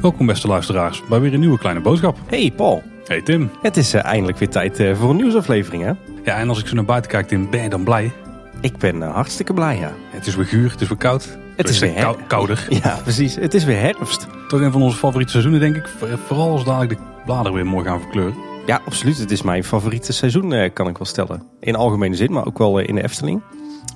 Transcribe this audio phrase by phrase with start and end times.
[0.00, 2.18] Welkom beste luisteraars bij weer een nieuwe kleine boodschap.
[2.26, 3.50] Hey Paul, Hey Tim.
[3.62, 5.92] het is eh, eindelijk weer tijd eh, voor een nieuwsaflevering hè?
[6.24, 8.12] Ja, en als ik zo naar buiten kijk, Tim, ben je dan blij?
[8.60, 9.92] Ik ben eh, hartstikke blij ja.
[10.10, 11.38] Het is weer guur, het is weer koud.
[11.56, 12.66] Het is weer her- kou- kouder.
[12.82, 14.26] Ja precies, het is weer herfst.
[14.48, 15.88] Toch een van onze favoriete seizoenen, denk ik.
[15.98, 18.34] Voor- Vooral als dadelijk de bladeren weer mooi gaan verkleuren.
[18.68, 21.42] Ja absoluut, het is mijn favoriete seizoen eh, kan ik wel stellen.
[21.60, 23.42] In algemene zin, maar ook wel eh, in de Efteling.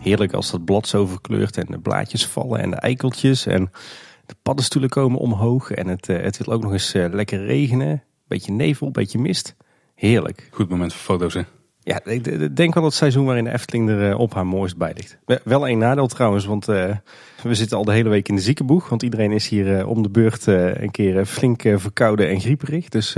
[0.01, 3.47] Heerlijk als dat blad zo verkleurt en de blaadjes vallen en de eikeltjes.
[3.47, 3.71] En
[4.27, 8.03] de paddenstoelen komen omhoog en het, eh, het wil ook nog eens lekker regenen.
[8.29, 9.57] Beetje nevel, beetje mist.
[9.95, 10.49] Heerlijk.
[10.51, 11.41] Goed moment voor foto's, hè?
[11.81, 15.19] Ja, ik denk wel het seizoen waarin de Efteling er op haar mooist bij ligt.
[15.25, 17.01] We- Wel één nadeel trouwens, want we
[17.43, 18.89] zitten al de hele week in de ziekenboeg.
[18.89, 22.89] Want iedereen is hier om de beurt een keer flink verkouden en grieperig.
[22.89, 23.17] Dus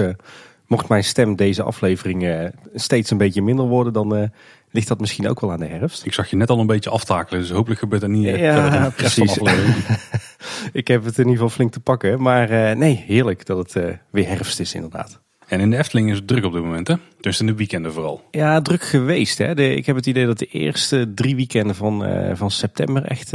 [0.67, 4.29] mocht mijn stem deze aflevering eh, steeds een beetje minder worden, dan eh,
[4.71, 6.05] ligt dat misschien ook wel aan de herfst.
[6.07, 8.27] Ik zag je net al een beetje aftakelen, dus hopelijk gebeurt er niet.
[8.27, 9.39] eh, Ja, precies.
[10.73, 12.23] Ik heb het in ieder geval flink te pakken.
[12.23, 15.21] Maar nee, heerlijk dat het weer herfst is inderdaad.
[15.47, 16.95] En in de Efteling is het druk op dit moment, hè?
[17.21, 18.23] Dus in de weekenden vooral.
[18.31, 19.39] Ja, druk geweest.
[19.39, 19.55] Hè?
[19.55, 22.05] De, ik heb het idee dat de eerste drie weekenden van,
[22.37, 23.31] van september echt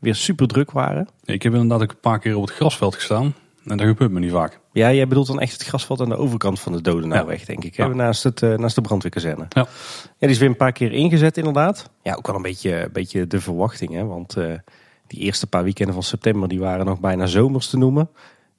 [0.00, 1.08] weer super druk waren.
[1.24, 3.34] Ik heb inderdaad ook een paar keer op het grasveld gestaan.
[3.66, 4.60] En dat gebeurt me niet vaak.
[4.72, 7.46] Ja, jij bedoelt dan echt het grasveld aan de overkant van de Dodenauweg, Ja.
[7.46, 7.76] denk ik.
[7.76, 7.86] Ja.
[7.86, 9.46] Naast, het, eh, naast de brandweerkazerne.
[9.48, 9.60] Ja.
[10.04, 11.90] Ja, die is weer een paar keer ingezet inderdaad.
[12.02, 13.92] Ja, ook wel een beetje, een beetje de verwachting.
[13.92, 14.04] Hè?
[14.04, 14.52] Want eh,
[15.06, 18.08] die eerste paar weekenden van september die waren nog bijna zomers te noemen.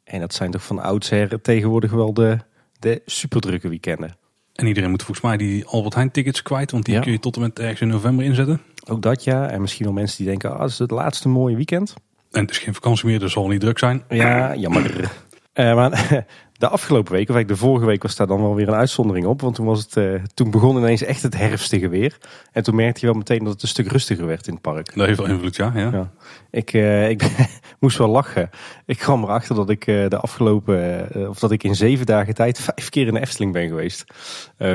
[0.04, 2.38] En dat zijn toch van oudsher tegenwoordig wel de,
[2.80, 4.16] de superdrukke weekenden.
[4.56, 6.72] En iedereen moet volgens mij die Albert Heijn tickets kwijt.
[6.72, 7.02] Want die Ja.
[7.02, 8.62] kun je tot en met ergens in november inzetten.
[8.90, 9.50] Ook dat ja.
[9.50, 11.94] En misschien wel mensen die denken, ah, dat is het laatste mooie weekend.
[12.32, 14.04] En het is geen vakantie meer, dus zal niet druk zijn.
[14.10, 15.12] Ja, jammer.
[15.58, 18.68] Eh, maar de afgelopen week, of eigenlijk de vorige week, was daar dan wel weer
[18.68, 19.42] een uitzondering op.
[19.42, 22.18] Want toen, was het, eh, toen begon ineens echt het herfstige weer.
[22.52, 24.96] En toen merkte je wel meteen dat het een stuk rustiger werd in het park.
[24.96, 25.72] Dat heeft wel invloed, ja.
[25.76, 25.92] ja.
[25.92, 26.12] Ja.
[26.52, 27.32] Ik, eh, ik
[27.80, 28.50] moest wel lachen.
[28.86, 32.90] Ik kwam erachter dat ik de afgelopen, of dat ik in zeven dagen tijd vijf
[32.90, 34.06] keer in de Efteling ben geweest.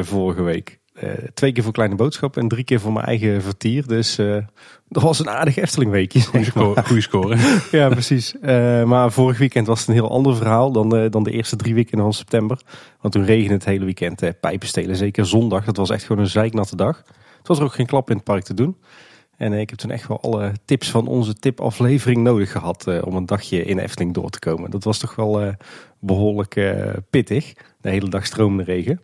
[0.02, 0.80] vorige week.
[0.92, 3.86] Eh, twee keer voor kleine boodschap en drie keer voor mijn eigen vertier.
[3.86, 4.36] Dus eh,
[4.88, 6.20] dat was een aardig Efteling weekje.
[6.20, 7.36] Goeie, score, goeie score.
[7.70, 8.38] Ja, precies.
[8.40, 11.74] Eh, maar vorig weekend was het een heel ander verhaal dan, dan de eerste drie
[11.74, 12.60] weekenden van september.
[13.00, 14.96] Want toen regende het hele weekend eh, pijpen stelen.
[14.96, 15.64] Zeker zondag.
[15.64, 17.02] Dat was echt gewoon een zeiknatte dag.
[17.38, 18.76] Het was er ook geen klap in het park te doen.
[19.36, 23.16] En ik heb toen echt wel alle tips van onze tipaflevering nodig gehad eh, om
[23.16, 24.70] een dagje in Efteling door te komen.
[24.70, 25.52] Dat was toch wel eh,
[25.98, 27.52] behoorlijk eh, pittig.
[27.80, 29.00] De hele dag stroomde regen.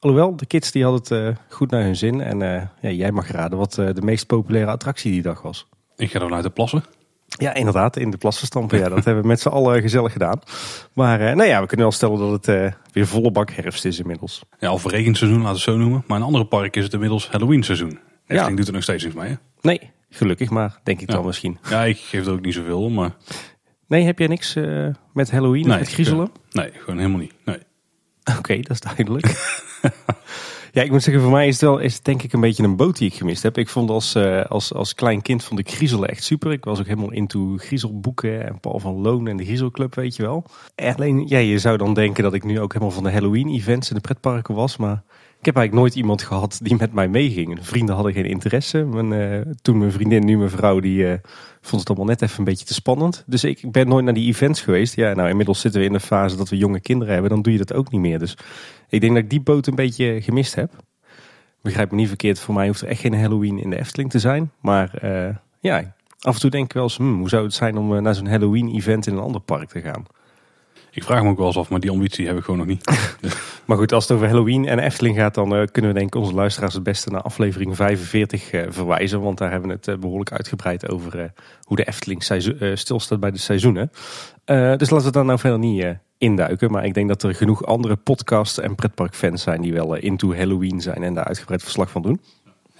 [0.00, 2.20] Alhoewel, de kids die hadden het eh, goed naar hun zin.
[2.20, 5.66] En eh, ja, jij mag raden wat eh, de meest populaire attractie die dag was.
[5.96, 6.84] Ik ga er uit de plassen.
[7.26, 8.78] Ja, inderdaad, in de plassen stampen.
[8.78, 10.40] Ja, dat hebben we met z'n allen gezellig gedaan.
[10.92, 14.42] Maar nou ja, we kunnen wel stellen dat het weer volle bak herfst is inmiddels.
[14.58, 16.04] Ja, of regenseizoen, laten we het zo noemen.
[16.06, 17.98] Maar in andere parken is het inmiddels Halloween seizoen.
[18.26, 19.28] Efteling doet er nog steeds niks mee.
[19.28, 19.34] Hè?
[19.60, 21.14] Nee, gelukkig maar, denk ik Ja.
[21.14, 21.58] dan misschien.
[21.68, 22.94] Ja, ik geef er ook niet zoveel om.
[22.94, 23.10] Maar
[23.86, 24.54] Nee, heb jij niks
[25.12, 26.30] met Halloween of Nee, met griezelen?
[26.52, 27.32] nee, gewoon helemaal niet.
[27.44, 27.58] Nee.
[28.38, 29.26] Oké, dat is duidelijk.
[30.72, 32.76] ja, ik moet zeggen, voor mij is het wel is denk ik een beetje een
[32.76, 33.58] boot die ik gemist heb.
[33.58, 36.52] Ik vond als, eh, als, als klein kind vond ik griezelen echt super.
[36.52, 40.22] Ik was ook helemaal into griezelboeken en Paul van Loon en de Griezelclub, weet je
[40.22, 40.44] wel.
[40.74, 43.88] En alleen, ja, je zou dan denken dat ik nu ook helemaal van de Halloween-events
[43.88, 45.02] in de pretparken was, maar...
[45.40, 47.56] Ik heb eigenlijk nooit iemand gehad die met mij meeging.
[47.56, 48.84] De vrienden hadden geen interesse.
[48.84, 51.18] Mijn, eh, toen mijn vriendin, nu mijn vrouw, die eh,
[51.60, 53.24] vond het allemaal net even een beetje te spannend.
[53.26, 54.96] Dus ik, ben nooit naar die events geweest.
[54.96, 57.30] Ja, nou inmiddels zitten we in de fase dat we jonge kinderen hebben.
[57.30, 58.18] Dan doe je dat ook niet meer.
[58.18, 58.36] Dus
[58.88, 60.72] ik denk dat ik die boot een beetje gemist heb.
[61.62, 64.18] Begrijp me niet verkeerd, voor mij hoeft er echt geen Halloween in de Efteling te
[64.18, 64.50] zijn.
[64.60, 67.76] Maar eh, ja, af en toe denk ik wel eens, hmm, hoe zou het zijn
[67.76, 70.04] om naar zo'n Halloween event in een ander park te gaan?
[70.92, 72.84] Ik vraag me ook wel eens af, maar die ambitie heb ik gewoon nog niet.
[73.70, 76.20] Maar goed, als het over Halloween en Efteling gaat, dan eh, kunnen we denk ik
[76.20, 79.20] onze luisteraars het beste naar aflevering 45 eh, verwijzen.
[79.20, 82.22] Want daar hebben we het eh, behoorlijk uitgebreid over hoe de Efteling
[82.74, 83.90] stilstaat bij de seizoenen.
[84.44, 86.70] Dus laten we daar nou verder niet induiken.
[86.70, 90.80] Maar ik denk dat er genoeg andere podcasts en pretparkfans zijn die wel into Halloween
[90.80, 92.20] zijn en daar uitgebreid verslag van doen.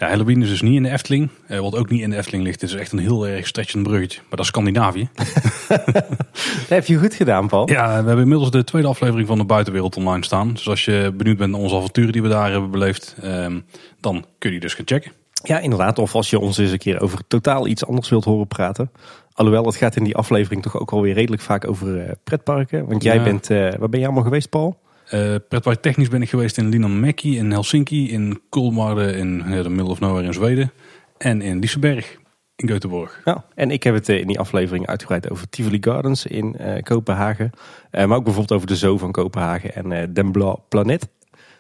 [0.01, 1.29] Ja, Halloween is dus niet in de Efteling.
[1.47, 4.19] Eh, wat ook niet in de Efteling ligt, is echt een heel erg stretchend bruggetje.
[4.19, 5.09] Maar dat is Scandinavië.
[5.69, 7.69] Dat heb je goed gedaan, Paul.
[7.71, 10.53] Ja, we hebben inmiddels de tweede aflevering van de Buitenwereld online staan.
[10.53, 13.61] Dus als je benieuwd bent naar onze avonturen die we daar hebben beleefd, ehm,
[14.01, 15.13] dan kun je dus gaan checken.
[15.43, 15.99] Ja, inderdaad.
[15.99, 18.91] Of als je ons eens een keer over totaal iets anders wilt horen praten.
[19.33, 22.87] Alhoewel, het gaat in die aflevering toch ook alweer redelijk vaak over eh, pretparken.
[22.87, 23.23] Want jij Ja.
[23.23, 24.79] bent, eh, waar ben je allemaal geweest, Paul?
[25.11, 29.91] Eh pretpark technisch ben ik geweest in Linnanmäki, in Helsinki, in Kolmarden, in de middle
[29.91, 30.73] of nowhere in Zweden.
[31.19, 32.19] En in Liseberg
[32.57, 33.21] in Göteborg.
[33.25, 36.83] Ja, en ik heb het eh, in die aflevering uitgebreid over Tivoli Gardens in eh,
[36.83, 37.51] Kopenhagen.
[37.91, 41.09] Maar ook bijvoorbeeld over de Zoo van Kopenhagen en eh Den Blauw Planet.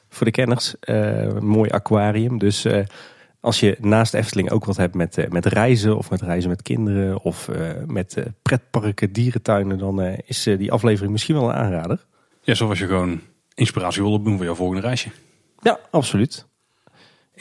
[0.08, 2.38] Voor de kenners, een mooi aquarium.
[2.38, 2.67] Dus
[3.41, 7.23] Als je naast Efteling ook wat hebt met, met reizen of met reizen met kinderen
[7.23, 7.50] of
[7.87, 12.05] met pretparken, dierentuinen, dan is die aflevering misschien wel een aanrader.
[12.43, 13.20] Ja, zoals je gewoon
[13.60, 15.08] inspiratie wil opdoen voor jouw volgende reisje.
[15.62, 16.48] Ja, absoluut.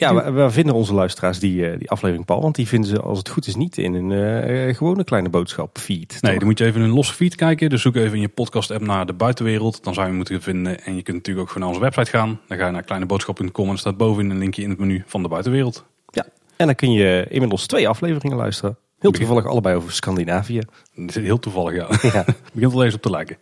[0.00, 2.40] Ja, we, vinden onze luisteraars die, eh, die aflevering, Paul?
[2.40, 5.28] Want die vinden ze, als het goed is, niet in een eh, eh, gewone kleine
[5.28, 6.18] boodschap feed.
[6.20, 7.68] Nee, dan moet je even in een losse feed kijken.
[7.70, 9.84] Dus zoek even in je podcast app naar de buitenwereld.
[9.84, 10.84] Dan zou je moeten vinden.
[10.84, 12.40] En je kunt natuurlijk ook gewoon naar onze website gaan.
[12.48, 15.22] Dan ga je naar kleineboodschap.com en er staat bovenin een linkje in het menu van
[15.22, 15.84] de buitenwereld.
[16.10, 16.26] Ja.
[16.56, 18.76] En dan kun je inmiddels twee afleveringen luisteren.
[19.00, 20.60] Heel toevallig allebei over Scandinavië.
[21.06, 21.88] Heel toevallig, ja.
[22.12, 23.36] Ja, begint al eens op te lijken.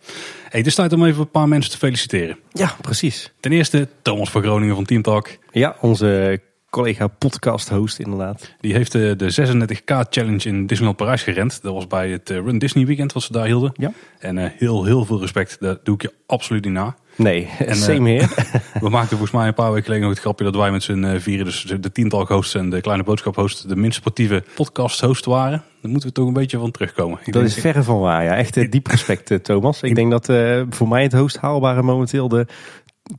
[0.49, 2.37] Hey, het is tijd om even een paar mensen te feliciteren.
[2.51, 3.33] ja precies.
[3.39, 5.29] Ten eerste Thomas van Groningen van Team Talk.
[5.51, 8.55] Ja, onze collega podcast host inderdaad.
[8.59, 11.61] Die heeft de, de 36K Challenge in Disneyland Parijs gerend.
[11.61, 13.71] Dat was bij het eh, Run Disney Weekend wat ze daar hielden.
[13.73, 13.91] Ja.
[14.19, 15.57] En eh, heel, heel veel respect.
[15.59, 16.95] Dat doe ik je absoluut niet na.
[17.19, 18.27] Nee, eh, same here.
[18.85, 21.03] We maakten volgens mij een paar weken geleden nog het grapje dat wij met z'n
[21.03, 25.01] eh, vieren, dus de tiental hosts en de kleine boodschap host, de minst sportieve podcast
[25.01, 25.63] host waren.
[25.81, 27.19] Daar moeten we toch een beetje van terugkomen.
[27.23, 28.35] Ik Dat is verre van waar, ja.
[28.35, 29.81] Echt eh, diep respect, eh, Thomas.
[29.81, 32.47] Ik denk dat eh, voor mij het hoogst haalbare momenteel de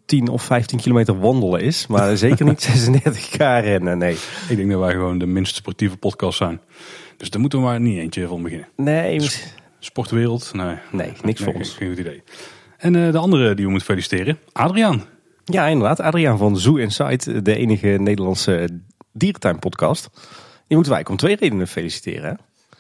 [0.07, 1.87] 10 of 15 kilometer wandelen is.
[1.87, 4.17] Maar zeker niet 36k rennen, nee.
[4.49, 6.61] Ik denk dat wij gewoon de minst sportieve podcast zijn.
[7.17, 8.69] Dus daar moeten we maar niet eentje van beginnen.
[8.77, 9.31] Nee,
[9.79, 10.51] Sportwereld?
[10.55, 10.77] Nee.
[10.93, 11.71] nee niks voor ons.
[11.71, 12.23] Geen goed idee.
[12.81, 15.05] En eh, de andere die we moeten feliciteren, Adriaan.
[15.45, 16.01] Ja, inderdaad.
[16.01, 18.69] Adriaan van Zoo Inside, de enige Nederlandse
[19.13, 20.09] dierentuinpodcast.
[20.67, 22.31] Die moeten wij om twee redenen feliciteren.
[22.31, 22.35] hè?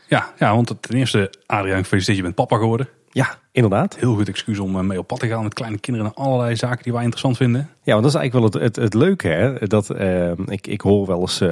[0.09, 2.89] Ja, ja, want ten eerste, Adriaan, gefeliciteerd, je bent papa geworden.
[3.13, 3.97] Ja, inderdaad.
[3.97, 6.57] Heel goed excuus om eh, mee op pad te gaan met kleine kinderen en allerlei
[6.57, 7.69] zaken die wij interessant vinden.
[7.83, 9.29] Ja, want dat is eigenlijk wel het, het, het leuke.
[9.29, 9.67] Hè?
[9.67, 11.43] Dat, eh, ik, ik hoor wel eens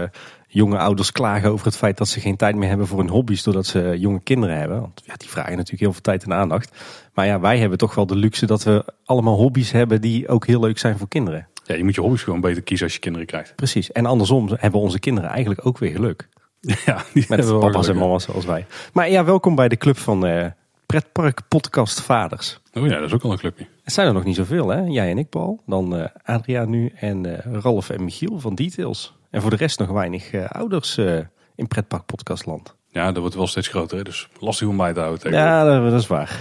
[0.49, 3.43] jonge ouders klagen over het feit dat ze geen tijd meer hebben voor hun hobby's
[3.43, 4.81] doordat ze jonge kinderen hebben.
[4.81, 6.77] Want ja, die vragen natuurlijk heel veel tijd en aandacht.
[7.15, 10.47] Maar ja, wij hebben toch wel de luxe dat we allemaal hobby's hebben die ook
[10.47, 11.49] heel leuk zijn voor kinderen.
[11.65, 13.55] Ja, je moet je hobby's gewoon beter kiezen als je kinderen krijgt.
[13.57, 13.93] Precies.
[13.93, 16.29] En andersom hebben onze kinderen eigenlijk ook weer geluk.
[16.85, 17.95] Ja, die Met papa's en gelukkig.
[17.95, 18.67] mama's zoals wij.
[18.93, 20.47] Maar ja, welkom bij de club van eh
[20.87, 22.61] Pretpark Podcast Vaders.
[22.73, 23.67] Oh ja, dat is ook al een clubje.
[23.83, 24.81] Het zijn er nog niet zoveel, hè?
[24.81, 25.63] Jij en ik, Paul.
[25.67, 29.18] Dan eh Adriaan nu en eh Ralf en Michiel van Details.
[29.31, 31.19] En voor de rest nog weinig eh, ouders eh,
[31.55, 32.75] in Pretpark Podcastland.
[32.89, 35.21] Ja, dat wordt wel steeds groter, hè, dus lastig om bij te houden.
[35.21, 35.55] tegenwoordig.
[35.55, 36.41] Ja, dat, dat is waar.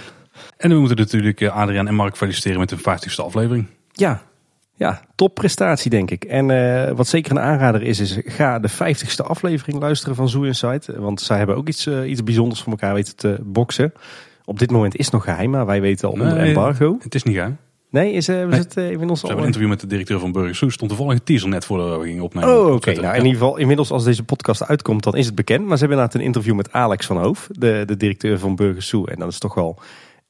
[0.58, 3.68] En we moeten natuurlijk eh, Adriaan en Mark feliciteren met hun 50ste aflevering.
[3.92, 4.22] Ja,
[4.76, 6.24] ja topprestatie denk ik.
[6.24, 6.48] En
[6.96, 10.88] wat zeker een aanrader is, is ga de 50ste aflevering luisteren van Zoo Insight.
[10.96, 13.94] Want zij hebben ook iets, iets bijzonders voor elkaar weten te boksen.
[14.46, 16.98] Op dit moment is het nog geheim, maar wij weten al onder Nee, embargo.
[17.02, 17.58] Het is niet geheim.
[17.90, 19.34] Nee, is, eh, ze het eh, inmiddels We al...
[19.34, 20.74] hebben een interview met de directeur van Burger Soes.
[20.74, 22.50] Stond toevallig een teaser net voordat we gingen opnemen.
[22.60, 22.92] Oh, oké.
[22.92, 23.16] Nou, in Ja.
[23.16, 25.60] ieder geval, inmiddels als deze podcast uitkomt, dan is het bekend.
[25.66, 28.88] Maar ze hebben inderdaad een interview met Alex van Hoof, de, de directeur van Burgers
[28.88, 29.06] Zoo.
[29.06, 29.80] En dat is toch wel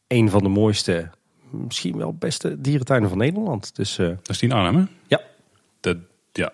[0.08, 1.10] een van de mooiste,
[1.52, 3.76] misschien wel beste dierentuinen van Nederland.
[3.76, 4.84] Dus eh Dat is die in Arnhem, hè?
[5.08, 5.22] ja,
[5.80, 5.98] Dat,
[6.32, 6.52] ja.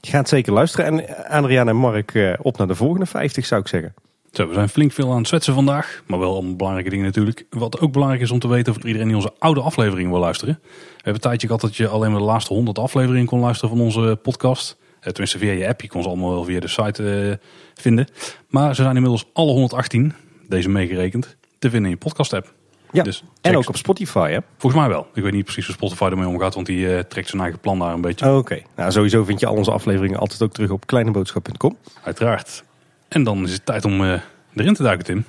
[0.00, 0.86] ga het zeker luisteren.
[0.86, 3.94] En Adriaan en Mark eh, op naar de volgende 50, zou ik zeggen.
[4.32, 6.02] Zo, we zijn flink veel aan het zwetsen vandaag.
[6.06, 7.46] Maar wel allemaal belangrijke dingen natuurlijk.
[7.50, 10.58] Wat ook belangrijk is om te weten voor iedereen die onze oude afleveringen wil luisteren.
[10.62, 13.76] We hebben een tijdje gehad dat je alleen maar de laatste 100 afleveringen kon luisteren
[13.76, 14.76] van onze podcast.
[15.00, 15.80] Eh, Tenminste via je app.
[15.80, 17.46] Je kon ze allemaal wel via de site eh,
[17.82, 18.06] vinden.
[18.48, 20.12] Maar ze zijn inmiddels alle 118,
[20.48, 22.54] deze meegerekend, te vinden in je podcast app.
[22.92, 24.38] Ja, Dus en ook op Spotify, hè?
[24.58, 25.06] Volgens mij wel.
[25.14, 27.78] Ik weet niet precies hoe Spotify ermee omgaat, want die eh, trekt zijn eigen plan
[27.78, 28.34] daar een beetje.
[28.34, 31.76] Oké, nou sowieso vind je al onze afleveringen altijd ook terug op kleineboodschap.com.
[32.02, 32.64] Uiteraard.
[33.08, 34.20] En dan is het tijd om eh,
[34.54, 35.24] erin te duiken, Tim.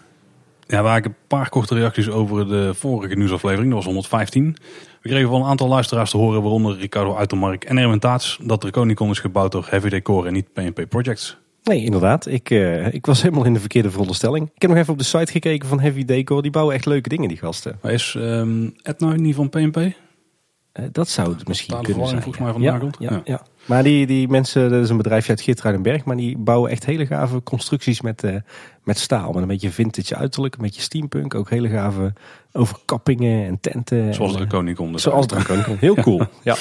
[0.68, 4.56] Ja, waar ik een paar korte reacties over de vorige nieuwsaflevering, dat was 115.
[5.02, 8.62] We kregen van een aantal luisteraars te horen, waaronder Ricardo Uitermark en Erwin Taats, dat
[8.62, 11.38] Draconicon is gebouwd door Heavy Decor en niet PNP Projects.
[11.64, 12.26] Nee, inderdaad.
[12.26, 14.52] Ik, eh, ik was helemaal in de verkeerde veronderstelling.
[14.56, 16.42] Ik heb nog even op de site gekeken van Heavy Decor.
[16.42, 17.78] Die bouwen echt leuke dingen, die gasten.
[17.82, 19.78] Maar is ehm Ed nou niet van PNP?
[19.78, 22.22] Eh, dat zou het misschien kunnen zijn.
[22.22, 22.96] volgens mij ja, komt.
[23.00, 23.22] ja, Ja.
[23.24, 23.42] ja.
[23.70, 27.06] Maar die, die mensen, dat is een bedrijfje uit Geertruidenberg, maar die bouwen echt hele
[27.06, 28.36] gave constructies met, eh,
[28.84, 29.32] met staal.
[29.32, 31.36] Met een beetje vintage uiterlijk, een beetje steampunk.
[31.36, 32.14] Ook hele gave
[32.52, 34.14] overkappingen en tenten.
[34.14, 34.92] Zoals en, eh, Draconicon.
[34.92, 35.78] dus Zoals Draconicon.
[35.80, 36.22] Heel cool.
[36.44, 36.56] ja.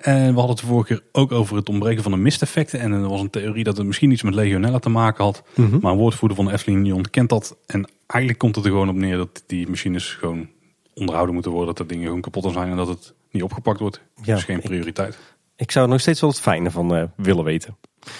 [0.00, 2.80] En we hadden het de vorige keer ook over het ontbreken van de misteffecten.
[2.80, 5.42] En er was een theorie dat het misschien iets met Legionella te maken had.
[5.54, 5.78] Mhm.
[5.80, 7.56] Maar een woordvoerder van de Efteling die ontkent dat.
[7.66, 10.48] En eigenlijk komt het er gewoon op neer dat die machines gewoon
[10.94, 11.74] onderhouden moeten worden.
[11.74, 14.00] Dat de dingen gewoon kapot zijn en dat het niet opgepakt wordt.
[14.22, 15.14] Ja, dus geen ik- prioriteit.
[15.14, 15.18] Ik
[15.56, 17.76] zou er nog steeds wel het fijne van eh, willen weten.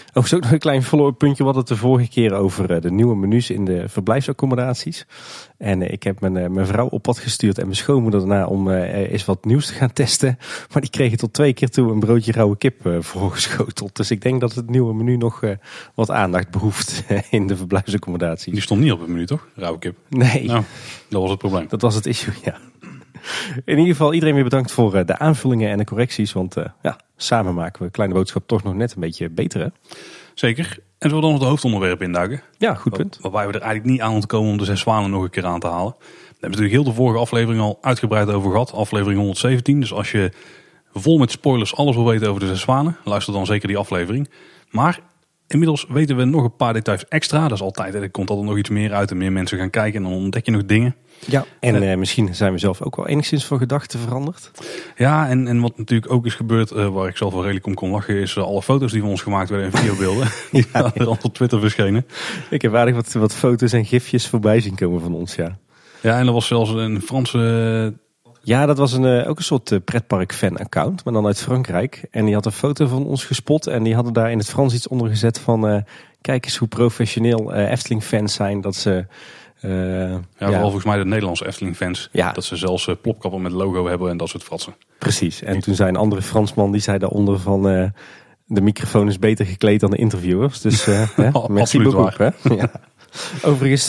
[0.09, 1.37] Overigens ook nog een klein follow-up puntje.
[1.39, 5.07] We hadden het de vorige keer over eh, de nieuwe menus in de verblijfsaccommodaties.
[5.59, 8.71] En eh, ik heb mijn, mijn vrouw op pad gestuurd en mijn schoonmoeder daarna om
[8.71, 10.39] eens wat nieuws te gaan testen.
[10.73, 13.97] Maar die kregen tot twee keer toe een broodje rauwe kip voorgeschoteld.
[13.97, 15.43] Dus ik denk dat het nieuwe menu nog
[15.95, 18.53] wat aandacht behoeft eh, in de verblijfsaccommodaties.
[18.53, 19.49] Die stond niet op het menu toch?
[19.55, 19.97] Rauwe kip.
[20.09, 20.63] Nee, Nou,
[21.09, 21.67] dat was het probleem.
[21.69, 22.59] dat was het issue, ja.
[23.65, 26.33] In ieder geval iedereen weer bedankt voor eh, de aanvullingen en de correcties.
[26.33, 29.69] Want uh, ja, samen maken we Kleine Boodschap toch nog net een beetje beter hè?
[30.35, 30.79] Zeker.
[30.99, 32.43] En zullen we dan nog de hoofdonderwerp induiken?
[32.59, 33.19] Ja, goed punt.
[33.21, 35.61] Waarbij we er eigenlijk niet aan ontkomen om de zes zwanen nog een keer aan
[35.61, 35.95] te halen.
[35.99, 38.73] We hebben natuurlijk heel de vorige aflevering al uitgebreid over gehad.
[38.73, 39.81] Aflevering 117.
[39.81, 40.33] Dus als je
[40.93, 44.29] vol met spoilers alles wil weten over de zes zwanen, luister dan zeker die aflevering.
[44.71, 45.01] Maar
[45.49, 47.43] inmiddels weten we nog een paar details extra.
[47.43, 50.05] Dat is altijd, er komt altijd nog iets meer uit en meer mensen gaan kijken
[50.05, 50.97] en dan ontdek je nog dingen.
[51.27, 54.51] Ja, en uh, misschien zijn we zelf ook wel enigszins van gedachten veranderd.
[54.97, 57.75] Ja, en, en wat natuurlijk ook is gebeurd, uh, waar ik zelf wel redelijk om
[57.75, 60.29] kon lachen, is uh, alle foto's die van ons gemaakt werden in videobeelden.
[60.51, 60.91] ja, ja.
[60.95, 62.07] er op Twitter verschenen.
[62.51, 65.59] Ik heb aardig wat, wat foto's en gifjes voorbij zien komen van ons, ja.
[66.01, 67.95] Ja, en er was zelfs een Franse
[68.47, 72.05] ja, dat was een, ook een soort pretpark-fan-account, maar dan uit Frankrijk.
[72.11, 74.75] En die had een foto van ons gespot en die hadden daar in het Frans
[74.75, 75.71] iets onder gezet van...
[75.71, 75.77] Uh,
[76.21, 79.07] kijk eens hoe professioneel Efteling-fans zijn, dat ze...
[79.63, 82.09] Uh, ja, vooral volgens mij de Nederlandse Efteling-fans.
[82.13, 82.33] Ja.
[82.33, 84.75] Dat ze zelfs plopkappen met logo hebben en dat soort fratsen.
[84.99, 85.43] Precies.
[85.43, 87.93] En toen zei een andere Fransman, die zei daaronder van...
[88.49, 90.61] De microfoon is beter gekleed dan de interviewers.
[90.61, 92.19] Dus uh, merci beaucoup.
[92.19, 92.29] Hè?
[92.57, 92.71] Ja.
[93.43, 93.87] Overigens,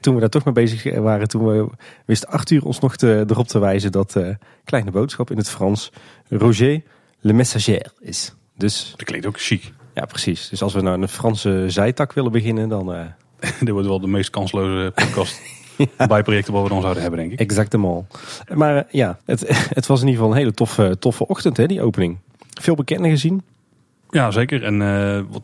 [0.00, 1.68] toen we daar toch mee bezig waren, toen we,
[2.04, 4.16] wist Arthur ons nog te, erop te wijzen dat
[4.64, 5.92] kleine boodschap in het Frans
[6.28, 6.82] Roger
[7.20, 8.34] le Messager is.
[8.56, 9.72] Dus, dat klinkt ook chic.
[9.94, 10.48] Ja, precies.
[10.48, 13.14] Dus als we nou een Franse zijtak willen beginnen, dan
[13.60, 15.40] Dit wordt wel de meest kansloze podcast
[15.98, 16.06] ja.
[16.06, 17.40] bijprojecten wat we dan zouden hebben, denk ik.
[17.40, 18.18] Exactement.
[18.54, 19.44] Maar ja, het,
[19.74, 22.18] het was in ieder geval een hele toffe, toffe ochtend, hè, die opening.
[22.60, 23.42] Veel bekenden gezien.
[24.10, 24.64] Ja, zeker.
[24.64, 25.42] En uh, wat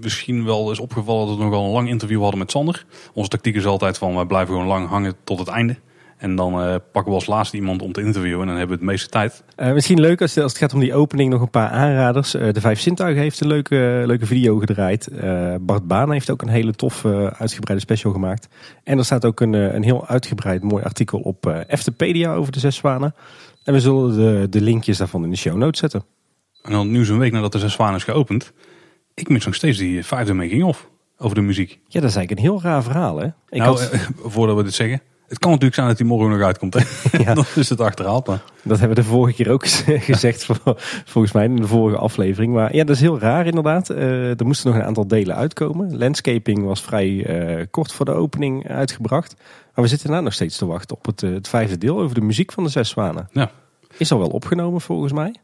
[0.00, 2.84] misschien wel is opgevallen dat we nogal een lang interview hadden met Sander.
[3.14, 5.76] Onze tactiek is altijd van, we blijven gewoon lang hangen tot het einde.
[6.16, 8.82] En dan uh, pakken we als laatste iemand om te interviewen en dan hebben we
[8.82, 9.44] het meeste tijd.
[9.56, 12.30] Uh, misschien leuk als, als het gaat om die opening nog een paar aanraders.
[12.30, 15.08] De Vijf Zintuigen heeft een leuke, leuke video gedraaid.
[15.60, 17.04] Bart Baan heeft ook een hele tof
[17.38, 18.48] uitgebreide special gemaakt.
[18.84, 22.76] En er staat ook een, een heel uitgebreid mooi artikel op Eftepedia over de Zes
[22.76, 23.14] Zwanen.
[23.64, 26.04] En we zullen de, de linkjes daarvan in de show notes zetten.
[26.66, 28.52] En dan nu zo'n week nadat de Zes Zwanen is geopend.
[29.14, 31.70] Ik mis nog steeds die vijfde making of over de muziek.
[31.70, 33.26] Ja, dat is eigenlijk een heel raar verhaal hè.
[33.26, 34.08] Ik nou, had...
[34.24, 35.02] voordat we dit zeggen.
[35.28, 36.74] Het kan natuurlijk zijn dat hij morgen nog uitkomt.
[36.74, 36.80] Hè?
[37.24, 37.34] Ja.
[37.34, 38.26] Dan is het achterhaald.
[38.26, 38.42] Maar.
[38.62, 39.66] Dat hebben we de vorige keer ook
[40.12, 40.46] gezegd,
[41.04, 42.52] volgens mij in de vorige aflevering.
[42.52, 43.90] Maar ja, dat is heel raar inderdaad.
[43.90, 45.98] Uh, er moesten nog een aantal delen uitkomen.
[45.98, 49.34] Landscaping was vrij uh, kort voor de opening uitgebracht.
[49.74, 52.14] Maar we zitten daar nog steeds te wachten op het, uh, het, vijfde deel over
[52.14, 53.28] de muziek van de Zes Zwanen.
[53.32, 53.50] Ja.
[53.96, 55.34] Is al wel opgenomen volgens mij.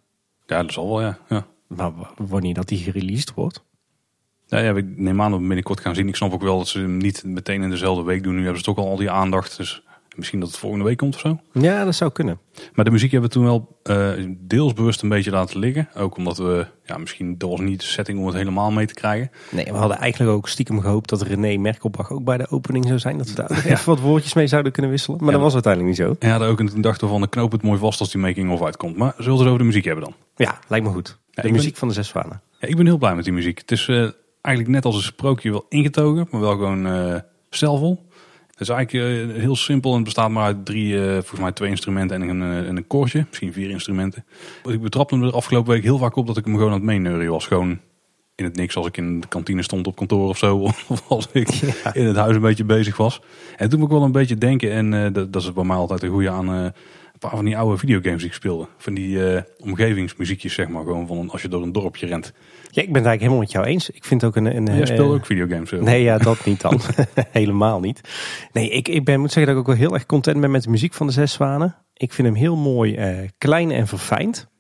[0.53, 1.19] Ja, dat zal wel, ja.
[1.29, 1.47] ja.
[1.67, 3.65] Maar wanneer dat die gereleased wordt?
[4.47, 6.09] Ja, ja, ik neem aan dat we binnenkort gaan zien.
[6.09, 8.35] Ik snap ook wel dat ze hem niet meteen in dezelfde week doen.
[8.35, 9.57] Nu hebben ze toch al al die aandacht.
[9.57, 9.85] Dus
[10.17, 11.41] misschien dat het volgende week komt of zo.
[11.53, 12.39] Ja, dat zou kunnen.
[12.75, 15.89] Maar de muziek hebben we toen wel uh, deels bewust een beetje laten liggen.
[15.95, 18.95] Ook omdat we, ja, misschien dat was niet de setting om het helemaal mee te
[18.95, 19.31] krijgen.
[19.51, 22.99] Nee, we hadden eigenlijk ook stiekem gehoopt dat René Merkelbach ook bij de opening zou
[22.99, 23.19] zijn.
[23.19, 25.19] Dat we daar even wat woordjes mee zouden kunnen wisselen.
[25.19, 26.27] Maar ja, dat was uiteindelijk niet zo.
[26.29, 28.21] Ja, daar ook en toen dachten we van de knoop het mooi vast als die
[28.21, 28.97] making of uitkomt.
[28.97, 30.15] Maar zullen we het over de muziek hebben dan?
[30.37, 31.19] Ja, lijkt me goed.
[31.31, 32.43] De muziek ben, van de Zes Zwanen.
[32.59, 33.59] Ja, ik ben heel blij met die muziek.
[33.59, 37.17] Het is uh, eigenlijk net als een sprookje wel ingetogen, maar wel gewoon uh,
[37.51, 38.07] stijlvol.
[38.53, 41.53] Het is eigenlijk uh, heel simpel en het bestaat maar uit drie, uh, volgens mij
[41.53, 43.25] twee instrumenten en een, uh, en een koortje.
[43.29, 44.25] Misschien vier instrumenten.
[44.65, 46.83] Ik betrapte me er afgelopen week heel vaak op dat ik hem gewoon aan het
[46.83, 47.47] meeneuren was.
[47.47, 47.79] Gewoon
[48.35, 50.57] in het niks als ik in de kantine stond op kantoor of zo.
[50.89, 51.95] Of als ik ja.
[51.95, 53.21] in het huis een beetje bezig was.
[53.57, 54.73] En toen moet ik wel een beetje denken.
[54.73, 56.73] En dat, dat, is bij mij altijd een goede aan
[57.23, 58.67] een paar van die oude videogames die ik speelde.
[58.79, 60.83] Van die omgevingsmuziekjes zeg maar.
[60.83, 62.33] Gewoon van als je door een dorpje rent.
[62.71, 63.91] Ja, ik ben het eigenlijk helemaal met jou eens.
[63.91, 64.57] Ik vind ook een.
[64.57, 65.71] een Jij speelt uh, ook videogames.
[65.71, 66.81] Nee, ja, dat niet dan.
[67.31, 68.01] Helemaal niet.
[68.53, 70.63] Nee, ik, ik ben, moet zeggen dat ik ook wel heel erg content ben met
[70.63, 71.77] de muziek van de Zes Zwanen.
[71.95, 74.51] Ik vind hem heel mooi, uh, klein en verfijnd.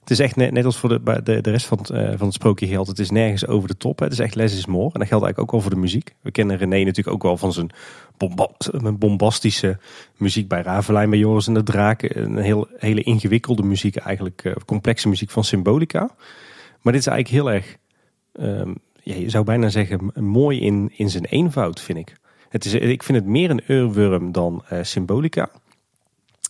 [0.00, 2.26] Het is echt net, net als voor de, de, de rest van het, uh, van
[2.26, 2.88] het sprookje geldt.
[2.88, 3.98] Het is nergens over de top.
[3.98, 4.04] Hè.
[4.04, 4.92] Het is echt less is more.
[4.92, 6.14] En dat geldt eigenlijk ook wel voor de muziek.
[6.20, 7.70] We kennen René natuurlijk ook wel van zijn
[8.16, 8.50] bomba
[8.92, 9.78] bombastische
[10.16, 12.22] muziek bij Ravelijn, bij Joris en de Draken.
[12.22, 14.54] Een heel, hele ingewikkelde muziek eigenlijk.
[14.66, 16.10] complexe muziek van Symbolica.
[16.80, 17.76] Maar dit is eigenlijk heel erg,
[18.32, 22.16] um, ja, je zou bijna zeggen, mooi in, in zijn eenvoud, vind ik.
[22.48, 25.50] Het is, ik vind het meer een eurwurm dan uh, Symbolica.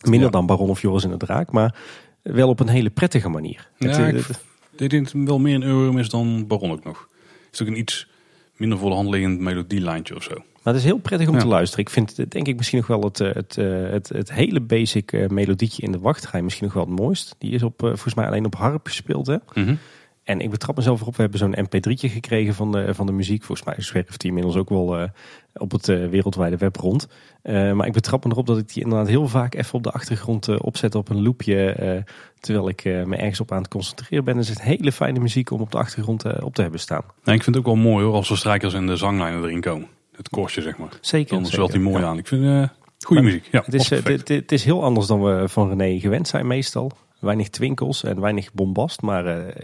[0.01, 0.29] Minder ja.
[0.29, 1.75] dan Baron of Joris in de Draak, maar
[2.21, 3.69] wel op een hele prettige manier.
[3.77, 6.83] Ja, het, ik, het, denk dat het wel meer een eurwurm is dan Baron ook
[6.83, 7.07] nog.
[7.45, 8.07] Het is ook een iets
[8.55, 10.33] minder voor de hand liggend melodielijntje of zo.
[10.35, 11.39] Maar het is heel prettig om ja.
[11.39, 11.85] te luisteren.
[11.85, 13.55] Ik vind denk ik misschien nog wel het, het,
[13.91, 17.35] het, het, hele basic melodietje in de wachtrij misschien nog wel het mooist.
[17.37, 19.27] Die is op, volgens mij alleen op harp gespeeld.
[19.27, 19.33] Hè?
[19.33, 19.77] Mm -hmm.
[20.23, 23.43] En ik betrap mezelf erop, we hebben zo'n mp3'tje gekregen van de, van de muziek.
[23.43, 25.07] Volgens mij zwerft die inmiddels ook wel uh,
[25.53, 27.07] op het uh, wereldwijde web rond.
[27.43, 29.91] Uh, maar ik betrap me erop dat ik die inderdaad heel vaak even op de
[29.91, 32.03] achtergrond opzet op een loopje.
[32.39, 34.35] terwijl ik me ergens op aan het concentreren ben.
[34.35, 37.03] Dus het is hele fijne muziek om op de achtergrond op te hebben staan.
[37.23, 39.61] Nee, ik vind het ook wel mooi hoor, als de strijkers en de zanglijnen erin
[39.61, 39.87] komen.
[40.15, 40.89] Het koortje zeg maar.
[41.01, 41.35] Zeker.
[41.35, 42.07] Dan zwelt hij mooi ja.
[42.07, 42.17] aan.
[42.17, 42.69] Ik vind
[43.05, 43.47] Goede muziek.
[43.51, 46.47] Ja, Het is, eh, dit- dit is heel anders dan we van René gewend zijn
[46.47, 46.91] meestal.
[47.21, 49.55] Weinig twinkels en weinig bombast, maar eh,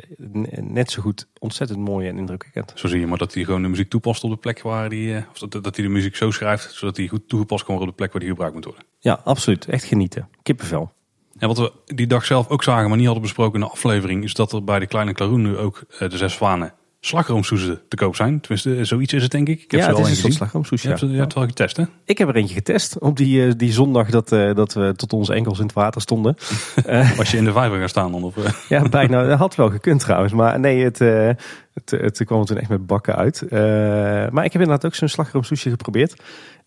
[0.62, 2.72] net zo goed ontzettend mooi en indrukwekkend.
[2.76, 5.16] Zo zie je maar dat hij gewoon de muziek toepast op de plek waar hij...
[5.16, 7.94] eh, Of dat, dat hij de muziek zo schrijft, zodat hij goed toegepast kan worden
[7.94, 8.84] op de plek waar die gebruikt moet worden.
[9.00, 9.66] Ja, absoluut.
[9.66, 10.30] Echt genieten.
[10.44, 10.92] Kippenvel.
[11.38, 14.24] En wat we die dag zelf ook zagen, maar niet hadden besproken in de aflevering,
[14.24, 17.96] is dat er bij de Kleine Klaroen nu ook eh, de zes zwanen slagroomsoezen te
[17.96, 18.40] koop zijn.
[18.40, 19.62] Tenminste, zoiets is het denk ik.
[19.64, 20.82] Ik heb ja, ze het is een slagroomsoes.
[20.82, 21.84] Je hebt, ze- je hebt het wel getest, hè?
[22.06, 25.14] Ik heb er eentje getest op die, eh, die zondag dat, eh, dat we tot
[25.14, 26.36] onze enkels in het water stonden.
[27.18, 28.24] Als je in de vijver gaat staan dan.
[28.24, 29.24] Of, eh, Ja, bijna.
[29.24, 30.34] Dat had wel gekund trouwens.
[30.34, 33.46] Maar nee, het, het, het kwam toen echt met bakken uit.
[34.32, 36.22] Maar ik heb inderdaad ook zo'n slagroomsoesje geprobeerd.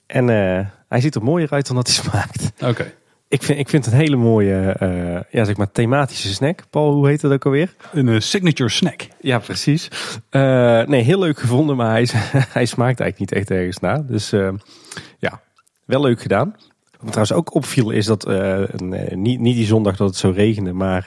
[0.06, 0.26] En
[0.88, 2.52] hij ziet er mooier uit dan dat hij smaakt.
[2.64, 2.92] Oké.
[3.30, 6.64] Ik vind, ik vind het een hele mooie, eh, ja, zeg maar thematische snack.
[6.70, 7.74] Paul, hoe heet dat ook alweer?
[7.92, 9.06] Een eh, signature snack.
[9.20, 9.88] Ja, precies.
[10.30, 12.08] Eh, nee, heel leuk gevonden, maar hij,
[12.58, 14.06] hij smaakt eigenlijk niet echt ergens naar.
[14.06, 14.30] Dus
[15.18, 15.40] ja,
[15.84, 16.56] wel leuk gedaan.
[16.90, 20.72] Wat trouwens ook opviel is dat, een, niet, niet die zondag dat het zo regende,
[20.72, 21.04] maar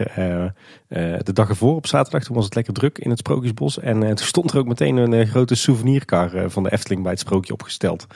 [1.24, 3.80] de dag ervoor op zaterdag, toen was het lekker druk in het Sprookjesbos.
[3.80, 7.54] En toen stond er ook meteen een grote souvenirkar van de Efteling bij het Sprookje
[7.54, 8.08] opgesteld.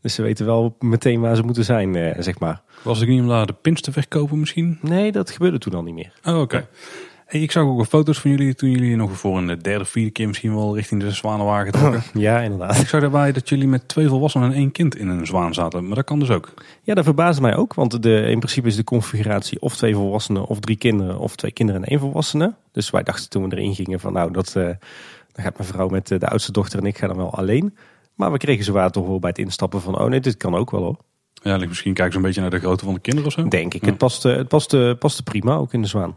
[0.00, 2.62] Dus ze weten wel meteen waar ze moeten zijn, zeg maar.
[2.84, 4.78] Was ik niet om daar de pins te verkopen misschien?
[4.82, 6.12] Nee, dat gebeurde toen al niet meer.
[6.24, 6.68] Oh, oké.
[7.26, 10.10] Hey, ik zag ook wel foto's van jullie toen jullie nog voor een derde, vierde
[10.10, 12.02] keer misschien wel richting de zwanen waren getrokken.
[12.22, 12.78] Ja, inderdaad.
[12.78, 15.86] ik zag daarbij dat jullie met twee volwassenen en één kind in een zwaan zaten.
[15.86, 16.54] Maar dat kan dus ook.
[16.82, 17.74] Ja, dat verbaasde mij ook.
[17.74, 21.52] Want de, in principe is de configuratie of twee volwassenen of drie kinderen of twee
[21.52, 22.54] kinderen en één volwassene.
[22.72, 24.64] Dus wij dachten toen we erin gingen van nou, dat, eh,
[25.32, 27.76] dan gaat mijn vrouw met eh, de oudste dochter en ik gaan dan wel alleen.
[28.14, 30.70] Maar we kregen zwaar toch wel bij het instappen van oh nee, dit kan ook
[30.70, 30.96] wel hoor.
[31.44, 33.48] Ja, misschien kijken ze een beetje naar de grootte van de kinderen of zo.
[33.48, 33.80] Denk ik.
[33.82, 33.88] Ja.
[33.88, 36.14] Het paste, het paste, paste prima ook in de zwaan.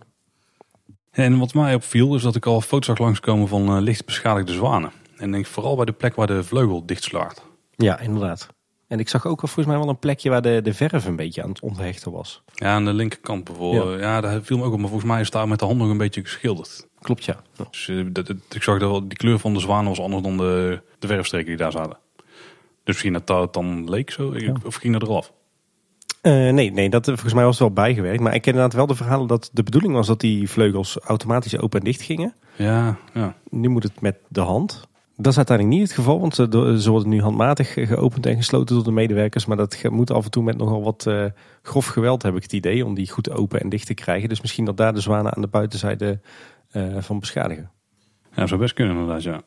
[1.12, 4.53] En wat mij opviel is dat ik al foto's zag langskomen van eh, licht beschadigde
[4.53, 4.91] zwanen.
[5.17, 7.46] En denk vooral bij de plek waar de vleugel dicht slaat.
[7.75, 8.48] Ja, inderdaad.
[8.88, 11.15] En ik zag ook al volgens mij wel een plekje waar de, de verf een
[11.15, 12.43] beetje aan het onthechten was.
[12.53, 14.00] Ja, aan de linkerkant bijvoorbeeld.
[14.00, 14.79] Ja, daar viel me ook op.
[14.79, 16.88] Maar volgens mij is daar met de hand nog een beetje geschilderd.
[17.01, 17.36] Klopt ja.
[17.57, 17.65] Ja.
[17.72, 20.24] Dus eh, dat, dat- ik zag dat wel, die kleur van de zwanen was anders
[20.24, 21.98] dan de, de verfstreken die daar zaten.
[22.88, 24.38] Dus misschien dat dat dan leek zo.
[24.38, 24.54] Ja.
[24.65, 25.34] Of ging dat eraf?
[26.21, 28.21] Eh, nee, nee, dat, volgens mij was het wel bijgewerkt.
[28.21, 31.58] Maar ik ken inderdaad wel de verhalen dat de bedoeling was dat die vleugels automatisch
[31.58, 32.34] open en dicht gingen.
[32.56, 33.36] Ja, ja.
[33.50, 34.88] Nu moet het met de hand.
[35.15, 38.84] Dat is uiteindelijk niet het geval, want ze, worden nu handmatig geopend en gesloten door
[38.84, 39.45] de medewerkers.
[39.45, 41.26] Maar dat moet af en toe met nogal wat eh,
[41.62, 44.30] grof geweld, heb ik het idee, om die goed open en dicht te krijgen.
[44.30, 46.19] Dus misschien dat daar de zwanen aan de buitenzijde
[46.69, 47.71] eh, van beschadigen.
[48.36, 49.41] ja, zou best kunnen inderdaad, ja.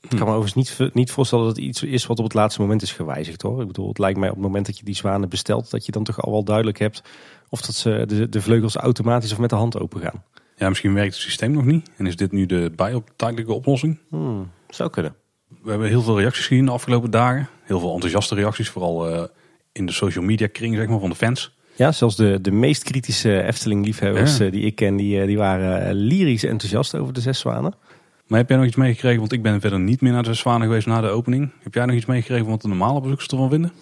[0.00, 2.60] Ik kan me overigens niet, niet voorstellen dat het iets is wat op het laatste
[2.60, 3.60] moment is gewijzigd hoor.
[3.60, 5.92] Ik bedoel, het lijkt mij op het moment dat je die zwanen bestelt, dat je
[5.92, 7.02] dan toch al wel duidelijk hebt
[7.48, 10.22] of dat ze de, de vleugels automatisch of met de hand open gaan.
[10.56, 11.90] Ja, misschien werkt het systeem nog niet.
[11.96, 13.98] En is dit nu de bijtijdelijke oplossing?
[14.08, 15.14] Hmm, zou kunnen.
[15.62, 17.48] We hebben heel veel reacties gezien de afgelopen dagen.
[17.62, 19.22] Heel veel enthousiaste reacties, vooral eh,
[19.72, 21.58] in de social media kring zeg maar, van de fans.
[21.76, 24.44] Ja, zelfs de, de meest kritische Efteling-liefhebbers Ja.
[24.44, 27.74] eh, die ik ken, die, eh, die waren lyrisch enthousiast over de zes zwanen.
[28.30, 29.18] Maar heb jij nog iets meegekregen?
[29.18, 31.50] Want ik ben verder niet meer naar de Zwanen geweest na de opening.
[31.62, 33.72] Heb jij nog iets meegekregen wat de normale bezoekers ervan vinden?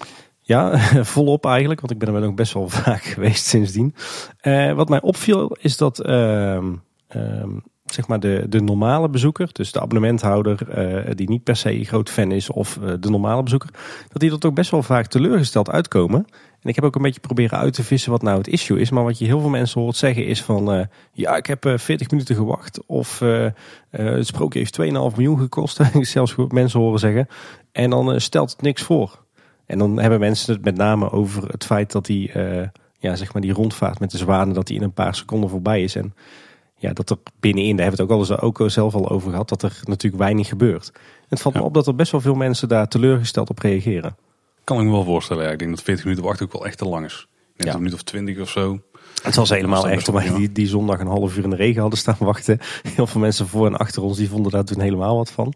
[0.41, 0.79] Ja,
[1.15, 3.95] volop eigenlijk, want ik ben er nog best wel vaak geweest sindsdien.
[4.41, 6.75] Eh, wat mij opviel is dat ehm,
[7.09, 7.51] ehm,
[7.85, 12.11] zeg maar de, de normale bezoeker, dus de abonnementhouder eh, die niet per se groot
[12.11, 13.71] fan is of eh, de normale bezoeker,
[14.09, 16.27] dat die er toch best wel vaak teleurgesteld uitkomen.
[16.63, 18.91] En ik heb ook een beetje proberen uit te vissen wat nou het issue is.
[18.91, 20.73] Maar wat je heel veel mensen hoort zeggen is van...
[20.73, 22.87] eh, ja, ik heb eh, 40 minuten gewacht.
[22.87, 23.53] Of eh, eh,
[23.91, 25.81] het sprookje heeft 2,5 miljoen gekost.
[26.01, 27.29] Zelfs mensen horen zeggen.
[27.73, 29.25] En dan eh, stelt het niks voor.
[29.67, 32.69] En dan hebben mensen het met name over het feit dat die, eh,
[32.99, 34.55] ja, zeg maar die rondvaart met de zwanen...
[34.55, 35.97] dat die in een paar seconden voorbij is.
[35.97, 36.15] En
[36.77, 39.31] ja, dat er binnenin, daar hebben we het ook, al eens, ook zelf al over
[39.31, 39.49] gehad...
[39.49, 40.93] dat er natuurlijk weinig gebeurt.
[41.29, 44.17] Het valt me op dat er best wel veel mensen daar teleurgesteld op reageren.
[44.69, 45.45] Kan ik me wel voorstellen.
[45.45, 45.51] Ja.
[45.51, 47.27] Ik denk dat 40 minuten wachten ook wel echt te lang is.
[47.31, 47.75] Ik denk Ja.
[47.75, 48.81] een minuut of 20 of zo.
[49.23, 51.99] Het was helemaal echt omdat die, die zondag een half uur in de regen hadden
[51.99, 52.59] staan wachten.
[52.95, 55.53] Heel veel mensen voor en achter ons die vonden daar toen helemaal wat van.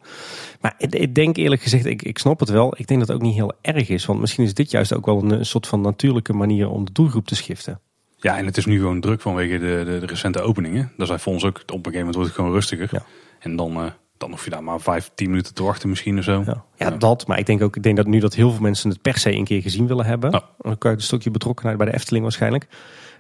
[0.61, 2.75] Maar ik, ik denk eerlijk gezegd, ik, ik snap het wel.
[2.77, 4.07] Ik denk dat het ook niet heel erg is.
[4.07, 6.93] Want misschien is dit juist ook wel een, een soort van natuurlijke manier om de
[6.93, 7.81] doelgroep te schiften.
[8.17, 10.93] Ja, en het is nu gewoon druk vanwege de, de, de recente openingen.
[10.97, 12.89] Dat zijn voor ons ook, op een gegeven moment wordt het gewoon rustiger.
[12.93, 13.05] Ja.
[13.39, 13.91] En dan, eh,
[14.23, 16.43] dan hoef je daar maar 5, 10 minuten te wachten misschien of zo.
[16.47, 17.27] Ja, ja dat.
[17.27, 19.33] Maar ik denk ook ik denk dat nu dat heel veel mensen het per se
[19.33, 20.31] een keer gezien willen hebben.
[20.31, 20.43] Ja.
[20.59, 22.67] Dan kan je een stukje betrokkenheid bij de Efteling waarschijnlijk.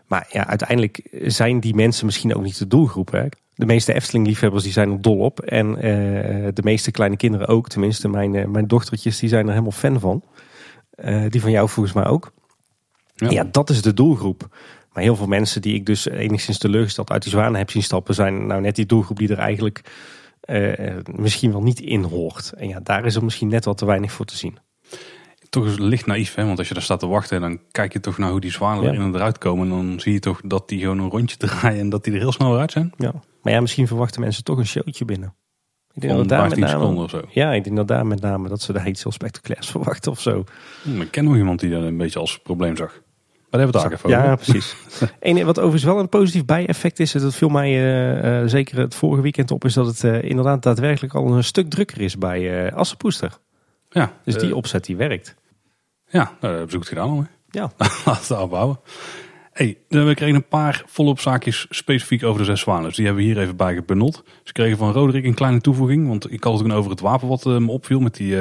[0.06, 3.10] Maar ja, uiteindelijk zijn die mensen misschien ook niet de doelgroep.
[3.10, 3.26] Hè?
[3.54, 5.40] De meeste Efteling-liefhebbers die zijn er dol op.
[5.40, 5.82] En eh,
[6.54, 7.68] de meeste kleine kinderen ook.
[7.68, 10.22] Tenminste, mijn, eh, mijn dochtertjes die zijn er helemaal fan van.
[10.90, 12.32] Eh, die van jou volgens mij ook.
[13.14, 13.30] Ja.
[13.30, 13.44] Ja.
[13.50, 14.48] dat is de doelgroep.
[14.92, 18.14] Maar heel veel mensen die ik dus enigszins teleurgesteld uit die zwanen heb zien stappen...
[18.14, 19.82] zijn nou net die doelgroep die er eigenlijk
[20.42, 22.52] eh, misschien wel niet in hoort.
[22.56, 24.58] En ja, daar is er misschien net wat te weinig voor te zien.
[25.50, 26.34] toch eens licht naïef.
[26.34, 26.44] Hè?
[26.46, 28.82] Want als je daar staat te wachten, dan kijk je toch naar hoe die zwanen
[28.82, 28.88] Ja.
[28.88, 29.64] erin en eruit komen.
[29.64, 32.18] En dan zie je toch dat die gewoon een rondje draaien en dat die er
[32.18, 32.92] heel snel weer uit zijn.
[32.98, 33.12] Ja.
[33.42, 35.34] Maar ja, misschien verwachten mensen toch een showtje binnen.
[35.94, 37.40] Ik denk dat daar met 15 name, seconden of zo.
[37.40, 40.20] Ja, ik denk dat daar met name dat ze daar iets heel spectaculairs verwachten of
[40.20, 40.44] zo.
[40.82, 43.02] Hm, ik ken nog iemand die dat een beetje als probleem zag.
[43.52, 44.76] Maar daar hebben we het Ja, precies.
[45.20, 48.94] en wat overigens wel een positief bijeffect is, dat viel mij eh, eh, zeker het
[48.94, 52.66] vorige weekend op, is dat het eh, inderdaad daadwerkelijk al een stuk drukker is bij
[52.66, 53.38] eh Assenpoester.
[53.90, 55.34] Ja, Dus die opzet die werkt.
[56.08, 57.24] ja nou, dat hebben ze goed gedaan hè.
[57.50, 57.72] Ja.
[58.04, 58.80] Laten we houden.
[59.52, 62.84] Hey, we kregen een paar volop zaakjes specifiek over de zes zwanen.
[62.84, 64.24] Dus die hebben we hier even bij gebundeld.
[64.44, 66.08] Ze kregen van Roderick een kleine toevoeging.
[66.08, 68.00] Want ik had het toen over het wapen wat me opviel.
[68.00, 68.36] Met die,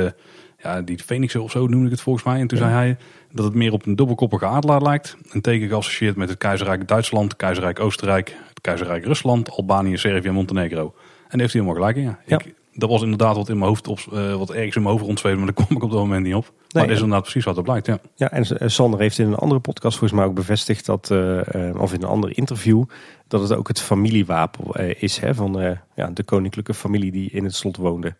[0.63, 2.39] ja, die Phoenixen of zo noemde ik het volgens mij.
[2.39, 2.63] En toen Ja.
[2.63, 2.97] zei hij
[3.31, 5.17] dat het meer op een dubbelkoppige adelaar lijkt.
[5.29, 10.33] Een teken geassocieerd met het keizerrijk Duitsland, keizerrijk Oostenrijk, het keizerrijk Rusland, Albanië, Servië en
[10.33, 10.93] Montenegro.
[11.27, 12.03] En heeft hij helemaal gelijk in.
[12.03, 12.19] Ja.
[12.25, 12.39] Ja.
[12.39, 15.05] Ik, dat was inderdaad wat in mijn hoofd op, eh, wat ergens in mijn hoofd
[15.05, 16.43] rondzweefde, maar daar kwam ik op dat moment niet op.
[16.43, 17.03] maar Nee, dit is ja.
[17.03, 17.85] inderdaad precies wat er blijkt.
[17.85, 17.99] Ja.
[18.15, 21.39] Ja, en eh, Sander heeft in een andere podcast volgens mij ook bevestigd dat, eh,
[21.77, 22.83] of in een ander interview,
[23.27, 27.55] dat het ook het familiewapen is hè, van ja, de koninklijke familie die in het
[27.55, 28.15] slot woonde.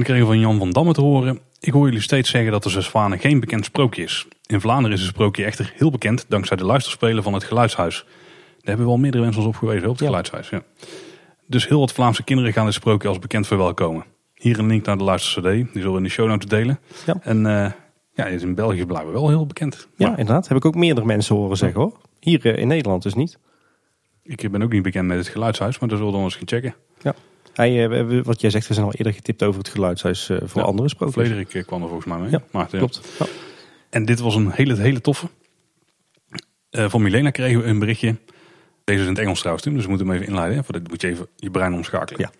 [0.00, 1.40] En ik kreeg van Jan van Damme te horen.
[1.60, 4.26] Ik hoor jullie steeds zeggen dat de Zes Zwanen geen bekend sprookje is.
[4.46, 8.04] In Vlaanderen is het sprookje echter heel bekend dankzij de luisterspelen van het Geluidshuis.
[8.04, 10.06] Daar hebben wel meerdere mensen op gewezen, op het Ja.
[10.06, 10.48] Geluidshuis.
[10.48, 10.62] Ja.
[11.46, 14.04] Dus heel wat Vlaamse kinderen gaan dit sprookje als bekend verwelkomen.
[14.34, 16.78] Hier een link naar de luistercd, die zullen we in de show notes delen.
[17.06, 17.16] Ja.
[17.22, 17.72] En eh,
[18.12, 19.88] ja, is in België blijkbaar wel heel bekend.
[19.96, 20.48] Ja, Maar inderdaad.
[20.48, 21.96] Heb ik ook meerdere mensen horen zeggen hoor.
[22.20, 23.38] Hier eh, in Nederland dus niet.
[24.22, 26.48] ik ben ook niet bekend met het Geluidshuis, maar dat zullen we dan eens gaan
[26.48, 26.74] checken.
[27.54, 30.60] Hij, eh, wat jij zegt, we zijn al eerder getipt over het geluidshuis eh, voor
[30.60, 31.24] Ja, andere sprookjes.
[31.26, 32.30] Frederik eh, kwam er volgens mij mee.
[32.30, 32.78] Ja, maar, ja.
[32.78, 33.00] Klopt.
[33.18, 33.26] Ja.
[33.90, 35.28] En dit was een hele, hele toffe.
[36.70, 38.16] Van Milena kregen we een berichtje.
[38.84, 40.56] Deze is in het Engels trouwens, dus we moeten hem even inleiden.
[40.56, 40.64] hè.
[40.64, 42.20] Voor dit moet je even je brein omschakelen.
[42.20, 42.30] Ja.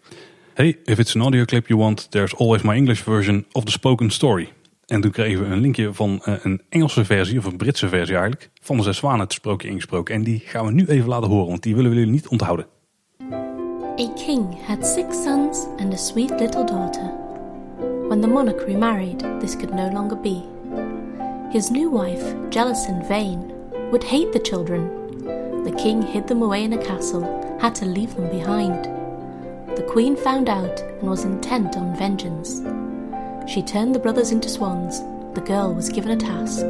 [0.55, 3.71] Hey, if it's an audio clip you want, there's always my English version of the
[3.71, 4.53] spoken story.
[4.87, 8.51] En toen kregen we een linkje van een Engelse versie, of een Britse versie eigenlijk,
[8.63, 10.15] van de Zes Zwanen het sprookje ingesproken.
[10.15, 12.67] En die gaan we nu even laten horen, want die willen we jullie niet onthouden.
[14.01, 17.05] A king had six sons and a sweet little daughter.
[18.09, 20.43] When the monarch remarried, this could no longer be.
[21.53, 23.53] His new wife, jealous and vain,
[23.91, 25.65] would hate the children.
[25.65, 27.25] The king hid them away in a castle,
[27.61, 28.87] had to leave them behind.
[29.77, 32.63] The queen found out and was intent on vengeance.
[33.53, 35.01] She turned the brothers into swans.
[35.35, 36.65] The girl was given a task.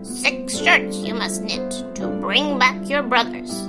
[0.00, 3.68] Six shirts you must knit to bring back your brothers,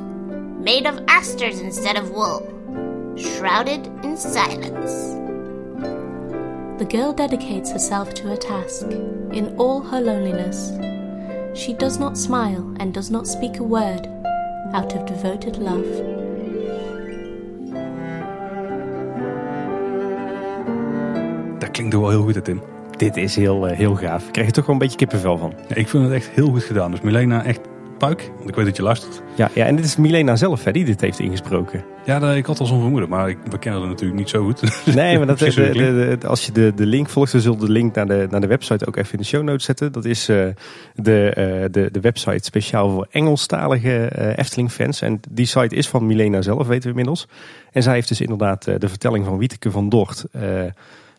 [0.61, 2.41] made of asters instead of wool,
[3.17, 5.17] shrouded in silence.
[6.77, 8.85] The girl dedicates herself to her task
[9.31, 10.71] in all her loneliness.
[11.53, 14.07] She does not smile and does not speak a word
[14.73, 16.19] out of devoted love.
[21.59, 22.61] Dat klinkt wel heel goed, hè, Tim.
[22.97, 24.25] Dit is heel, eh, heel gaaf.
[24.27, 25.53] Ik krijg er toch wel een beetje kippenvel van.
[25.67, 26.91] Ja, ik vind het echt heel goed gedaan.
[26.91, 27.59] Dus Milena, echt
[28.01, 29.21] puik, want ik weet dat je luistert.
[29.35, 31.83] Ja, ja en dit is Milena zelf hè, die dit heeft ingesproken.
[32.05, 34.43] Ja, dat- ik had al zo'n vermoeden, maar ik, we kennen haar natuurlijk niet zo
[34.43, 34.61] goed.
[34.95, 37.71] Nee, maar dat, de, het als je de, de link volgt, dan zullen we de
[37.71, 39.91] link naar de, naar de website ook even in de show notes zetten.
[39.91, 40.45] Dat is eh,
[40.95, 45.01] de, eh, de, de website speciaal voor Engelstalige eh, Efteling-fans.
[45.01, 47.27] En die site is van Milena zelf, weten we inmiddels.
[47.71, 50.25] En zij heeft dus inderdaad de vertelling van Wieteke van Dort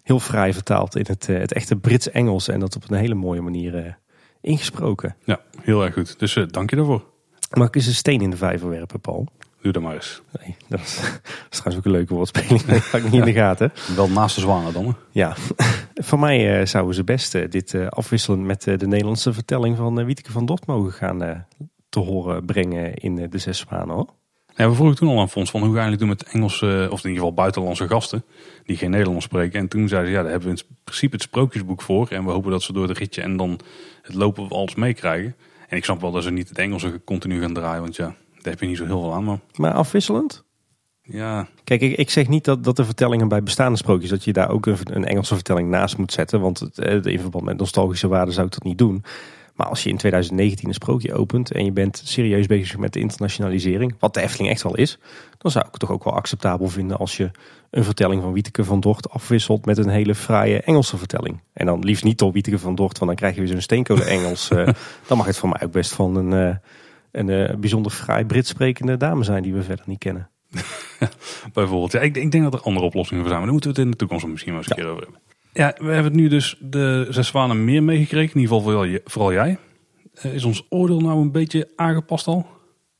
[0.02, 2.48] heel fraai vertaald in het, het echte Brits-Engels.
[2.48, 3.98] En dat op een hele mooie manier
[4.42, 5.16] ingesproken.
[5.24, 6.18] Ja, heel erg goed.
[6.18, 7.04] Dus eh, dank je daarvoor.
[7.50, 9.28] Mag ik eens een steen in de vijver werpen, Paul?
[9.62, 10.22] Doe dat maar eens.
[10.40, 12.62] Nee, dat is, dat is trouwens ook een leuke woordspeling.
[12.62, 13.72] Dat ga ik niet in de gaten.
[13.96, 14.84] Wel naast de zwanen dan.
[14.84, 14.92] Hè?
[15.10, 15.36] Ja,
[16.08, 19.98] voor mij eh, zouden ze best eh, dit eh, afwisselen met de Nederlandse vertelling van
[19.98, 21.46] uh, Wieteke van Dort mogen gaan
[21.88, 23.94] te horen brengen in de Zes Zwanen.
[23.94, 24.08] Hoor.
[24.56, 26.88] Ja, we vroegen toen al aan Fons van hoe ga je eigenlijk doen met Engelse,
[26.90, 28.24] of in ieder geval buitenlandse gasten
[28.64, 29.60] die geen Nederlands spreken.
[29.60, 32.08] En toen zeiden ze, ja, daar hebben we in principe het sprookjesboek voor.
[32.08, 33.60] En we hopen dat ze door het ritje en dan
[34.02, 35.36] het lopen we alles meekrijgen.
[35.68, 38.52] En ik snap wel dat ze niet het Engelse continu gaan draaien, want ja, daar
[38.52, 39.24] heb je niet zo heel veel aan.
[39.24, 40.44] Maar Maar afwisselend?
[41.02, 44.32] ja, Kijk, ik, ik zeg niet dat, dat de vertellingen bij bestaande sprookjes, dat je
[44.32, 46.40] daar ook een, een Engelse vertelling naast moet zetten.
[46.40, 49.04] Want het, eh, in verband met nostalgische waarde zou ik dat niet doen.
[49.54, 53.00] Maar als je in 2019 een sprookje opent en je bent serieus bezig met de
[53.00, 54.98] internationalisering, wat de Efteling echt wel is,
[55.38, 57.30] dan zou ik het toch ook wel acceptabel vinden als je
[57.70, 61.40] een vertelling van Wieteke van Dort afwisselt met een hele fraaie Engelse vertelling.
[61.52, 64.04] En dan liefst niet door Wieteke van Dort, want dan krijg je weer zo'n steencode
[64.04, 64.50] Engels.
[64.50, 64.68] Eh,
[65.08, 66.56] dan mag het voor mij ook best van een, eh,
[67.10, 70.30] een eh, bijzonder fraai Brits sprekende dame zijn die we verder niet kennen.
[71.52, 71.92] bijvoorbeeld.
[71.92, 73.84] Ja, ik, ik denk dat er andere oplossingen voor zijn, maar daar moeten we het
[73.84, 75.20] in de toekomst misschien wel eens een keer over hebben.
[75.52, 79.58] Ja, we hebben nu dus de Zes Zwanen meer meegekregen, in ieder geval vooral, jij.
[80.14, 82.46] Eh, is ons oordeel nou een beetje aangepast al?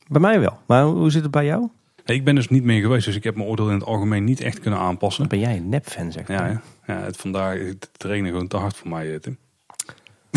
[0.07, 0.59] Bij mij wel.
[0.67, 1.69] Maar hoe zit het bij jou?
[2.05, 4.41] Ik ben dus niet meer geweest, dus ik heb mijn oordeel in het algemeen niet
[4.41, 5.27] echt kunnen aanpassen.
[5.27, 6.37] Dan ben jij een nepfan, zeg maar.
[6.37, 6.61] Ja, ja.
[6.93, 9.37] ja het, vandaar het trainen gewoon te hard voor mij, eh, Tim.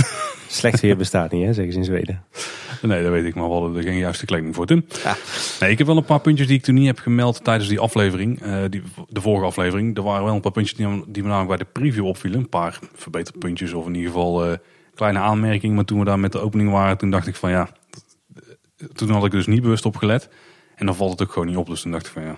[0.49, 2.25] Slecht weer bestaat niet, hè, zeggen ze in Zweden.
[2.83, 4.87] Nee, dat weet ik, maar we hadden er geen juiste kleding voor, Tim.
[5.61, 7.81] Nee, ik heb wel een paar puntjes die ik toen niet heb gemeld tijdens die
[7.81, 8.43] aflevering.
[8.43, 9.97] eh, die, de vorige aflevering.
[9.97, 12.39] Er waren wel een paar puntjes die, die me namelijk bij de preview opvielen.
[12.39, 14.59] Een paar verbeterpuntjes of in ieder geval eh,
[14.95, 15.75] kleine aanmerkingen.
[15.75, 17.69] Maar toen we daar met de opening waren, toen dacht ik van ja...
[18.93, 20.29] Toen had ik dus niet bewust op gelet.
[20.75, 21.67] En dan valt het ook gewoon niet op.
[21.67, 22.37] Dus toen dacht ik van ja,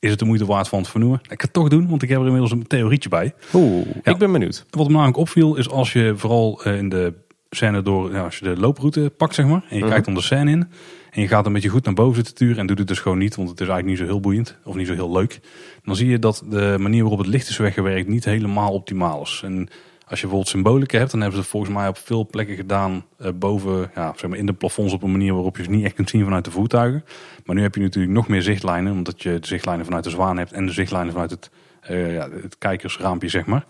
[0.00, 1.18] is het de moeite waard van het vernoemen?
[1.22, 3.34] Ik ga het toch doen, want ik heb er inmiddels een theorietje bij.
[3.54, 4.12] Oeh, Ja.
[4.12, 4.64] ik ben benieuwd.
[4.70, 7.12] Wat me namelijk opviel is als je vooral eh, in de
[7.50, 9.64] scène door, ja, als je de looproute pakt zeg maar.
[9.68, 9.90] En je Mhm.
[9.92, 10.68] kijkt om de scène in.
[11.10, 12.56] En je gaat een beetje goed naar boven zitten turen.
[12.58, 14.56] En doet het dus gewoon niet, want het is eigenlijk niet zo heel boeiend.
[14.64, 15.40] Of niet zo heel leuk.
[15.84, 19.40] Dan zie je dat de manier waarop het licht is weggewerkt niet helemaal optimaal is.
[19.44, 19.68] En
[20.10, 23.04] als je bijvoorbeeld symbolica hebt, dan hebben ze het volgens mij op veel plekken gedaan.
[23.18, 25.84] eh, boven, ja, zeg maar in de plafonds op een manier waarop je ze niet
[25.84, 27.04] echt kunt zien vanuit de voertuigen.
[27.44, 28.92] Maar nu heb je natuurlijk nog meer zichtlijnen.
[28.92, 30.52] Omdat je de zichtlijnen vanuit de zwaan hebt.
[30.52, 33.64] En de zichtlijnen vanuit het, eh, ja, het kijkersraampje zeg maar.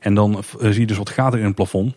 [0.00, 1.94] En dan eh, zie je dus wat gaten in het plafond.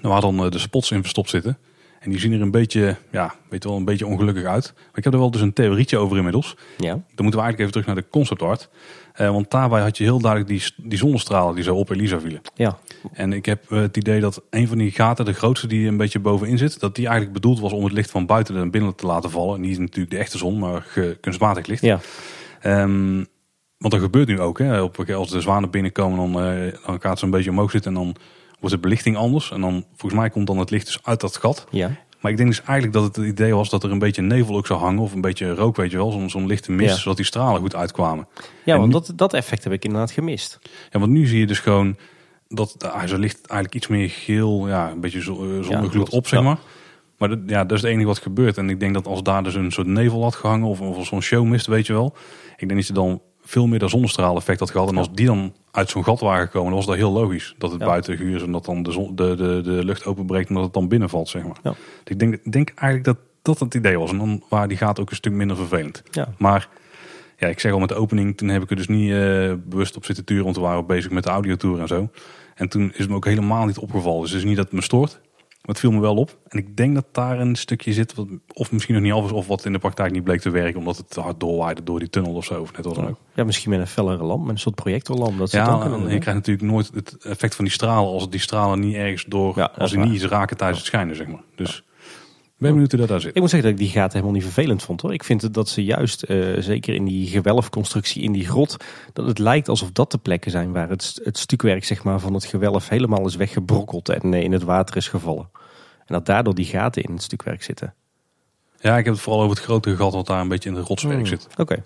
[0.00, 1.58] Waar dan de spots in verstopt zitten.
[2.00, 4.72] En die zien er een beetje, ja, weet wel, een beetje ongelukkig uit.
[4.76, 6.56] Maar ik heb er wel dus een theorietje over inmiddels.
[6.78, 6.88] Ja.
[6.88, 8.68] Dan moeten we eigenlijk even terug naar de concept art.
[9.12, 12.40] Eh, want daarbij had je heel duidelijk die, die zonnestralen die zo op Elisa vielen.
[12.54, 12.78] Ja.
[13.12, 15.96] En ik heb eh, het idee dat een van die gaten, de grootste die een
[15.96, 18.94] beetje bovenin zit, dat die eigenlijk bedoeld was om het licht van buiten naar binnen
[18.94, 19.60] te laten vallen.
[19.60, 20.86] Niet natuurlijk de echte zon, maar
[21.20, 21.82] kunstmatig licht.
[21.82, 22.00] Ja.
[22.60, 23.24] Ehm,
[23.82, 24.58] want dat gebeurt nu ook.
[24.58, 24.82] Hè.
[24.82, 27.98] Op, als de zwanen binnenkomen, dan, eh, dan gaat ze een beetje omhoog zitten en
[28.02, 28.16] dan
[28.60, 29.50] wordt de belichting anders.
[29.50, 31.66] En dan, volgens mij komt dan het licht dus uit dat gat.
[31.70, 31.90] Ja.
[32.22, 34.56] Maar ik denk dus eigenlijk dat het het idee was dat er een beetje nevel
[34.56, 35.02] ook zou hangen.
[35.02, 36.10] Of een beetje rook, weet je wel.
[36.10, 37.00] Zo'n zo'n lichte mist, Ja.
[37.00, 38.26] zodat die stralen goed uitkwamen.
[38.64, 40.58] Ja, En want nu- dat, dat effect heb ik inderdaad gemist.
[40.90, 41.96] Ja, want nu zie je dus gewoon
[42.48, 46.26] dat ah, ze ligt eigenlijk iets meer geel, ja, een beetje zo, eh, zonnegloed op,
[46.26, 46.58] zeg maar.
[47.18, 48.56] Maar dat, ja, dat is het enige wat gebeurt.
[48.58, 51.22] En ik denk dat als daar dus een soort nevel had gehangen of, of zo'n
[51.22, 52.14] showmist, weet je wel.
[52.56, 54.88] Ik denk dat je dan veel meer dat zonnestraaleffect had gehad.
[54.88, 57.54] En als die dan uit zo'n gat waren gekomen, dan was dat heel logisch.
[57.58, 57.86] Dat het Ja.
[57.86, 60.64] buiten guur is en dat dan de, zon, de, de, de lucht openbreekt en dat
[60.64, 61.56] het dan binnenvalt, zeg maar.
[61.62, 61.70] Ja.
[61.70, 64.10] Dus ik denk, denk eigenlijk dat dat het idee was.
[64.10, 66.02] En dan waren die gaten ook een stuk minder vervelend.
[66.10, 66.28] Ja.
[66.38, 66.68] Maar
[67.36, 69.96] ja, ik zeg al met de opening, toen heb ik er dus niet eh, bewust
[69.96, 72.08] op zitten turen, want we waren bezig met de audiotour en zo.
[72.54, 74.20] En toen is het me ook helemaal niet opgevallen.
[74.20, 75.20] Dus het is niet dat het me stoort,
[75.62, 76.38] het viel me wel op.
[76.48, 79.32] En ik denk dat daar een stukje zit, wat, of misschien nog niet af is,
[79.32, 81.98] of wat in de praktijk niet bleek te werken, omdat het te hard doorwaaide door
[81.98, 82.60] die tunnel of zo.
[82.60, 83.18] Of net wat dan ook.
[83.34, 85.38] Ja, misschien met een fellere lamp, met een soort projectorlamp.
[85.38, 88.40] Dat Ja, ook en je krijgt natuurlijk nooit het effect van die stralen als die
[88.40, 91.42] stralen niet ergens door, Ja, als die niet iets raken tijdens het schijnen, zeg maar.
[91.54, 91.84] Dus
[92.62, 93.34] ben benieuwd hoe dat daar zit.
[93.34, 95.12] Ik moet zeggen dat ik die gaten helemaal niet vervelend vond hoor.
[95.12, 98.76] Ik vind het dat ze juist, eh, zeker in die gewelfconstructie in die grot,
[99.12, 102.34] dat het lijkt alsof dat de plekken zijn waar het, het stukwerk zeg maar, van
[102.34, 105.48] het gewelf helemaal is weggebrokkeld en eh, in het water is gevallen.
[105.98, 107.94] En dat daardoor die gaten in het stukwerk zitten.
[108.80, 110.80] Ja, ik heb het vooral over het grote gat wat daar een beetje in de
[110.80, 111.26] rotswerk Hmm.
[111.26, 111.48] zit.
[111.56, 111.74] Oké.
[111.74, 111.82] En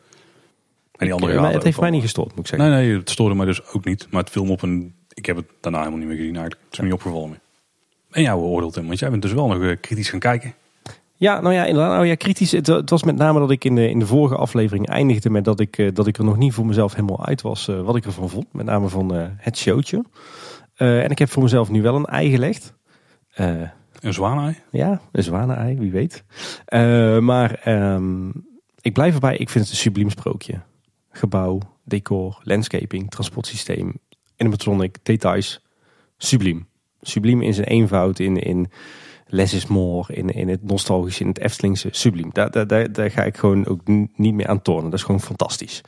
[1.06, 2.70] die andere Maar gaten het heeft mij niet gestoord moet ik zeggen.
[2.70, 4.06] Nee, nee, het stoorde mij dus ook niet.
[4.10, 6.64] Maar het viel me op en ik heb het daarna helemaal niet meer gezien eigenlijk.
[6.64, 7.40] Het is me niet opgevallen meer.
[8.10, 10.54] En jouw oordeel Tim, want jij bent dus wel nog eh, kritisch gaan kijken.
[11.18, 11.92] Ja, nou ja, inderdaad.
[11.92, 12.52] Nou ja, kritisch.
[12.52, 15.44] Het, het was met name dat ik in de, in de vorige aflevering eindigde met
[15.44, 17.96] dat ik, eh, dat ik er nog niet voor mezelf helemaal uit was eh, wat
[17.96, 18.52] ik ervan vond.
[18.52, 20.04] Met name van eh, het showtje.
[20.74, 22.74] En ik heb voor mezelf nu wel een ei gelegd.
[23.34, 24.56] Een zwaanei.
[24.70, 26.24] ja, een zwanenei, wie weet.
[27.22, 28.28] Maar ehm,
[28.80, 30.60] ik blijf erbij, ik vind het een subliem sprookje.
[31.10, 33.98] Gebouw, decor, landscaping, transportsysteem,
[34.36, 35.60] animatronic, details.
[36.16, 36.66] Subliem.
[37.00, 38.70] Subliem in zijn eenvoud, in, in
[39.26, 41.88] less is more, in, in het nostalgische, in het Eftelingse.
[41.90, 42.30] Subliem.
[42.32, 43.80] Daar, daar, daar, daar ga ik gewoon ook
[44.16, 44.90] niet meer aan tornen.
[44.90, 45.80] Dat is gewoon fantastisch.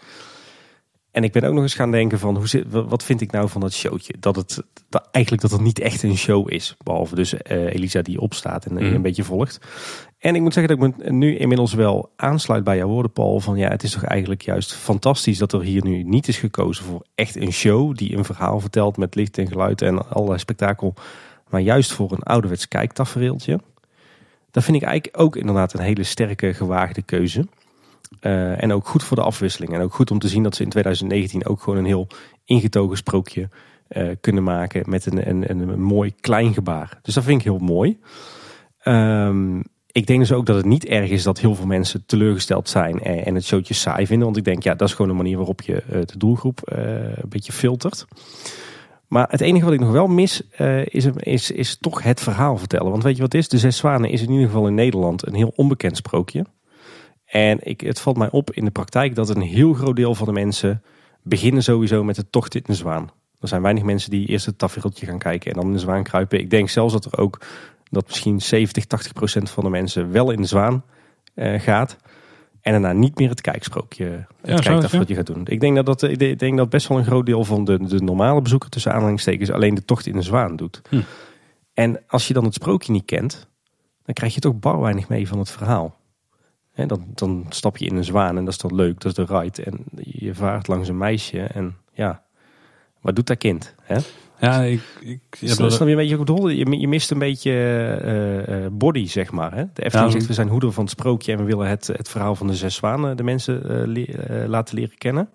[1.10, 3.30] En ik ben ook nog eens gaan denken van, hoe zit, wa- wat vind ik
[3.32, 4.14] nou van dat showtje?
[4.20, 6.76] Dat het dat eigenlijk dat het niet echt een show is.
[6.84, 8.84] Behalve dus eh, Elisa die opstaat en Mhm.
[8.84, 9.58] een beetje volgt.
[10.18, 13.40] En ik moet zeggen dat ik me nu inmiddels wel aansluit bij jouw woorden, Paul.
[13.40, 16.84] Van ja, het is toch eigenlijk juist fantastisch dat er hier nu niet is gekozen
[16.84, 17.94] voor echt een show.
[17.96, 20.94] Die een verhaal vertelt met licht en geluid en allerlei spektakel.
[21.48, 23.60] Maar juist voor een ouderwets kijktafereeltje.
[24.50, 27.46] Dat vind ik eigenlijk ook inderdaad een hele sterke, gewaagde keuze.
[28.20, 29.72] Eh, en ook goed voor de afwisseling.
[29.72, 32.06] En ook goed om te zien dat ze in 2019 ook gewoon een heel
[32.44, 33.48] ingetogen sprookje
[33.88, 36.98] eh, kunnen maken met een, een, een, mooi klein gebaar.
[37.02, 37.98] Dus dat vind ik heel mooi.
[38.78, 39.58] Ehm,
[39.92, 43.00] ik denk dus ook dat het niet erg is dat heel veel mensen teleurgesteld zijn
[43.02, 44.24] en, het showtje saai vinden.
[44.24, 47.28] Want ik denk, ja, dat is gewoon een manier waarop je eh, de doelgroep een
[47.28, 48.06] beetje filtert.
[49.08, 52.56] Maar het enige wat ik nog wel mis eh, is, is, is toch het verhaal
[52.56, 52.90] vertellen.
[52.90, 53.48] Want weet je wat het is?
[53.48, 56.44] De Zes Zwanen is in ieder geval in Nederland een heel onbekend sprookje.
[57.24, 60.26] En ik, het valt mij op in de praktijk dat een heel groot deel van
[60.26, 60.82] de mensen
[61.22, 63.10] beginnen sowieso met de tocht in de zwaan.
[63.40, 66.02] Er zijn weinig mensen die eerst het tafereeltje gaan kijken en dan in de zwaan
[66.02, 66.38] kruipen.
[66.38, 67.40] Ik denk zelfs dat er ook
[67.90, 70.84] dat misschien 70, 80 procent van de mensen wel in de zwaan
[71.34, 71.96] eh, gaat.
[72.60, 74.98] En daarna niet meer het kijksprookje, het ja?
[74.98, 75.46] wat je gaat doen.
[75.46, 78.02] Ik denk dat, dat, ik denk dat best wel een groot deel van de, de
[78.02, 80.82] normale bezoeker tussen aanhalingstekens alleen de tocht in de zwaan doet.
[80.88, 81.00] Hm.
[81.74, 83.48] En als je dan het sprookje niet kent,
[84.04, 85.96] dan krijg je toch bar weinig mee van het verhaal.
[86.86, 89.38] Dan, dan stap je in een zwaan en dat is dan leuk, dat is de
[89.38, 89.62] ride.
[89.62, 92.24] En je vaart langs een meisje en ja,
[93.00, 93.74] wat doet dat kind?
[93.82, 93.98] Hè?
[94.40, 96.48] Ja, ik, ik, ja, Snap dat- snap je een beetje ik bedoel?
[96.48, 99.54] Je, je mist een beetje eh, eh, body, zeg maar.
[99.54, 99.64] Hè?
[99.72, 102.08] De Efteling Ja, zegt, we zijn hoeder van het sprookje en we willen het, het
[102.08, 105.28] verhaal van de zes zwanen de mensen eh, le- laten leren kennen.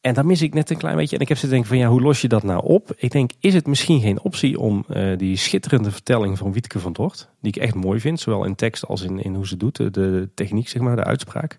[0.00, 1.16] En daar mis ik net een klein beetje.
[1.16, 2.92] En ik heb ze denken van ja, hoe los je dat nou op?
[2.96, 4.84] Ik denk, is het misschien geen optie om
[5.16, 8.86] die schitterende vertelling van Wietke van Dort, die ik echt mooi vind, zowel in tekst
[8.86, 11.56] als in, in hoe ze doet, de, de techniek, zeg maar, de uitspraak,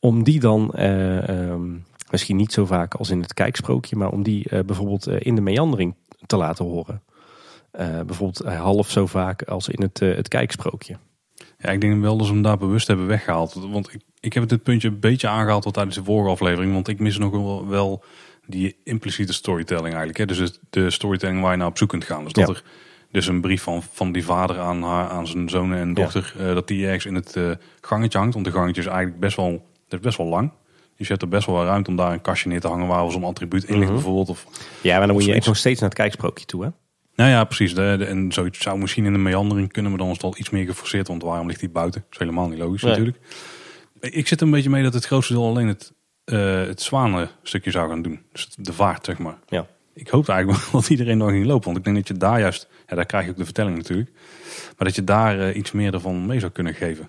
[0.00, 1.70] om die dan eh, ehm,
[2.10, 5.34] misschien niet zo vaak als in het kijksprookje, maar om die eh, bijvoorbeeld eh, in
[5.34, 5.94] de meandering
[6.26, 7.02] te laten horen.
[7.70, 10.96] Eh, bijvoorbeeld half zo vaak als in het, het kijksprookje.
[11.58, 13.54] Ja, ik denk wel dat ze hem daar bewust hebben weggehaald.
[13.70, 16.72] Want ik, ik heb dit puntje een beetje aangehaald al tijdens de vorige aflevering.
[16.72, 18.04] Want ik mis nog wel, wel
[18.46, 20.18] die impliciete storytelling eigenlijk.
[20.18, 20.26] Hè?
[20.26, 22.24] Dus het- de storytelling waar je naar op zoek kunt gaan.
[22.24, 22.54] Dus dat Ja.
[22.54, 22.62] er
[23.10, 26.34] dus een brief van, van die vader aan, haar, aan zijn zoon en dochter...
[26.38, 27.36] dat die ergens in het
[27.80, 28.34] gangetje hangt.
[28.34, 29.50] Want de gangetje is eigenlijk best wel,
[29.88, 30.52] dat is best wel lang.
[30.96, 32.86] Dus je hebt er best wel wat ruimte om daar een kastje neer te hangen...
[32.86, 33.92] waar zo'n attribuut in ligt Mhm.
[33.94, 34.28] bijvoorbeeld.
[34.28, 34.46] Of,
[34.82, 36.68] Ja, maar dan moet je echt nog steeds naar het kijksprookje toe, hè?
[37.14, 37.74] nou ja, precies.
[37.74, 39.90] De, de- en zoiets zou misschien in de meandering kunnen...
[39.90, 41.08] maar dan is het wel iets meer geforceerd.
[41.08, 42.00] Want waarom ligt die buiten?
[42.00, 42.90] Dat is helemaal niet logisch Nee.
[42.90, 43.18] natuurlijk.
[44.00, 45.92] Ik zit er een beetje mee dat het grootste deel alleen het,
[46.24, 48.20] eh het zwanenstukje zou gaan doen.
[48.32, 49.38] Dus de vaart, zeg maar.
[49.48, 49.66] Ja.
[49.94, 51.64] Ik hoop eigenlijk wel dat iedereen nog ging lopen.
[51.64, 54.10] Want ik denk dat je daar juist, ja, daar krijg je ook de vertelling natuurlijk.
[54.76, 57.08] Maar dat je daar eh, iets meer ervan mee zou kunnen geven.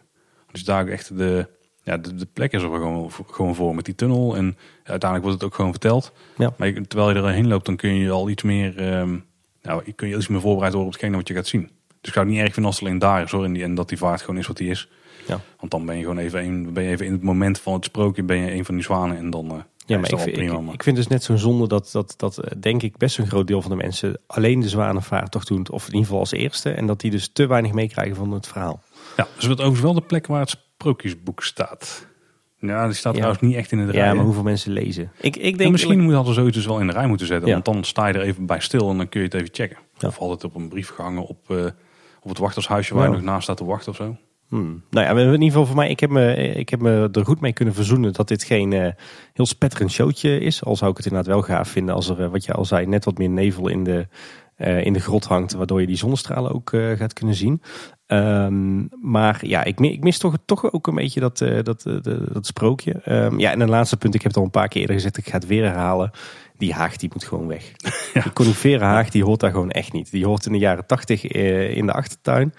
[0.52, 1.47] Dus daar echt de,
[1.88, 4.36] ja, de, de plek is er gewoon, gewoon voor met die tunnel.
[4.36, 6.12] En uiteindelijk wordt het ook gewoon verteld.
[6.38, 6.54] Ja.
[6.58, 9.17] Maar terwijl je erheen loopt, dan kun je al iets meer, ehm,
[9.62, 11.62] nou, kun je iets meer voorbereid worden op hetgene wat je gaat zien.
[11.62, 13.43] Dus ik zou het niet erg vinden als het alleen daar is hoor.
[13.43, 14.89] En, die, en dat die vaart gewoon is wat die is.
[15.28, 15.39] Ja.
[15.60, 17.86] Want dan ben je gewoon even, een, ben je even in het moment van het
[17.86, 19.17] sprookje, ben je een van die zwanen.
[19.17, 20.54] En dan eh, Ja, maar ik, vind- prima.
[20.56, 23.17] ik, maar- ik vind dus net zo'n zonde dat, dat, dat eh, denk ik best
[23.17, 25.69] een groot deel van de mensen alleen de zwanenvaart doen.
[25.69, 26.69] Of in ieder geval als eerste.
[26.71, 28.82] En dat die dus te weinig meekrijgen van het verhaal.
[29.17, 32.08] Ja, dus het overigens wel de plek waar het sprookjesboek staat.
[32.60, 33.18] Ja, die staat Ja.
[33.20, 34.13] trouwens niet echt in het Ja, rij.
[34.13, 35.12] maar hoeveel mensen lezen?
[35.22, 37.48] Ik, ik En denk misschien moet hadden zoiets dus wel in de rij moeten zetten.
[37.48, 37.54] Ja.
[37.54, 39.78] Want dan sta je er even bij stil en dan kun je het even checken.
[39.98, 40.08] Ja.
[40.08, 41.66] Of altijd op een brief gehangen op, eh,
[42.22, 43.10] op het wachtershuisje waar Ja.
[43.10, 44.16] je nog naast staat te wachten of zo.
[44.50, 44.84] Hmm.
[44.90, 47.40] Nou ja, in ieder geval voor mij, ik heb, me, ik heb me er goed
[47.42, 48.92] mee kunnen verzoenen dat dit geen eh,
[49.34, 50.63] heel spetterend showtje is.
[50.63, 52.86] Al zou ik het inderdaad wel gaaf vinden als er, eh, wat je al zei,
[52.86, 54.08] net wat meer nevel in de,
[54.58, 55.54] in de grot hangt.
[55.54, 57.62] Waardoor je die zonnestralen ook eh, gaat kunnen zien.
[58.08, 61.93] Ehm, maar ja, ik, ik mis toch, toch ook een beetje dat, eh, dat, eh,
[62.32, 62.91] dat sprookje.
[62.91, 65.17] Ehm, ja, en een laatste punt, ik heb het al een paar keer eerder gezegd,
[65.17, 66.12] ik ga het weer herhalen.
[66.58, 67.72] Die haag die moet gewoon weg.
[68.24, 70.12] Die conifere haag die hoort daar gewoon echt niet.
[70.12, 72.54] Die hoort in de jaren tachtig eh, in de achtertuin.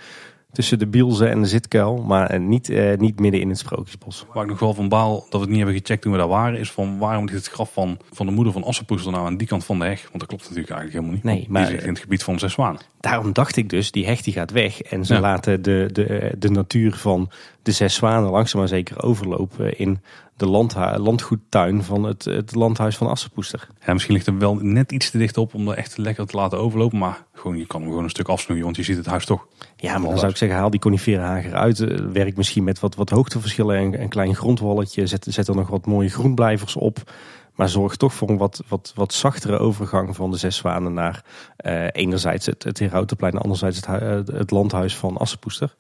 [0.59, 4.27] Tussen de bielze en de zitkuil, maar eh, niet, eh, niet midden in het sprookjesbos.
[4.35, 6.29] Waar ik nog wel van baal dat we het niet hebben gecheckt toen we daar
[6.29, 6.59] waren.
[6.59, 9.47] Is van waarom ligt het graf van, van de moeder van Assepoester nou aan die
[9.47, 10.03] kant van de heg?
[10.03, 11.25] Want dat klopt natuurlijk eigenlijk helemaal niet.
[11.25, 12.81] Nee, maar- Die in het gebied van zes zwanen.
[13.01, 14.81] Daarom dacht ik dus, die hecht die gaat weg.
[14.83, 15.21] En ze Ja.
[15.21, 17.31] laten de, de, de natuur van
[17.63, 20.01] de zes zwanen langzaam maar zeker overlopen in
[20.39, 23.69] de landhu- landgoedtuin van het, het landhuis van Assepoester.
[23.87, 26.37] Ja, misschien ligt er wel net iets te dicht op om er echt lekker te
[26.37, 26.99] laten overlopen.
[26.99, 29.47] Maar gewoon, je kan hem gewoon een stuk afsnoeien, want je ziet het huis toch.
[29.77, 31.81] Ja, maar dan zou ik zeggen, haal die conifere haag eruit.
[31.81, 35.07] Eh, Werk misschien met wat, wat hoogteverschillen en een klein grondwalletje.
[35.07, 37.13] Zet, zet er nog wat mooie groenblijvers op.
[37.55, 41.25] Maar zorg toch voor een wat, wat, wat zachtere overgang van de zes zwanen naar
[41.57, 45.75] eh, enerzijds het, het Herautenplein en anderzijds het, eh, het landhuis van Assepoester.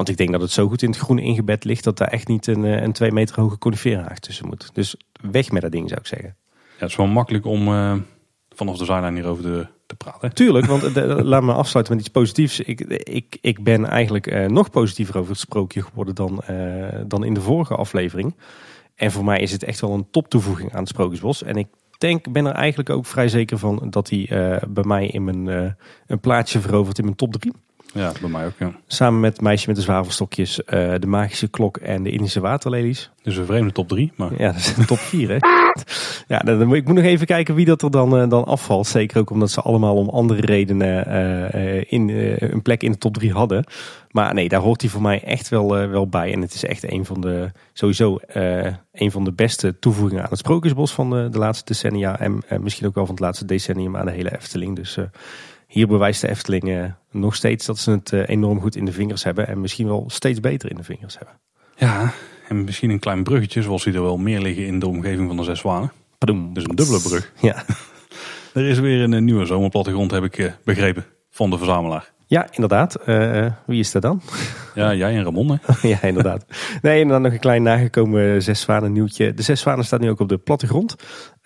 [0.00, 2.28] Want ik denk dat het zo goed in het groen ingebed ligt dat daar echt
[2.28, 4.70] niet een, eh, een twee meter hoge conifere haag tussen moet.
[4.72, 4.96] Dus
[5.30, 6.36] weg met dat ding zou ik zeggen.
[6.52, 7.94] Ja, het is wel makkelijk om eh,
[8.48, 10.34] vanaf de zijlijn hierover te, te praten.
[10.34, 12.60] Tuurlijk, want eh, de- laat me afsluiten met iets positiefs.
[12.60, 16.42] Ik, ik, ik ben eigenlijk nog positiever over het sprookje geworden dan,
[17.06, 18.34] dan in de vorige aflevering.
[18.94, 21.42] En voor mij is het echt wel een top toevoeging aan het Sprookjesbos.
[21.42, 21.66] En ik
[21.98, 24.28] denk, ben er eigenlijk ook vrij zeker van dat hij
[24.68, 25.46] bij mij in mijn,
[26.06, 27.52] een plaatsje verovert in mijn top 3.
[27.94, 28.52] Ja, bij mij ook.
[28.58, 28.72] Ja.
[28.86, 33.10] Samen met Meisje met de Zwavelstokjes, eh, de Magische Klok en de Indische Waterlelies.
[33.22, 34.12] Dus een vreemde top 3.
[34.16, 35.36] Maar Ja, dat is een top 4 hè.
[36.26, 38.86] Ja, dan, ik moet nog even kijken wie dat er dan, eh, dan afvalt.
[38.86, 43.14] Zeker ook omdat ze allemaal om andere redenen eh, in, een plek in de top
[43.14, 43.64] 3 hadden.
[44.10, 46.32] Maar nee, daar hoort hij voor mij echt wel, wel bij.
[46.32, 48.18] En het is echt een van de, sowieso
[48.92, 52.18] een van de beste toevoegingen aan het Sprookjesbos van de, de laatste decennia.
[52.18, 54.76] En misschien ook wel van het laatste decennium aan de hele Efteling.
[54.76, 54.98] Dus
[55.70, 58.92] hier bewijst de Efteling eh, nog steeds dat ze het eh, enorm goed in de
[58.92, 59.48] vingers hebben.
[59.48, 61.34] En misschien wel steeds beter in de vingers hebben.
[61.76, 62.12] ja,
[62.48, 65.36] en misschien een klein bruggetje, zoals die er wel meer liggen in de omgeving van
[65.36, 65.92] de zes zwanen.
[66.18, 66.54] Padoem.
[66.54, 67.32] Dus een dubbele brug.
[67.40, 67.62] Ja.
[68.54, 72.12] Er is weer een, eh, nieuwe zomerplattegrond, heb ik begrepen, van de verzamelaar.
[72.26, 72.96] Ja, inderdaad.
[73.66, 74.22] Wie is dat dan?
[74.74, 75.60] Ja, jij en Ramon.
[75.62, 75.88] Hè?
[75.88, 76.44] ja, inderdaad.
[76.82, 79.34] Nee, en dan nog een klein nagekomen Zes Zwanen nieuwtje.
[79.34, 80.96] De Zes Zwanen staat nu ook op de plattegrond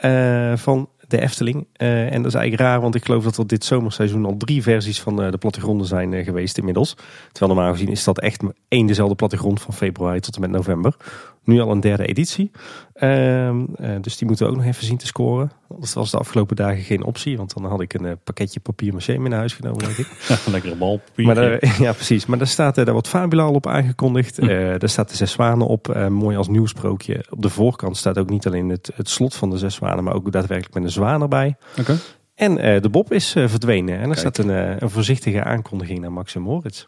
[0.04, 1.66] uh, van de Efteling.
[1.76, 4.62] Uh, en dat is eigenlijk raar, want ik geloof dat er dit zomerseizoen al drie
[4.62, 6.94] versies van de plattegronden zijn geweest inmiddels.
[7.32, 10.96] Terwijl normaal gezien is dat echt één dezelfde plattegrond van februari tot en met november.
[11.44, 12.50] Nu al een derde editie.
[12.94, 15.52] Ehm, eh, dus die moeten we ook nog even zien te scoren.
[15.68, 17.36] Dat was de afgelopen dagen geen optie.
[17.36, 20.08] Want dan had ik een uh, pakketje papier maché mee naar huis genomen, denk ik.
[20.50, 21.26] lekkere balpapier.
[21.26, 22.26] Maar daar, ja, precies.
[22.26, 24.36] Maar daar staat uh, daar wordt Fabula al op aangekondigd.
[24.36, 24.46] Hm.
[24.78, 26.08] daar staat de Zes Zwanen op.
[26.08, 27.24] mooi als nieuwsprookje.
[27.30, 30.04] Op de voorkant staat ook niet alleen het, het slot van de Zes Zwanen.
[30.04, 31.56] Maar ook daadwerkelijk met een zwaan erbij.
[31.80, 31.98] Oké.
[32.34, 33.98] En de Bob is verdwenen.
[33.98, 36.86] En er staat een, een voorzichtige aankondiging naar Max en Moritz.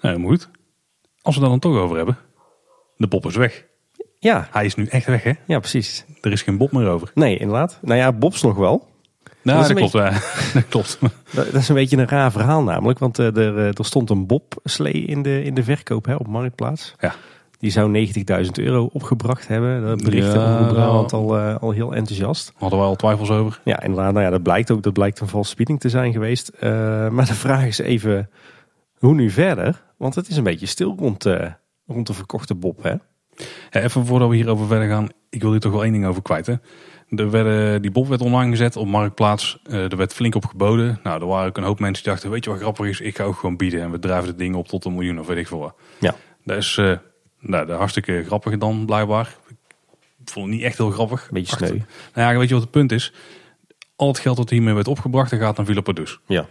[0.00, 0.50] Nou, moet.
[1.22, 2.18] Als we daar dan toch over hebben.
[2.96, 3.68] De Bob is weg.
[4.22, 4.48] Ja.
[4.50, 5.32] Hij is nu echt weg, hè?
[5.46, 6.04] Ja, precies.
[6.20, 7.10] Er is geen Bob meer over.
[7.14, 7.78] Nee, inderdaad.
[7.82, 8.88] Nou ja, Bobs nog wel.
[9.42, 9.92] Nou, dat, klopt.
[9.92, 10.20] Beetje,
[10.54, 10.98] dat klopt.
[11.32, 12.98] Dat is een beetje een raar verhaal namelijk.
[12.98, 16.94] Want uh, er, er stond een Bob-slee in de, in de verkoop hè, op Marktplaats.
[16.98, 17.14] Ja.
[17.58, 18.08] Die zou
[18.44, 19.82] 90.000 euro opgebracht hebben.
[19.82, 22.52] Dat berichten ja, Brabant al, uh, al heel enthousiast.
[22.56, 23.60] Hadden we al twijfels over.
[23.64, 24.12] Ja, inderdaad.
[24.12, 24.82] Nou ja, dat blijkt ook.
[24.82, 26.52] Dat blijkt een valse speeding te zijn geweest.
[26.54, 26.60] Uh,
[27.08, 28.30] maar de vraag is even,
[28.98, 29.82] hoe nu verder?
[29.96, 31.26] Want het is een beetje stil rond,
[31.86, 32.94] rond de verkochte Bob, hè?
[33.70, 36.22] Ja, even voordat we hierover verder gaan, ik wil hier toch wel één ding over
[36.22, 36.46] kwijt.
[36.46, 36.54] Hè.
[37.08, 39.58] Er werden, die Bob werd online gezet op Marktplaats.
[39.70, 41.00] Uh, er werd flink op geboden.
[41.02, 43.00] Nou, er waren ook een hoop mensen die dachten, weet je wat grappig is?
[43.00, 45.26] Ik ga ook gewoon bieden en we drijven het ding op tot een miljoen of
[45.26, 46.14] weet ik veel Ja.
[46.44, 46.96] Dat is uh,
[47.38, 49.36] nou, dat hartstikke grappig dan, blijkbaar.
[50.24, 51.28] Ik vond het niet echt heel grappig.
[51.32, 51.78] Beetje sneu.
[52.14, 53.12] Nou ja, weet je wat het punt is?
[53.96, 56.18] Al het geld dat hiermee werd opgebracht, dat gaat naar Villa Produce.
[56.26, 56.46] Ja.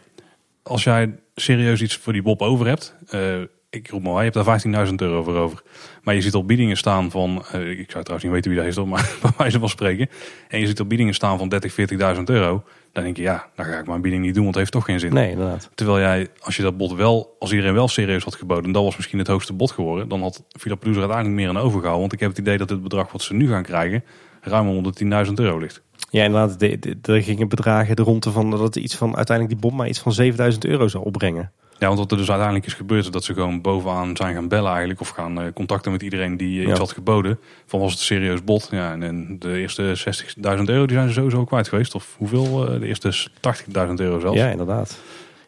[0.64, 2.96] Als jij serieus iets voor die Bob over hebt...
[3.14, 5.62] Uh, ik roep maar, je hebt daar 15.000 euro voor over.
[6.04, 8.68] Maar je ziet al biedingen staan van, uh, ik zou trouwens niet weten wie dat
[8.68, 10.10] is, maar bij wijze van spreken.
[10.48, 11.76] En je ziet al biedingen staan van 30,
[12.16, 12.64] 40.000 euro.
[12.92, 14.86] Dan denk je, ja, dan ga ik mijn bieding niet doen, want het heeft toch
[14.86, 15.14] geen zin.
[15.14, 15.70] Nee, inderdaad.
[15.76, 18.96] Terwijl jij, als je dat bod wel, als iedereen wel serieus had geboden, dat was
[18.96, 20.08] misschien het hoogste bod geworden.
[20.08, 22.00] Dan had Villa Producer uiteindelijk meer aan overgehouden.
[22.00, 24.04] Want ik heb het idee dat het bedrag wat ze nu gaan krijgen,
[24.42, 25.82] ruim onder de 10.000 euro ligt.
[26.10, 26.62] Ja, inderdaad.
[27.08, 30.00] Er gingen bedragen de ronde van dat het iets van uiteindelijk die bom maar iets
[30.00, 31.52] van 7000 euro zou opbrengen.
[31.80, 34.48] Ja, want wat er dus uiteindelijk is gebeurd, is dat ze gewoon bovenaan zijn gaan
[34.48, 35.02] bellen eigenlijk.
[35.02, 37.40] Of gaan uh, contacten met iedereen die uh, iets had geboden.
[37.66, 38.68] Van was het een serieus bod.
[38.72, 41.96] Ja, en, en de eerste 60.000 euro die zijn ze sowieso kwijt geweest.
[41.96, 42.74] Of hoeveel?
[42.74, 44.38] Uh, de eerste 80.000 euro zelfs.
[44.38, 44.98] Ja, inderdaad.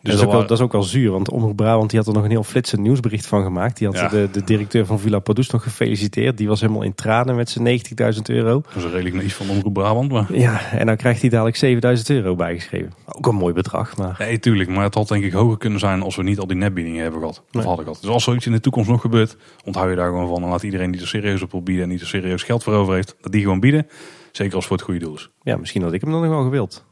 [0.04, 2.08] Dus dat, is ook wel, dat is ook wel zuur, want Omroep Brabant die had
[2.08, 3.78] er nog een heel flitsend nieuwsbericht van gemaakt.
[3.78, 4.08] Die had Ja.
[4.08, 6.38] de, de directeur van Villa Padus nog gefeliciteerd.
[6.38, 7.80] Die was helemaal in tranen met zijn
[8.14, 8.62] 90.000 euro.
[8.74, 10.12] Dat is redelijk naïef van Omroep Brabant.
[10.12, 10.26] Maar...
[10.38, 12.92] Ja, en dan krijgt hij dadelijk 7000 euro bijgeschreven.
[13.06, 14.70] Ook een mooi bedrag, maar Nee, tuurlijk.
[14.70, 17.20] Maar het had denk ik hoger kunnen zijn als we niet al die netbiedingen hebben
[17.20, 17.38] gehad.
[17.48, 17.64] Of Nee.
[17.66, 18.02] hadden gehad.
[18.02, 20.44] Dus als zoiets in de toekomst nog gebeurt, onthoud je daar gewoon van.
[20.44, 22.74] En laat iedereen die er serieus op wil bieden en die er serieus geld voor
[22.74, 23.88] over heeft, dat die gewoon bieden.
[24.32, 25.30] Zeker als het voor het goede doel is.
[25.42, 26.86] ja, misschien had ik hem dan nog wel gewild.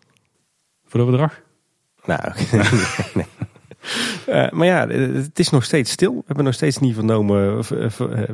[0.85, 1.41] Voor dat bedrag?
[2.09, 2.31] Nou,
[3.19, 3.25] nee.
[4.25, 6.13] Eh, maar ja, het is nog steeds stil.
[6.13, 7.89] We hebben nog steeds niet vernomen eh,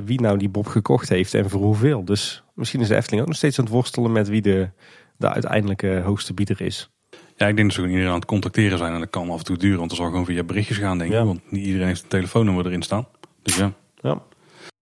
[0.05, 2.05] wie nou die Bob gekocht heeft en voor hoeveel.
[2.05, 4.69] Dus misschien is de Efteling ook nog steeds aan het worstelen met wie de,
[5.17, 6.89] de uiteindelijke hoogste bieder is.
[7.35, 8.93] Ja, ik denk dat ze gewoon iedereen aan het contacteren zijn.
[8.93, 11.09] En dat kan af en toe duren, want er zal gewoon via berichtjes gaan, denk
[11.09, 11.17] ik.
[11.17, 11.25] Ja.
[11.25, 13.07] Want niet iedereen heeft een telefoonnummer erin staan.
[13.41, 13.73] Dus ja.
[14.01, 14.21] Ja.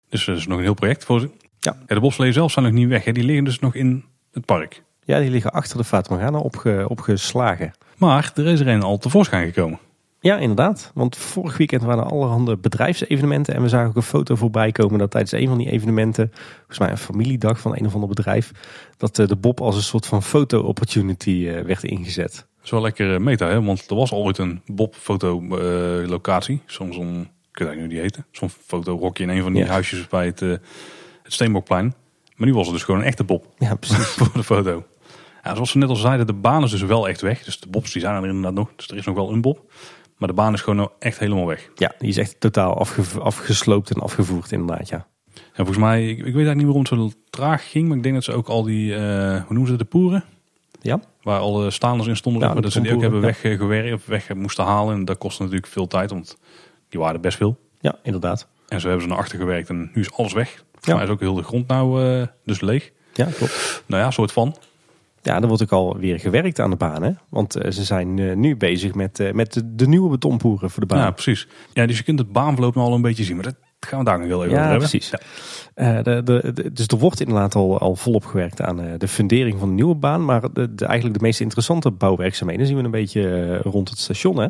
[0.09, 1.31] Dus dat is nog een heel project voor ze.
[1.61, 1.77] Ja.
[1.87, 3.05] de bobsleeën zelf zijn nog niet weg.
[3.05, 3.13] Hè.
[3.13, 4.83] Die liggen dus nog in het park.
[5.09, 7.73] Ja, die liggen achter de Fata Morgana opge, opgeslagen.
[7.97, 9.79] Maar er is er een al tevoorschijn gekomen.
[10.21, 10.91] Ja, inderdaad.
[10.95, 13.55] Want vorig weekend waren er allerhande bedrijfsevenementen.
[13.55, 16.79] En we zagen ook een foto voorbij komen dat tijdens een van die evenementen, volgens
[16.79, 18.53] mij een familiedag van een of ander bedrijf,
[18.97, 22.33] dat eh, de Bob als een soort van foto-opportunity eh, werd ingezet.
[22.35, 23.63] Dat is wel lekker eh, meta, hè?
[23.63, 26.61] want er was ooit een Bob-foto-locatie.
[26.67, 27.21] Soms om,
[27.53, 28.25] ik weet niet hoe die heette.
[28.31, 29.69] Zo'n fotorokje in een van die Ja.
[29.69, 30.61] huisjes bij het, het
[31.23, 31.95] Steenbokplein.
[32.37, 34.07] Maar nu was het dus gewoon een echte Bob Ja, precies.
[34.19, 34.85] voor de foto.
[35.49, 37.45] Ja, zoals ze net al zeiden, de baan is dus wel echt weg.
[37.45, 38.69] Dus de Bobs die zijn er inderdaad nog.
[38.77, 39.73] Dus er is nog wel een Bob.
[40.17, 41.71] Maar de baan is gewoon nou echt helemaal weg.
[41.75, 45.07] Ja, die is echt totaal afge, afgesloopt en afgevoerd inderdaad, ja.
[45.35, 47.89] En volgens mij, ik, ik weet eigenlijk niet waarom het zo traag ging.
[47.89, 50.25] Maar ik denk dat ze ook al die, eh, hoe noemen ze de poeren?
[50.81, 54.07] Ja, Waar alle stalers in stonden, Ja, de dat ze die ook hebben weggewerkt of
[54.07, 54.95] weg moesten halen.
[54.95, 56.37] En dat kostte natuurlijk veel tijd, want
[56.89, 57.59] die waren best veel.
[57.81, 58.49] ja inderdaad.
[58.69, 60.49] En zo hebben ze naar achter gewerkt en nu is alles weg.
[60.49, 60.95] Volgens Ja.
[60.95, 62.91] mij is ook heel de grond nou eh, dus leeg.
[63.15, 63.83] Ja, klopt.
[63.87, 64.57] Nou ja, soort van.
[65.29, 67.11] Ja, er wordt ook alweer gewerkt aan de baan, hè?
[67.29, 70.87] Want eh, ze zijn eh, nu bezig met, eh, met de, nieuwe betonpoeren voor de
[70.87, 70.99] baan.
[70.99, 71.49] Ja, precies.
[71.73, 73.35] Ja, dus je kunt het baanverloop nou al een beetje zien.
[73.37, 74.89] Maar dat gaan we daar nog heel even Ja, over hebben.
[74.89, 75.13] precies.
[75.75, 79.59] Eh, de, de, de- dus er wordt inderdaad al, al volop gewerkt aan de fundering
[79.59, 80.25] van de nieuwe baan.
[80.25, 84.39] Maar de, de, eigenlijk de meest interessante bouwwerkzaamheden zien we een beetje rond het station.
[84.41, 84.47] Hè?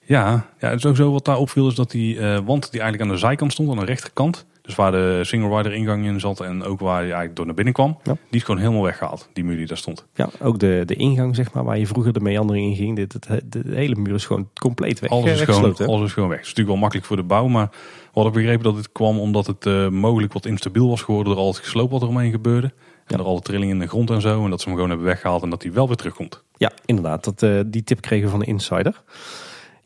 [0.00, 3.52] Ja, ja, sowieso wat daar opviel is dat die wand die eigenlijk aan de zijkant
[3.52, 7.00] stond, aan de rechterkant, Dus waar de single rider ingang in zat en ook waar
[7.00, 7.98] je eigenlijk door naar binnen kwam.
[8.02, 8.12] Ja.
[8.12, 10.06] Die is gewoon helemaal weggehaald, die muur die daar stond.
[10.14, 12.96] Ja, ook de, de ingang, zeg maar, waar je vroeger de meandering in ging.
[12.96, 15.10] Dit, het, de, de hele muur is gewoon compleet weg.
[15.10, 16.38] Alles is, gewoon, alles is gewoon weg.
[16.38, 19.18] Het is natuurlijk wel makkelijk voor de bouw, maar we hadden begrepen dat het kwam
[19.18, 22.30] omdat het eh, mogelijk wat instabiel was geworden door al het gesloop wat er omheen
[22.30, 22.72] gebeurde.
[23.06, 24.44] En door alle trillingen in de grond en zo.
[24.44, 26.42] En dat ze hem gewoon hebben weggehaald en dat hij wel weer terugkomt.
[26.56, 27.24] Ja, inderdaad.
[27.24, 29.02] Dat, eh, die tip kregen we van de insider.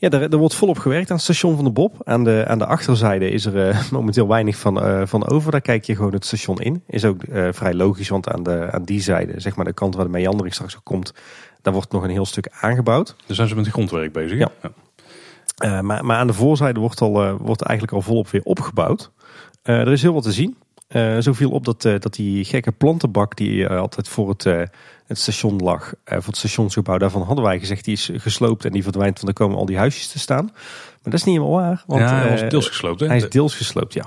[0.01, 1.95] Ja, er, er wordt volop gewerkt aan het station van de Bob.
[2.05, 5.51] Aan de, aan de achterzijde is er eh, momenteel weinig van, eh, van over.
[5.51, 6.83] Daar kijk je gewoon het station in.
[6.87, 9.95] Is ook eh, vrij logisch, want aan, de, aan die zijde, zeg maar de kant
[9.95, 11.15] waar de meandering straks ook komt,
[11.63, 13.17] daar wordt nog een heel stuk aangebouwd.
[13.27, 14.39] Dus zijn ze met het grondwerk bezig.
[14.39, 14.51] Ja.
[15.57, 19.11] Eh, maar, maar aan de voorzijde wordt, al, wordt eigenlijk al volop weer opgebouwd.
[19.63, 20.57] Er is heel wat te zien.
[20.91, 24.43] Eh, zo viel op dat, eh, dat die gekke plantenbak die eh, altijd voor het,
[25.07, 28.83] het station lag, voor het stationsgebouw, daarvan hadden wij gezegd die is gesloopt en die
[28.83, 30.45] verdwijnt, want er komen al die huisjes te staan.
[30.45, 31.85] Maar dat is niet helemaal waar.
[31.87, 33.01] Want, ja, hij eh, deels gesloopt.
[33.01, 33.07] Hè?
[33.07, 34.07] hij is De- deels gesloopt, ja.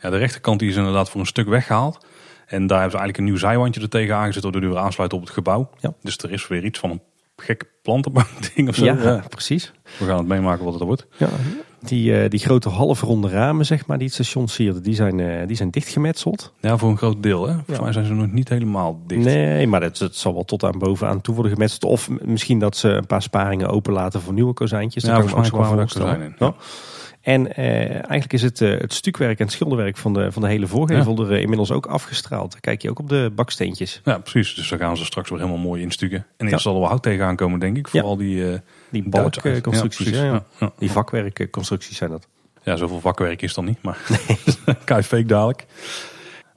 [0.00, 2.06] Ja, de rechterkant die is inderdaad voor een stuk weggehaald.
[2.46, 5.12] En daar hebben ze eigenlijk een nieuw zijwandje er tegen aangezet, waardoor die weer aansluit
[5.12, 5.70] op het gebouw.
[5.80, 5.92] Ja.
[6.02, 7.00] Dus er is weer iets van een
[7.36, 8.84] gekke plantenbank-ding of zo.
[8.84, 9.24] Ja, Ja.
[9.28, 9.72] precies.
[9.98, 11.06] We gaan het meemaken wat het er wordt.
[11.16, 11.28] Ja.
[11.84, 15.46] Die, eh, die grote halfronde ramen, zeg maar, die het station sierden, die zijn, eh,
[15.46, 16.52] die zijn dichtgemetseld.
[16.60, 17.46] Ja, voor een groot deel.
[17.46, 17.52] Hè?
[17.54, 17.82] Volgens Ja.
[17.82, 19.24] mij zijn ze nog niet helemaal dicht.
[19.24, 21.84] Nee, maar het, het zal wel tot aan bovenaan toe worden gemetseld.
[21.84, 25.02] Of misschien dat ze een paar sparingen openlaten voor nieuwe kozijntjes.
[25.02, 26.54] Ja, Dat volgens mij kwamen er kozijnen in, Ja.
[27.20, 30.48] En eh, eigenlijk is het, eh, het stukwerk en het schilderwerk van de, van de
[30.48, 32.60] hele voorgevel er eh, inmiddels ook afgestraald.
[32.60, 34.00] Kijk je ook op de baksteentjes.
[34.04, 34.54] Ja, precies.
[34.54, 36.26] Dus daar gaan ze straks weer helemaal mooi instukken.
[36.36, 36.52] En Ja.
[36.52, 37.86] eerst zal er wel hout tegenaan komen, denk ik.
[37.86, 37.90] Ja.
[38.00, 38.58] Vooral die, eh
[38.92, 40.08] Die balkconstructies.
[40.08, 40.72] Ja, Ja, ja.
[40.78, 42.26] Die vakwerkconstructies zijn dat.
[42.62, 43.98] Ja, zoveel vakwerk is dan niet, maar
[44.84, 45.66] kei fake dadelijk.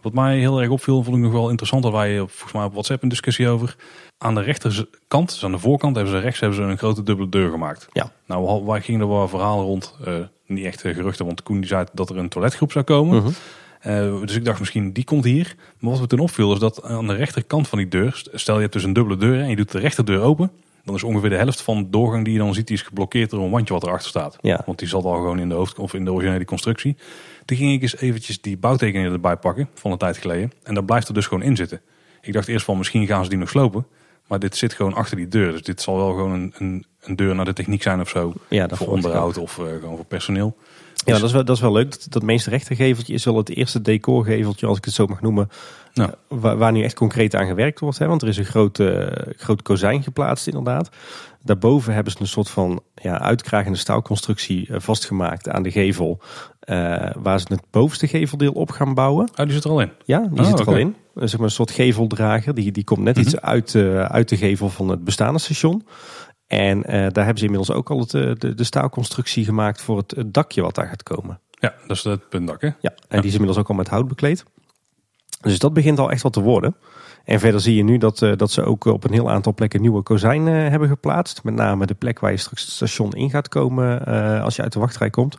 [0.02, 2.64] Wat mij heel erg opviel, vond ik nog wel interessant, dat wij op- volgens mij
[2.64, 3.76] op WhatsApp een discussie over.
[4.18, 7.30] Aan de rechterkant, dus aan de voorkant, hebben ze rechts hebben ze een grote dubbele
[7.30, 7.88] deur gemaakt.
[7.92, 8.12] Ja.
[8.26, 10.14] Nou, wa- wij gingen er wel verhalen rond, eh,
[10.48, 13.18] niet echt eh, geruchten, want Koen die zei dat er een toiletgroep zou komen.
[13.18, 13.32] Mhm.
[13.80, 15.56] Eh, dus ik dacht misschien die komt hier.
[15.80, 18.62] Maar wat me toen opviel is dat aan de rechterkant van die deur, stel je
[18.62, 20.52] hebt dus een dubbele deur en je doet de rechterdeur open.
[20.86, 23.30] Dan is ongeveer de helft van de doorgang die je dan ziet, die is geblokkeerd
[23.30, 24.38] door een wandje wat erachter staat.
[24.42, 24.62] Ja.
[24.66, 26.98] Want die zat al gewoon in de hoofd of in de originele constructie.
[27.46, 30.52] Toen ging ik eens eventjes die bouwtekeningen erbij pakken van een tijd geleden.
[30.64, 31.82] En daar blijft er dus gewoon in zitten.
[32.22, 33.88] Ik dacht eerst van misschien gaan ze die nog slopen.
[34.28, 35.52] Maar dit zit gewoon achter die deur.
[35.52, 38.34] Dus dit zal wel gewoon een, een, een deur naar de techniek zijn of zo.
[38.50, 40.58] Ja, voor onderhoud of eh, gewoon voor personeel.
[41.06, 41.92] Ja, dat is wel, dat is wel leuk.
[41.92, 45.50] Dat, dat meest rechtergeveltje is wel het eerste decorgeveltje, als ik het zo mag noemen.
[45.94, 46.10] Nou.
[46.28, 47.98] Waar, waar nu echt concreet aan gewerkt wordt.
[47.98, 48.08] Hè?
[48.08, 48.84] Want er is een groot,
[49.38, 50.90] groot kozijn geplaatst inderdaad.
[51.44, 56.20] Daarboven hebben ze een soort van ja, uitkragende staalconstructie eh, vastgemaakt aan de gevel.
[56.60, 56.76] eh,
[57.18, 59.30] waar ze het bovenste geveldeel op gaan bouwen.
[59.36, 59.92] Oh, die zit er al in.
[60.06, 60.96] Ja, die Oh, zit er al in.
[61.16, 62.56] Zeg maar een soort geveldrager.
[62.56, 63.76] Die, die komt net iets uit,
[64.08, 65.86] uit de gevel van het bestaande station.
[66.48, 69.98] En eh, daar hebben ze inmiddels ook al het, eh, de, de staalconstructie gemaakt voor
[69.98, 71.40] het, het dakje wat daar gaat komen.
[71.52, 72.70] Ja, dat is het puntdak hè.
[72.80, 74.44] Ja, en die is inmiddels ook al met hout bekleed.
[75.42, 76.76] Dus dat begint al echt wat te worden.
[77.24, 79.82] En verder zie je nu dat, eh, dat ze ook op een heel aantal plekken
[79.82, 81.44] nieuwe kozijnen hebben geplaatst.
[81.44, 84.06] Met name de plek waar je straks het station in gaat komen
[84.42, 85.38] als je uit de wachtrij komt.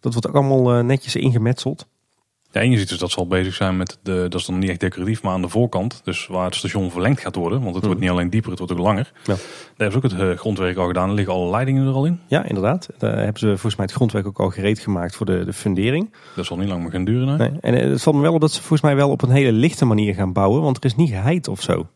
[0.00, 1.86] Dat wordt ook allemaal netjes ingemetseld.
[2.52, 4.58] Ja, en je ziet dus dat ze al bezig zijn met de, dat is dan
[4.58, 7.74] niet echt decoratief, maar aan de voorkant, dus waar het station verlengd gaat worden, want
[7.74, 9.12] het wordt niet alleen dieper, het wordt ook langer.
[9.24, 9.34] Ja.
[9.34, 9.38] Daar
[9.76, 12.20] hebben ze ook het eh, grondwerk al gedaan, er liggen alle leidingen er al in.
[12.26, 12.88] Ja, inderdaad.
[12.98, 16.14] Daar hebben ze volgens mij het grondwerk ook al gereed gemaakt voor de, de fundering.
[16.36, 17.28] Dat zal niet lang meer gaan duren.
[17.28, 17.36] hè?
[17.36, 17.58] Nee.
[17.60, 19.52] En eh, het valt me wel op dat ze volgens mij wel op een hele
[19.52, 20.62] lichte manier gaan bouwen.
[20.62, 21.86] Want er is niet geheid of zo.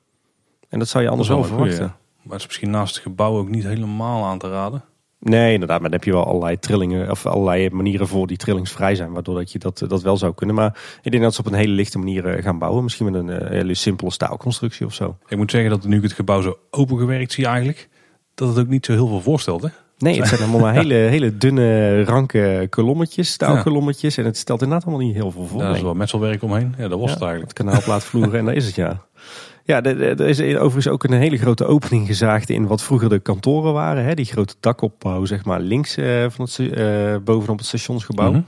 [0.69, 1.77] En dat zou je anders Dat wel verwachten.
[1.77, 1.97] goeie, ja.
[2.23, 4.85] Maar het is misschien naast het gebouw ook niet helemaal aan te raden.
[5.21, 5.81] Nee, inderdaad.
[5.81, 9.13] Maar dan heb je wel allerlei trillingen of allerlei manieren voor die trillingsvrij zijn.
[9.13, 10.57] Waardoor dat je dat, dat wel zou kunnen.
[10.57, 12.83] Maar ik denk dat ze op een hele lichte manier eh, gaan bouwen.
[12.83, 15.17] Misschien met een eh, hele simpele staalconstructie of zo.
[15.29, 17.89] Ik moet zeggen dat nu ik het gebouw zo opengewerkt zie eigenlijk,
[18.35, 19.63] dat het ook niet zo heel veel voorstelt.
[19.63, 19.69] Hè?
[19.99, 24.17] Nee, het zijn allemaal maar hele, hele dunne, ranke kolommetjes, staalkolommetjes.
[24.17, 25.59] En het stelt inderdaad allemaal niet heel veel voor.
[25.59, 25.85] Daar is nee.
[25.85, 26.75] wel metselwerk omheen.
[26.79, 27.59] Ja, dat was het Ja, eigenlijk.
[27.59, 29.01] Het kanaalplaatvloeren en daar is het ja.
[29.67, 33.73] Ja, er is overigens ook een hele grote opening gezaagd in wat vroeger de kantoren
[33.73, 34.05] waren.
[34.05, 34.15] Hè?
[34.15, 38.31] Die grote dakopbouw, zeg maar, links eh, van het, eh, bovenop het stationsgebouw.
[38.31, 38.41] Mhm.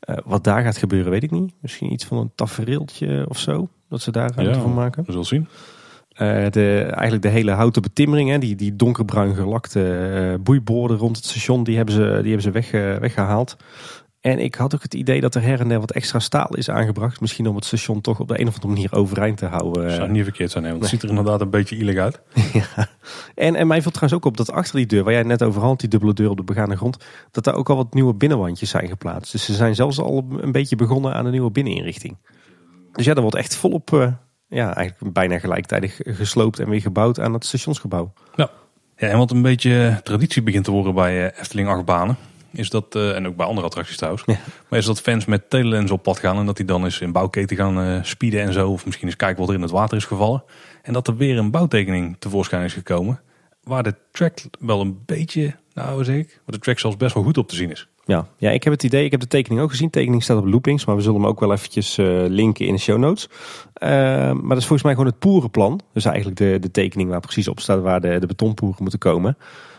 [0.00, 1.52] Eh, wat daar gaat gebeuren, weet ik niet.
[1.60, 3.68] Misschien iets van een tafereeltje of zo.
[3.88, 4.60] Dat ze daar ruimte Ja.
[4.60, 5.04] van maken.
[5.06, 5.48] We zullen zien.
[6.50, 11.64] De, eigenlijk de hele houten betimmering, hè, die, die donkerbruin gelakte boeiborden rond het station,
[11.64, 13.56] die hebben ze, die hebben ze weg, eh, weggehaald.
[14.26, 16.70] En ik had ook het idee dat er her en der wat extra staal is
[16.70, 17.20] aangebracht.
[17.20, 19.82] Misschien om het station toch op de een of andere manier overeind te houden.
[19.82, 22.20] Dat zou niet verkeerd zijn, hè, want het ziet er inderdaad een beetje illegaal uit.
[22.52, 22.88] Ja.
[23.34, 25.62] En, en mij viel trouwens ook op dat achter die deur, waar jij net over
[25.62, 28.70] had, die dubbele deur op de begane grond, dat daar ook al wat nieuwe binnenwandjes
[28.70, 29.32] zijn geplaatst.
[29.32, 32.16] Dus ze zijn zelfs al een beetje begonnen aan een nieuwe binneninrichting.
[32.92, 34.12] Dus ja, er wordt echt volop, eh,
[34.48, 38.12] ja, eigenlijk bijna gelijktijdig gesloopt en weer gebouwd aan het stationsgebouw.
[38.36, 38.50] Ja.
[38.96, 42.16] ja, en wat een beetje traditie begint te worden bij eh, Efteling achtbanen.
[42.56, 44.36] Is dat, eh, en ook bij andere attracties trouwens, Ja.
[44.68, 47.12] maar is dat fans met telelens op pad gaan en dat die dan eens in
[47.12, 48.70] bouwketen gaan eh speeden en zo.
[48.70, 50.44] Of misschien eens kijken wat er in het water is gevallen.
[50.82, 53.20] En dat er weer een bouwtekening tevoorschijn is gekomen.
[53.62, 57.22] Waar de track wel een beetje, nou zeg ik, waar de track zelfs best wel
[57.22, 57.88] goed op te zien is.
[58.04, 59.86] Ja, ja, ik heb het idee, ik heb de tekening ook gezien.
[59.86, 62.74] De tekening staat op loopings, maar we zullen hem ook wel eventjes eh, linken in
[62.74, 63.28] de show notes.
[63.80, 65.80] Maar dat is volgens mij gewoon het poerenplan.
[65.92, 69.36] Dus eigenlijk de, de tekening waar precies op staat waar de, de betonpoeren moeten komen.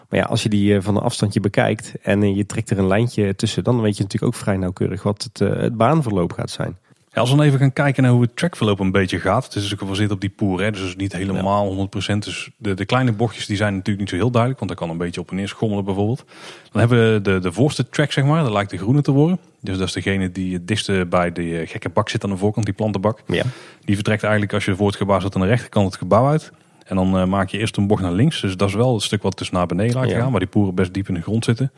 [0.09, 2.77] Maar ja, als je die eh, van een afstandje bekijkt en eh, je trekt er
[2.77, 6.33] een lijntje tussen, dan weet je natuurlijk ook vrij nauwkeurig wat het, eh, het baanverloop
[6.33, 6.77] gaat zijn.
[7.11, 9.45] Ja, als we dan even gaan kijken naar hoe het trackverloop een beetje gaat.
[9.45, 12.23] Het is dus gebaseerd op die poer, hè, dus het is niet helemaal 100%.
[12.23, 14.89] Dus de, de kleine bochtjes die zijn natuurlijk niet zo heel duidelijk, want dat kan
[14.89, 16.25] een beetje op en neer schommelen bijvoorbeeld.
[16.71, 19.39] Dan hebben we de, de voorste track, zeg maar, dat lijkt de groene te worden.
[19.59, 22.65] Dus dat is degene die het dichtste bij de gekke bak zit aan de voorkant,
[22.65, 23.21] die plantenbak.
[23.25, 23.43] Ja.
[23.85, 26.51] Die vertrekt eigenlijk als je voor het gebouw zit aan de rechterkant het gebouw uit.
[26.87, 28.41] En dan eh, maak je eerst een bocht naar links.
[28.41, 30.19] Dus dat is wel het stuk wat dus naar beneden laat Ja.
[30.19, 30.31] gaan.
[30.31, 31.71] Waar die poeren best diep in de grond zitten.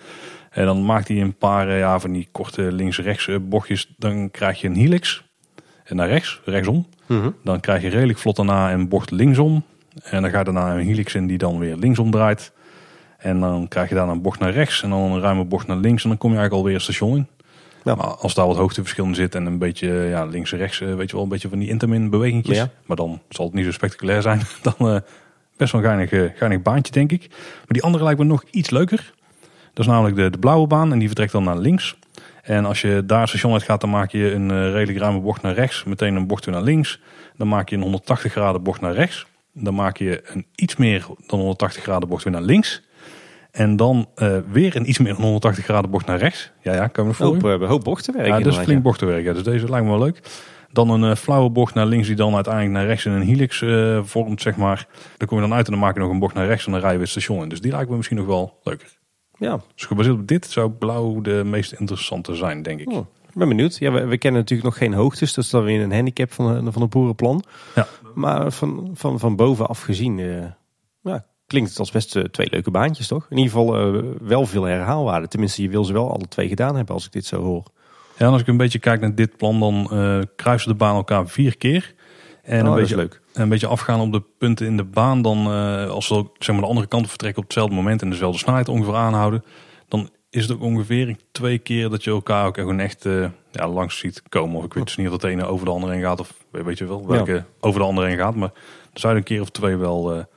[0.49, 3.93] En dan maakt hij een paar eh, ja, van die korte links-rechts eh, bochtjes.
[3.97, 5.23] Dan krijg je een helix.
[5.83, 6.87] En naar rechts, rechtsom.
[7.05, 7.29] Mhm.
[7.43, 9.63] Dan krijg je redelijk vlot daarna een bocht linksom.
[10.03, 12.51] En dan ga je daarna een helix in die dan weer linksom draait.
[13.17, 14.83] En dan krijg je daarna een bocht naar rechts.
[14.83, 16.03] En dan een ruime bocht naar links.
[16.03, 17.27] En dan kom je eigenlijk alweer het station in.
[17.89, 17.95] Ja.
[17.95, 20.95] Maar als daar wat hoogteverschil in zit en een beetje ja, links en rechts, eh,
[20.95, 22.57] weet je wel, een beetje van die intermin bewegingjes.
[22.57, 22.69] Ja.
[22.85, 24.41] Maar dan zal het niet zo spectaculair zijn.
[24.61, 25.01] Dan eh,
[25.57, 27.27] best wel een geinig, eh, geinig baantje, denk ik.
[27.29, 29.13] Maar die andere lijkt me nog iets leuker.
[29.73, 31.97] Dat is namelijk de, de blauwe baan en die vertrekt dan naar links.
[32.43, 35.53] En als je daar station uit gaat, dan maak je een redelijk ruime bocht naar
[35.53, 35.83] rechts.
[35.83, 36.99] Meteen een bocht weer naar links.
[37.35, 39.25] Dan maak je een 180 graden bocht naar rechts.
[39.53, 42.81] Dan maak je een iets meer dan 180 graden bocht weer naar links.
[43.59, 46.51] En dan eh, weer een iets meer dan 180 graden bocht naar rechts.
[46.61, 47.61] Ja, ja, kan Hoop, volgen?
[47.61, 48.27] eh, hoop bochtenwerk.
[48.27, 48.79] Ja, dat is flink ja.
[48.79, 49.23] bochtenwerk.
[49.23, 50.21] Ja, dus deze lijkt me wel leuk.
[50.71, 53.61] Dan een eh, flauwe bocht naar links die dan uiteindelijk naar rechts in een helix
[53.61, 54.87] eh, vormt, zeg maar.
[55.17, 56.71] Dan kom je dan uit en dan maak je nog een bocht naar rechts en
[56.71, 57.49] dan rij je weer het station in.
[57.49, 58.97] Dus die lijkt me misschien nog wel leuker.
[59.37, 62.91] Ja, Dus gebaseerd op dit zou blauw de meest interessante zijn, denk ik.
[62.91, 63.77] Oh, ik ben benieuwd.
[63.77, 66.31] Ja, we, we kennen natuurlijk nog geen hoogtes, dus dat is dan weer een handicap
[66.33, 67.43] van, de- van het boerenplan.
[67.75, 67.87] Ja.
[68.13, 70.45] Maar van, van, van bovenaf gezien eh,
[71.01, 73.27] ja, klinkt het als best eh, twee leuke baantjes, toch?
[73.29, 75.27] In ieder geval eh, wel veel herhaalwaarde.
[75.27, 77.63] Tenminste, je wil ze wel alle twee gedaan hebben als ik dit zo hoor.
[78.17, 80.95] Ja, en als ik een beetje kijk naar dit plan, dan eh, kruisen de baan
[80.95, 81.93] elkaar vier keer.
[82.43, 83.21] En Oh, een, beetje, leuk.
[83.33, 85.21] een beetje afgaan op de punten in de baan.
[85.21, 85.47] Dan,
[85.89, 88.69] als ze ook, zeg maar, de andere kant vertrekken op hetzelfde moment en dezelfde snelheid
[88.69, 89.43] ongeveer aanhouden.
[89.87, 93.03] Dan is het ook ongeveer twee keer dat je elkaar ook gewoon echt
[93.51, 94.57] ja, langs ziet komen.
[94.57, 96.19] Of ik weet dus niet of dat de ene over de andere heen gaat.
[96.19, 98.35] Of weet je wel, welke over de andere heen gaat.
[98.35, 100.27] Maar dan zou je een keer of twee wel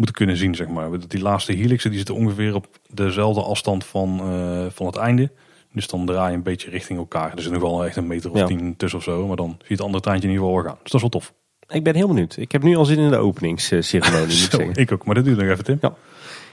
[0.00, 0.88] moeten kunnen zien, zeg maar.
[1.08, 5.30] Die laatste helixen die zitten ongeveer op dezelfde afstand van, eh, van het einde.
[5.72, 7.32] Dus dan draai je een beetje richting elkaar.
[7.36, 8.46] Er zit nog wel echt een meter of Ja.
[8.46, 9.26] tien tussen of zo.
[9.26, 10.78] Maar dan zie je het andere treintje in ieder geval gaan.
[10.82, 11.32] Dus dat is wel tof.
[11.68, 12.36] Ik ben heel benieuwd.
[12.36, 14.74] Ik heb nu al zin in de openingsceremonie, moet ik Zo, zeggen.
[14.74, 15.78] ik ook, maar dat duurt nog even, Tim.
[15.80, 15.94] Ja.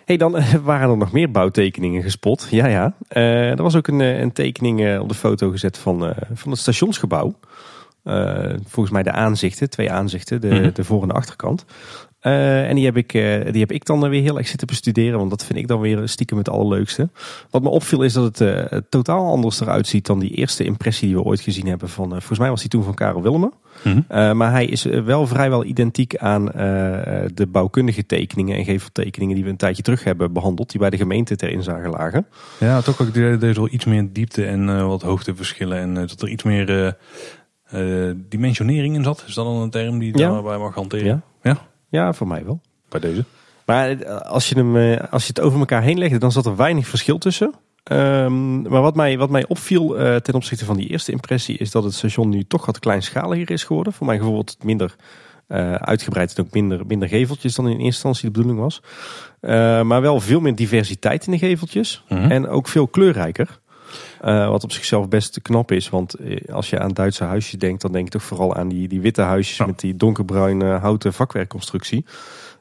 [0.06, 2.48] hey, dan eh, waren er nog meer bouwtekeningen gespot.
[2.52, 2.94] Ja, ja.
[3.08, 7.34] Eh, er was ook een, een tekening op de foto gezet van, van het stationsgebouw.
[8.66, 10.70] Volgens mij de aanzichten, twee aanzichten, de, Mhm.
[10.74, 11.66] de voor- en de achterkant.
[12.28, 15.18] Eh, en die heb, ik, eh, die heb ik dan weer heel erg zitten bestuderen,
[15.18, 17.10] want dat vind ik dan weer stiekem het allerleukste.
[17.50, 21.08] Wat me opviel is dat het eh, totaal anders eruit ziet dan die eerste impressie
[21.08, 23.54] die we ooit gezien hebben van, volgens mij was die toen van Karel Willemen.
[23.84, 24.38] Mhm.
[24.38, 26.46] Maar hij is wel vrijwel identiek aan
[27.34, 30.98] de bouwkundige tekeningen en geveltekeningen die we een tijdje terug hebben behandeld, die bij de
[30.98, 32.28] gemeente ter inzage lagen.
[32.60, 35.78] Ja, toch ook deze deze wel iets meer diepte en wat hoogteverschillen.
[35.78, 36.98] En dat er iets meer
[38.30, 39.24] dimensionering in zat.
[39.28, 40.30] Is dat dan een term die Ja.
[40.30, 41.06] daarbij mag hanteren?
[41.06, 41.22] Ja.
[41.42, 41.58] ja,
[41.90, 42.62] Ja, voor mij wel.
[42.90, 43.24] bij deze.
[43.68, 46.46] Maar eh, als je, hem, eh, als je het over elkaar heen legde, dan zat
[46.46, 47.54] er weinig verschil tussen.
[47.84, 51.72] Ehm, maar wat mij, wat mij opviel eh, ten opzichte van die eerste impressie, is
[51.72, 53.94] dat het station nu toch wat kleinschaliger is geworden.
[53.94, 54.96] Voor gevoel wat minder
[55.80, 58.82] uitgebreid en ook minder, minder geveltjes dan in eerste instantie de bedoeling was.
[59.86, 62.04] Maar wel veel meer diversiteit in de geveltjes.
[62.10, 62.32] Mhm.
[62.32, 63.60] En ook veel kleurrijker.
[64.22, 65.90] Eh, wat op zichzelf best knap is.
[65.90, 68.88] Want eh, als je aan Duitse huisjes denkt, dan denk je toch vooral aan die,
[68.88, 69.66] die witte huisjes Ja.
[69.66, 72.06] met die donkerbruine houten vakwerkconstructie.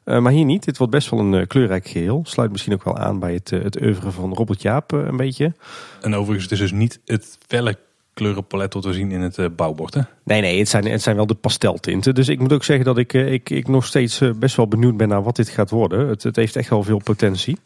[0.03, 0.65] Eh, maar hier niet.
[0.65, 2.21] Dit wordt best wel een kleurrijk geheel.
[2.25, 5.53] Sluit misschien ook wel aan bij het, eh, het oeuvre van Robert Jaap een beetje.
[6.01, 7.77] En overigens, het is dus niet het felle
[8.13, 9.93] kleurenpalet wat we zien in het bouwbord.
[9.93, 10.01] Hè?
[10.23, 12.15] Nee, nee, het zijn, het zijn wel de pasteltinten.
[12.15, 15.07] Dus ik moet ook zeggen dat ik, ik, ik nog steeds best wel benieuwd ben
[15.07, 16.07] naar wat dit gaat worden.
[16.07, 17.57] Het, het heeft echt wel veel potentie.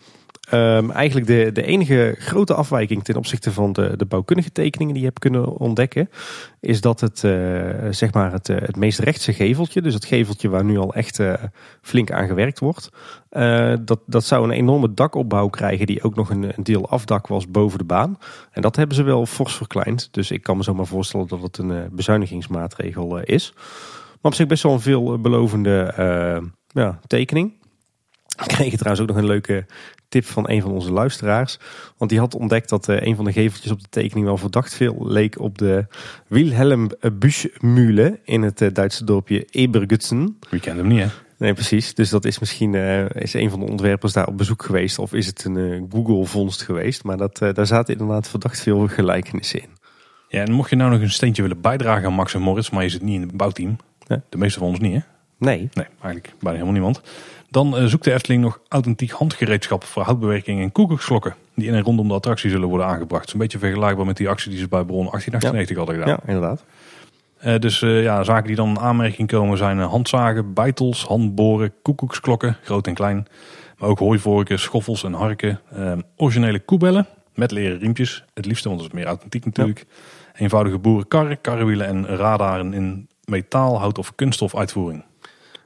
[0.51, 5.01] Ehm, eigenlijk de, de enige grote afwijking ten opzichte van de, de bouwkundige tekeningen die
[5.03, 6.09] je hebt kunnen ontdekken,
[6.59, 7.32] is dat het, eh,
[7.89, 11.19] zeg maar het, eh, het meest rechtse geveltje, dus het geveltje waar nu al echt
[11.19, 11.34] eh,
[11.82, 12.89] flink aan gewerkt wordt,
[13.86, 17.47] dat, dat zou een enorme dakopbouw krijgen die ook nog een, een deel afdak was
[17.47, 18.17] boven de baan.
[18.51, 20.07] En dat hebben ze wel fors verkleind.
[20.11, 23.53] Dus ik kan me zomaar voorstellen dat het een bezuinigingsmaatregel is.
[23.55, 25.93] Maar op zich best wel een veelbelovende
[26.67, 27.61] ja, tekening.
[28.38, 29.65] We kregen trouwens ook nog een leuke
[30.09, 31.59] tip van een van onze luisteraars.
[31.97, 34.73] Want die had ontdekt dat eh, een van de geveltjes op de tekening wel verdacht
[34.73, 35.86] veel leek op de
[36.27, 40.38] Wilhelm Buschmühle in het eh, Duitse dorpje Ebergutsen.
[40.49, 41.07] Wie kent hem niet, hè?
[41.38, 41.93] Nee, precies.
[41.93, 44.99] Dus dat is misschien eh, is een van de ontwerpers daar op bezoek geweest.
[44.99, 47.03] Of is het een Google-vondst geweest.
[47.03, 49.69] Maar dat, daar zaten inderdaad verdacht veel gelijkenissen in.
[50.27, 52.84] Ja, en mocht je nou nog een steentje willen bijdragen aan Max en Moritz, maar
[52.84, 53.77] je zit niet in het bouwteam.
[54.07, 54.21] Ja.
[54.29, 54.99] De meeste van ons niet, hè?
[55.38, 55.69] Nee.
[55.73, 57.01] Nee, eigenlijk bijna helemaal niemand.
[57.51, 61.35] Dan eh, zoekt de Efteling nog authentiek handgereedschap voor houtbewerking en koekoeksklokken.
[61.55, 63.33] Die in en rondom de attractie zullen worden aangebracht.
[63.33, 66.09] Een beetje vergelijkbaar met die actie die ze bij Bron 1898 hadden gedaan.
[66.09, 66.63] Ja, inderdaad.
[67.37, 72.57] Eh, dus eh, ja, zaken die dan in aanmerking komen zijn handzagen, bijtels, handboren, koekoeksklokken,
[72.63, 73.27] groot en klein.
[73.77, 75.59] Maar ook hooivorken, schoffels en harken.
[75.69, 78.25] eh, originele koebellen met leren riempjes.
[78.33, 79.85] Het liefste, want dat is meer authentiek natuurlijk.
[80.35, 85.03] Eenvoudige boerenkarren, karrewielen en radaren in metaal, hout of kunststof uitvoering.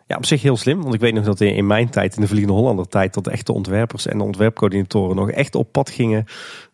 [0.08, 0.82] Ja, op zich heel slim.
[0.82, 3.32] Want ik weet nog dat in mijn tijd, in de Vliegende Hollander tijd, dat de
[3.32, 6.26] echte ontwerpers en de ontwerpcoördinatoren nog echt op pad gingen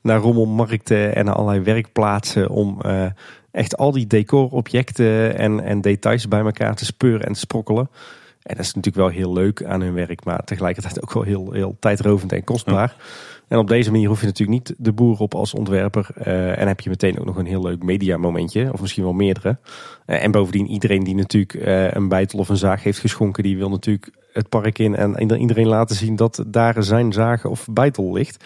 [0.02, 3.06] naar rommelmarkten en naar allerlei werkplaatsen om eh,
[3.52, 7.90] echt al die decorobjecten en, en details bij elkaar te speuren en te sprokkelen.
[8.42, 11.52] En dat is natuurlijk wel heel leuk aan hun werk, maar tegelijkertijd ook wel heel,
[11.52, 12.96] heel tijdrovend en kostbaar.
[13.52, 16.08] En op deze manier hoef je natuurlijk niet de boer op als ontwerper.
[16.16, 19.58] eh, en heb je meteen ook nog een heel leuk mediamomentje, of misschien wel meerdere.
[20.06, 23.58] Eh, en bovendien, iedereen die natuurlijk eh, een bijtel of een zaag heeft geschonken, die
[23.58, 28.14] wil natuurlijk het park in en iedereen laten zien dat daar zijn zaag of bijtel
[28.14, 28.43] ligt.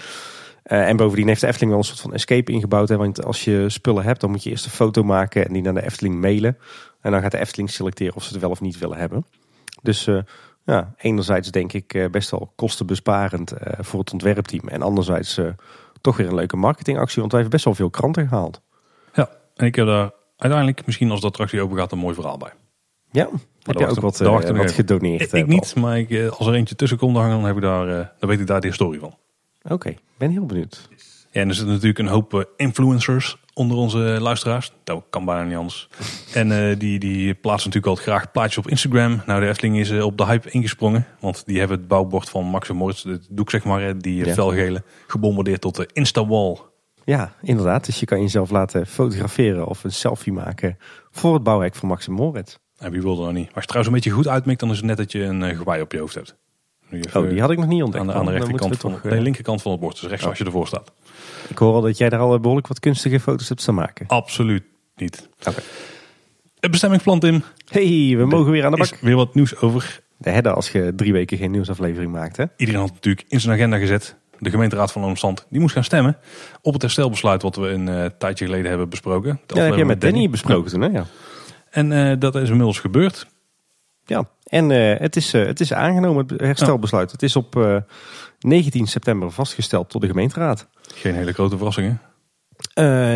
[0.63, 2.89] En bovendien heeft de Efteling wel een soort van escape ingebouwd.
[2.89, 5.61] Hè, want als je spullen hebt, dan moet je eerst een foto maken en die
[5.61, 6.57] naar de Efteling mailen.
[7.01, 9.25] En dan gaat de Efteling selecteren of ze het wel of niet willen hebben.
[9.81, 10.09] Dus
[10.65, 14.67] ja, enerzijds denk ik eh, best wel kostenbesparend eh, voor het ontwerpteam.
[14.67, 15.47] En anderzijds eh,
[16.01, 18.61] toch weer een leuke marketingactie, want wij hebben best wel veel kranten gehaald.
[19.13, 22.37] Ja, en ik heb daar uiteindelijk misschien als de attractie open gaat een mooi verhaal
[22.37, 22.53] bij.
[23.11, 23.29] Ja,
[23.61, 24.69] heb je ook wat, wat even.
[24.69, 25.21] gedoneerd?
[25.21, 28.13] Ik, ik niet, maar ik, als er eentje tussen komt, dan, dan, heb ik daar,
[28.19, 29.17] dan weet ik daar de historie van.
[29.63, 30.89] Oké, ben heel benieuwd.
[31.31, 34.71] Ja, en er zitten natuurlijk een hoop influencers onder onze luisteraars.
[34.83, 35.89] Dat kan bijna niet anders.
[36.33, 39.21] en eh, die, die plaatsen natuurlijk altijd graag plaatjes op Instagram.
[39.25, 41.05] Nou, de Efteling is eh, op de hype ingesprongen.
[41.19, 44.27] Want die hebben het bouwbord van Max en Moritz, het doek zeg maar, die eh,
[44.27, 44.33] Ja.
[44.33, 46.57] felgele, gebombardeerd tot de Insta-wall.
[47.05, 47.85] Ja, inderdaad.
[47.85, 50.77] Dus je kan jezelf laten fotograferen of een selfie maken
[51.11, 52.55] voor het bouwhek van Max en Moritz.
[52.77, 53.45] En wie wil er nou niet?
[53.53, 55.81] Als je trouwens een beetje goed uitmikt, dan is het net dat je een gewei
[55.81, 56.35] op je hoofd hebt.
[57.13, 58.03] Oh, die had ik nog niet ontdekt.
[58.03, 60.01] aan de, aan de rechterkant van, toch, de eh, linkerkant van het bord.
[60.01, 60.91] Dus rechts als je ervoor staat.
[61.47, 64.07] Ik hoor al dat jij daar al behoorlijk wat kunstige foto's hebt staan maken.
[64.07, 64.63] Absoluut
[64.95, 65.29] niet.
[65.47, 65.61] Oké.
[66.59, 67.43] Het bestemmingsplan, Tim.
[67.69, 68.99] Hey, we mogen weer aan de Is bak.
[68.99, 70.03] weer wat nieuws over.
[70.17, 72.45] De hedde als je drie weken geen nieuwsaflevering maakt, hè?
[72.57, 74.15] Iedereen had natuurlijk in zijn agenda gezet.
[74.39, 76.17] De gemeenteraad van Oomstand die moest gaan stemmen
[76.61, 79.29] op het herstelbesluit wat we een eh, tijdje geleden hebben besproken.
[79.29, 80.87] Ja, dat heb jij aflevering met Danny besproken toen, hè?
[80.87, 81.05] Ja.
[81.69, 83.27] En eh, dat is inmiddels gebeurd.
[84.05, 84.29] Ja.
[84.43, 87.11] En eh, het, is, eh, het is aangenomen, het herstelbesluit.
[87.11, 87.77] Het is op eh,
[88.39, 90.67] 19 september vastgesteld door de gemeenteraad.
[90.93, 92.01] Geen hele grote verrassingen.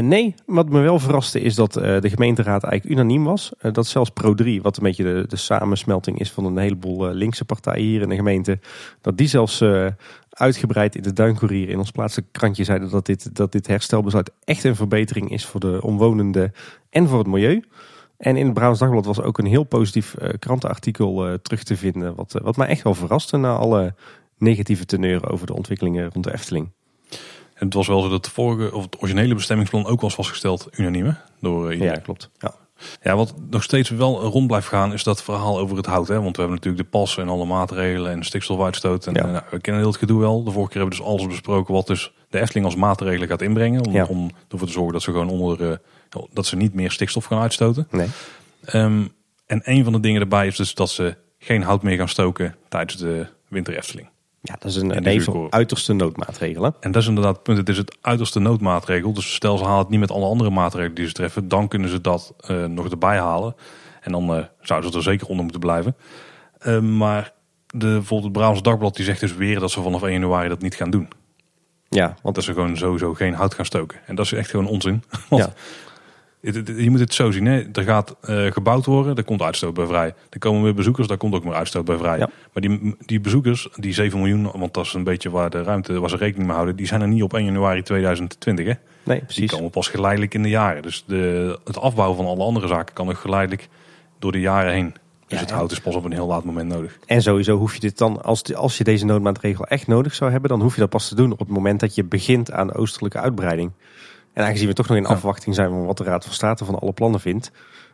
[0.01, 3.51] Nee, wat me wel verraste is dat de gemeenteraad eigenlijk unaniem was.
[3.71, 7.85] Dat zelfs Pro3, wat een beetje de, de samensmelting is van een heleboel linkse partijen
[7.85, 8.59] hier in de gemeente.
[9.01, 9.63] Dat die zelfs
[10.29, 14.63] uitgebreid in de Duincourier in ons plaatselijke krantje zeiden dat dit, dat dit herstelbesluit echt
[14.63, 16.53] een verbetering is voor de omwonenden
[16.89, 17.63] en voor het milieu.
[18.19, 21.77] En in het Brabants Dagblad was ook een heel positief eh, krantenartikel eh, terug te
[21.77, 22.15] vinden.
[22.15, 23.93] Wat, eh, wat mij echt wel verraste na alle
[24.37, 26.71] negatieve teneuren over de ontwikkelingen rond de Efteling.
[27.53, 30.67] En het was wel zo dat de vorige, of het originele bestemmingsplan ook was vastgesteld
[30.71, 31.11] unaniem hè,
[31.41, 31.93] door iedereen.
[31.93, 32.29] Ja, klopt.
[32.37, 32.53] Ja.
[33.03, 36.07] Ja, wat nog steeds wel rond blijft gaan is dat verhaal over het hout.
[36.07, 36.21] Hè?
[36.21, 39.07] Want we hebben natuurlijk de pas en alle maatregelen en stikstofuitstoot.
[39.07, 39.19] En Ja.
[39.23, 40.43] eh, nou, we kennen heel het gedoe wel.
[40.43, 43.41] De vorige keer hebben we dus alles besproken wat dus de Efteling als maatregelen gaat
[43.41, 43.85] inbrengen.
[43.85, 44.05] Om, Ja.
[44.05, 45.81] om ervoor te zorgen dat ze gewoon onder,
[46.31, 47.87] dat ze niet meer stikstof gaan uitstoten.
[47.91, 48.07] Nee.
[48.65, 49.05] Ehm,
[49.45, 52.55] en een van de dingen daarbij is dus dat ze geen hout meer gaan stoken
[52.69, 54.09] tijdens de winter Efteling.
[54.41, 56.63] Ja, dat is een, even uiterste noodmaatregel.
[56.63, 56.69] hè?
[56.79, 57.57] En dat is inderdaad het punt.
[57.57, 59.13] Het is het uiterste noodmaatregel.
[59.13, 61.47] Dus stel ze halen het niet met alle andere maatregelen die ze treffen.
[61.47, 63.55] Dan kunnen ze dat eh, nog erbij halen.
[64.01, 65.95] En dan eh, zouden ze er zeker onder moeten blijven.
[66.59, 67.33] Eh, maar
[67.67, 70.61] de, bijvoorbeeld het Brabants Dagblad die zegt dus weer dat ze vanaf 1 januari dat
[70.61, 71.07] niet gaan doen.
[71.89, 73.99] Ja, want Want dat ze gewoon sowieso geen hout gaan stoken.
[74.05, 75.03] En dat is echt gewoon onzin.
[75.29, 75.53] Want Ja.
[76.41, 77.45] Je moet het zo zien.
[77.45, 77.61] Hè?
[77.73, 80.13] Er gaat eh, gebouwd worden, daar komt uitstoot bij vrij.
[80.29, 82.17] Er komen weer bezoekers, daar komt ook meer uitstoot bij vrij.
[82.17, 82.29] Ja.
[82.53, 85.99] Maar die, die bezoekers, die 7 miljoen, want dat is een beetje waar de ruimte,
[85.99, 88.65] waar ze rekening mee houden, die zijn er niet op 1 januari 2020.
[88.65, 88.73] Hè?
[89.03, 89.51] nee, Die precies.
[89.51, 90.81] komen pas geleidelijk in de jaren.
[90.81, 93.67] Dus de, het afbouwen van alle andere zaken kan nog geleidelijk
[94.19, 94.93] door de jaren heen.
[95.27, 96.99] Dus Ja, het hout is pas op een heel laat moment nodig.
[97.05, 100.31] En sowieso hoef je dit dan, als, de- als je deze noodmaatregel echt nodig zou
[100.31, 102.73] hebben, dan hoef je dat pas te doen op het moment dat je begint aan
[102.73, 103.71] oostelijke uitbreiding.
[104.33, 105.09] En aangezien we toch nog in Ja.
[105.09, 107.51] afwachting zijn van wat de Raad van State van alle plannen vindt,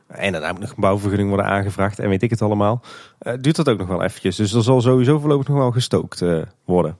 [0.07, 2.81] En daarna moet nog een bouwvergunning worden aangevraagd en weet ik het allemaal.
[3.19, 4.35] Eh, duurt dat ook nog wel eventjes.
[4.35, 6.97] Dus er zal sowieso voorlopig nog wel gestookt eh, worden.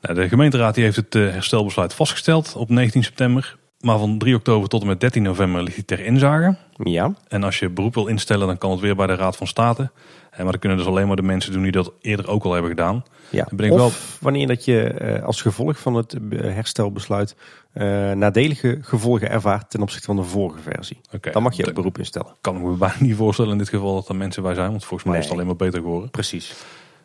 [0.00, 3.56] Nou, de gemeenteraad die heeft het eh, herstelbesluit vastgesteld op 19 september.
[3.80, 6.56] Maar van 3 oktober tot en met 13 november ligt hij ter inzage.
[6.76, 9.46] Ja, En als je beroep wil instellen, dan kan het weer bij de Raad van
[9.46, 9.90] State.
[10.30, 12.52] Eh, Maar dat kunnen dus alleen maar de mensen doen die dat eerder ook al
[12.52, 13.04] hebben gedaan.
[13.30, 13.44] ja.
[13.44, 13.90] Dan ben ik of wel-
[14.20, 17.36] wanneer dat je als gevolg van het herstelbesluit
[17.76, 21.00] eh, nadelige gevolgen ervaart ten opzichte van de vorige versie.
[21.32, 22.34] Dan mag je ook beroep instellen.
[22.40, 24.70] kan ik me bijna niet voorstellen in dit geval dat er mensen bij zijn.
[24.70, 26.10] Want volgens mij is het alleen maar beter geworden.
[26.10, 26.54] Precies.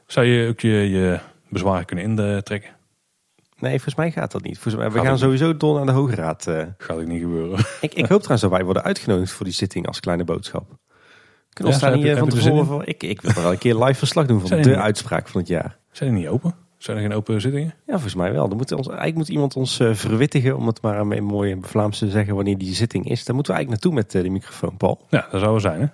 [0.06, 1.20] Zou je ook je, je
[1.50, 2.70] bezwaren kunnen intrekken?
[3.60, 4.54] Nee, volgens mij gaat dat niet.
[4.54, 5.40] Volgens mij, we Gaat gaan het niet?
[5.40, 6.48] sowieso door naar de Hoge Raad.
[6.48, 6.64] eh.
[6.78, 7.60] Gaat ook niet gebeuren.
[7.82, 10.66] Ik, ik hoop trouwens dat wij worden uitgenodigd voor die zitting als kleine boodschap.
[11.54, 12.86] Kunnen Ja, ons daar niet eh, van tevoren voor?
[12.88, 14.78] Ik, ik wil wel een keer live verslag doen van Zijn de niet?
[14.78, 15.78] uitspraak van het jaar.
[15.92, 16.56] Zijn die niet open?
[16.84, 17.74] Zijn er geen open zittingen?
[17.86, 18.48] Ja, volgens mij wel.
[18.48, 21.98] Dan moet ons, eigenlijk moet iemand ons eh, verwittigen, om het maar een mooi Vlaams
[21.98, 23.26] te zeggen, wanneer die zitting is.
[23.26, 25.06] Daar moeten we eigenlijk naartoe met eh, de microfoon, Paul.
[25.10, 25.88] Ja, dat zou wel zijn hè.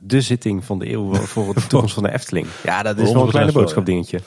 [0.00, 2.46] De zitting van de eeuw voor de toekomst van de Efteling.
[2.62, 4.20] Ja, dat is wel een 100% kleine boodschap dingetje.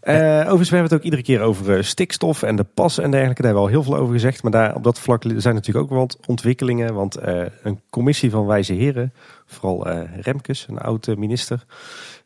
[0.00, 3.10] Eh, overigens, we hebben het ook iedere keer over eh, stikstof en de pas en
[3.10, 3.42] dergelijke.
[3.42, 4.42] Daar hebben we al heel veel over gezegd.
[4.42, 6.94] Maar daar, op dat vlak zijn natuurlijk ook wel wat ontwikkelingen.
[6.94, 9.12] Want eh, een commissie van wijze heren,
[9.46, 11.64] vooral eh, Remkes, een oude minister...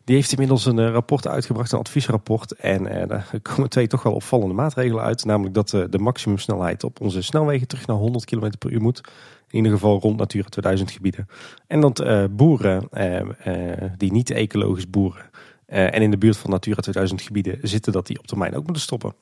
[0.05, 2.53] die heeft inmiddels een eh, rapport uitgebracht, een adviesrapport.
[2.53, 5.25] En eh, daar komen twee toch wel opvallende maatregelen uit.
[5.25, 9.01] Namelijk dat eh, de maximumsnelheid op onze snelwegen terug naar 100 km per uur moet.
[9.49, 11.27] In ieder geval rond Natura 2000 gebieden.
[11.67, 12.05] En dat
[12.37, 12.89] boeren
[13.97, 15.31] die niet ecologisch boeren
[15.67, 18.83] en in de buurt van Natura 2000 gebieden zitten, dat die op termijn ook moeten
[18.83, 19.15] stoppen.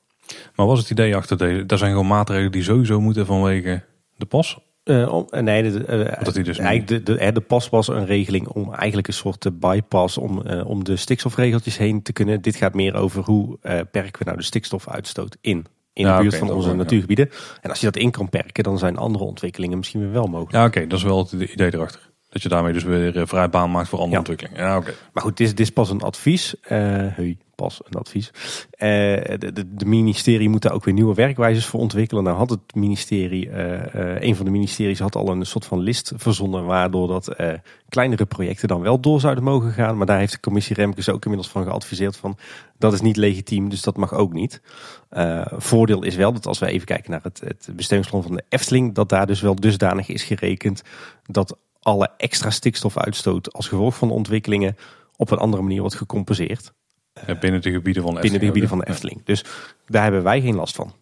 [0.56, 1.66] Maar was het idee achter deze?
[1.66, 3.82] Dat zijn gewoon maatregelen die sowieso moeten vanwege
[4.16, 4.58] de pas.
[4.84, 8.72] Eh, om, eh, nee, de, Dat dus eigenlijk de, de, pas was een regeling om
[8.74, 12.40] eigenlijk een soort bypass om, om de stikstofregeltjes heen te kunnen.
[12.42, 13.58] Dit gaat meer over hoe
[13.90, 15.66] perken we nou de stikstofuitstoot in.
[15.92, 16.74] In Ja, de buurt van onze ja.
[16.74, 17.30] natuurgebieden.
[17.60, 20.52] En als je dat in kan perken, dan zijn andere ontwikkelingen misschien weer wel mogelijk.
[20.52, 22.10] Ja, oké, dat is wel het idee erachter.
[22.28, 24.28] Dat je daarmee dus weer vrij baan maakt voor andere Ja.
[24.28, 24.62] ontwikkelingen.
[24.68, 24.92] Ja, oké.
[25.12, 26.54] Maar goed, dit is, dit is pas een advies.
[26.60, 28.30] Hey, pas een advies.
[28.70, 28.88] Eh,
[29.38, 32.24] de, ministerie moet daar ook weer nieuwe werkwijzes voor ontwikkelen.
[32.24, 35.78] Nou had het ministerie, eh, eh, een van de ministeries had al een soort van
[35.78, 36.64] list verzonnen...
[36.64, 37.34] waardoor dat
[37.88, 39.96] kleinere projecten dan wel door zouden mogen gaan.
[39.96, 42.36] Maar daar heeft de commissie Remkes ook inmiddels van geadviseerd van...
[42.78, 44.62] dat is niet legitiem, dus dat mag ook niet.
[45.44, 48.94] Voordeel is wel dat als we even kijken naar het, het bestemmingsplan van de Efteling...
[48.94, 50.82] dat daar dus wel dusdanig is gerekend
[51.22, 54.76] dat alle extra stikstofuitstoot als gevolg van de ontwikkelingen
[55.16, 56.72] op een andere manier wordt gecompenseerd
[57.26, 58.86] Ja, binnen de gebieden van de binnen de Efteling gebieden van de?
[58.86, 59.24] Efteling.
[59.24, 59.44] Dus
[59.86, 60.94] daar hebben wij geen last van.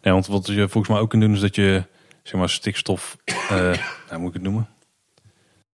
[0.00, 1.84] Ja, want wat je volgens mij ook kunt doen is dat je
[2.22, 3.78] zeg maar stikstof, eh nou,
[4.08, 4.68] hoe moet ik het noemen?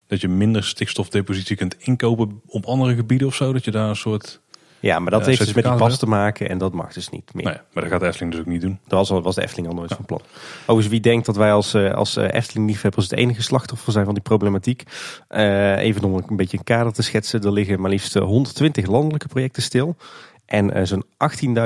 [0.08, 3.54] Dat je minder stikstofdepositie kunt inkopen op andere gebieden of zo.
[3.54, 4.41] Dat je daar een soort.
[4.82, 7.34] Ja, maar dat heeft dus met die pas te maken en dat mag dus niet
[7.34, 7.46] meer.
[7.46, 8.80] Nee, maar dat gaat de Efteling dus ook niet doen.
[8.88, 10.22] Dat was, al- was de Efteling al nooit van plan.
[10.62, 14.14] Overigens, wie denkt dat wij als, eh, als eh, Efteling-liefhebbers het enige slachtoffer zijn van
[14.14, 14.84] die problematiek.
[15.28, 17.42] Eh, even om een beetje een kader te schetsen.
[17.42, 19.96] Er liggen maar liefst eh, 120 landelijke projecten stil.
[20.46, 21.04] En zo'n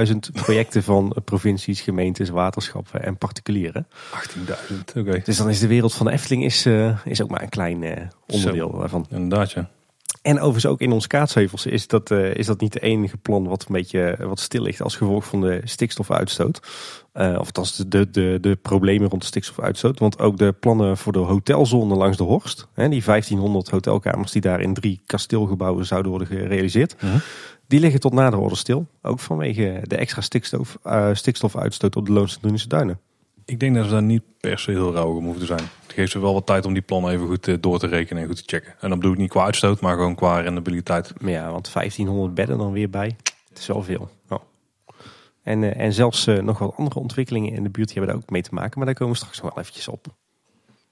[0.07, 3.87] 18.000 projecten van provincies, gemeentes, waterschappen en particulieren.
[4.13, 5.21] 18.000, oké.
[5.23, 7.83] Dus dan is de wereld van de Efteling is, eh, is ook maar een klein
[7.83, 9.05] eh, onderdeel daarvan.
[9.09, 9.69] Inderdaad, ja.
[10.25, 13.47] En overigens ook in ons kaatsheuvels is dat, eh, is dat niet het enige plan
[13.47, 16.59] wat een beetje eh, wat stil ligt als gevolg van de stikstofuitstoot.
[17.11, 19.99] Eh of althans de, de, de, de problemen rond de stikstofuitstoot.
[19.99, 24.41] Want ook de plannen voor de hotelzone langs de Horst, hè, die 1500 hotelkamers die
[24.41, 27.17] daar in drie kasteelgebouwen zouden worden gerealiseerd, Mhm.
[27.67, 28.87] die liggen tot nader orde stil.
[29.01, 30.77] Ook vanwege de extra stikstof,
[31.13, 32.99] stikstofuitstoot op de Loonse Drunische Duinen.
[33.45, 35.69] Ik denk dat ze daar niet per se heel rauw om hoeven te zijn.
[35.95, 38.27] Geeft ze wel wat tijd om die plannen even goed eh, door te rekenen en
[38.27, 38.75] goed te checken.
[38.79, 41.13] En dan bedoel ik niet qua uitstoot, maar gewoon qua rendabiliteit.
[41.21, 43.15] Maar ja, want 1500 bedden dan weer bij.
[43.49, 44.09] Het is wel veel.
[44.29, 44.39] Ja.
[45.43, 48.23] En, eh, en zelfs eh, nog wat andere ontwikkelingen in de buurt die hebben daar
[48.23, 48.71] ook mee te maken.
[48.75, 50.05] Maar daar komen we straks nog wel eventjes op.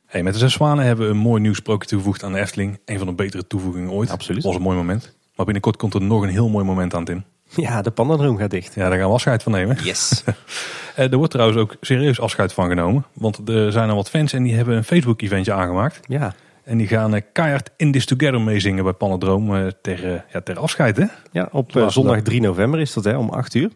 [0.05, 2.79] Hey, met de Zes Zwanen hebben we een mooi nieuw sprookje toegevoegd aan de Efteling.
[2.85, 4.09] Een van de betere toevoegingen ooit.
[4.09, 4.43] Absoluut.
[4.43, 5.15] was een mooi moment.
[5.35, 7.25] Maar binnenkort komt er nog een heel mooi moment aan in.
[7.55, 8.75] Ja, de pandadroom gaat dicht.
[8.75, 9.77] Ja, daar gaan we afscheid van nemen.
[9.83, 10.23] Yes.
[10.95, 13.05] Eh, er wordt trouwens ook serieus afscheid van genomen.
[13.13, 15.99] Want er zijn er wat fans en die hebben een Facebook-eventje aangemaakt.
[16.07, 16.33] ja.
[16.63, 20.59] En die gaan eh, keihard In This Together meezingen bij Panadroom eh, ter, ja, ter
[20.59, 20.97] afscheid.
[20.97, 21.05] Hè?
[21.31, 22.23] ja, op zondag dag.
[22.23, 23.71] 3 november is dat hè, om 8 uur.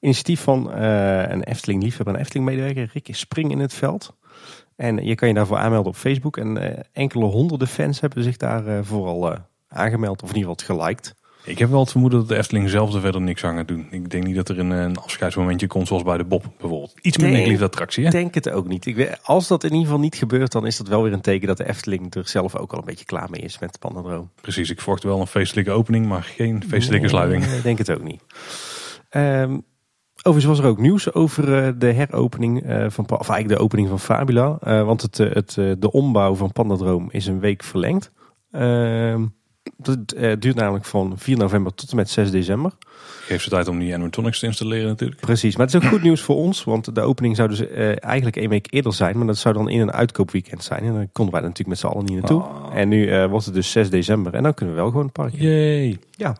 [0.00, 4.16] Initiatief van eh, een Efteling liefhebber en Efteling medewerker, Rick Spring in het veld.
[4.76, 6.36] En je kan je daarvoor aanmelden op Facebook.
[6.36, 9.34] En enkele honderden fans hebben zich daar vooral
[9.68, 10.22] aangemeld.
[10.22, 11.14] Of in ieder geval geliked.
[11.48, 13.86] Ik heb wel het vermoeden dat de Efteling zelf er verder niks aan gaat doen.
[13.90, 16.94] Ik denk niet dat er een, een afscheidsmomentje komt zoals bij de Bob bijvoorbeeld.
[17.00, 17.44] Iets minder Nee.
[17.44, 18.04] geliefde attractie.
[18.04, 18.86] Ik denk het ook niet.
[18.86, 21.20] Ik weet, als dat in ieder geval niet gebeurt, dan is dat wel weer een
[21.20, 24.30] teken dat de Efteling er zelf ook al een beetje klaar mee is met Pandadroom.
[24.40, 27.44] Precies, ik verwacht wel een feestelijke opening, maar geen feestelijke sluiting.
[27.44, 28.22] Ik denk het ook niet.
[29.08, 29.58] Ehm,
[30.22, 33.88] Overigens was er ook nieuws over eh, de heropening eh, van, of eigenlijk de opening
[33.88, 34.58] van Fabula.
[34.60, 38.12] Eh, want het, het, de ombouw van Pandadroom is een week verlengd.
[38.50, 39.26] Ehm,
[39.82, 42.72] Het eh, duurt namelijk van 4 november tot en met 6 december.
[43.26, 45.20] Geeft ze tijd om die animatronics te installeren natuurlijk.
[45.20, 46.64] Precies, maar het is ook goed nieuws voor ons.
[46.64, 49.16] Want de opening zou dus eh, eigenlijk één week eerder zijn.
[49.16, 50.82] Maar dat zou dan in een uitkoopweekend zijn.
[50.82, 52.42] En dan konden wij natuurlijk met z'n allen niet naartoe.
[52.42, 52.78] Ah.
[52.78, 54.34] En nu eh, wordt het dus 6 december.
[54.34, 56.00] En dan kunnen we wel gewoon het park in.
[56.10, 56.36] Ja.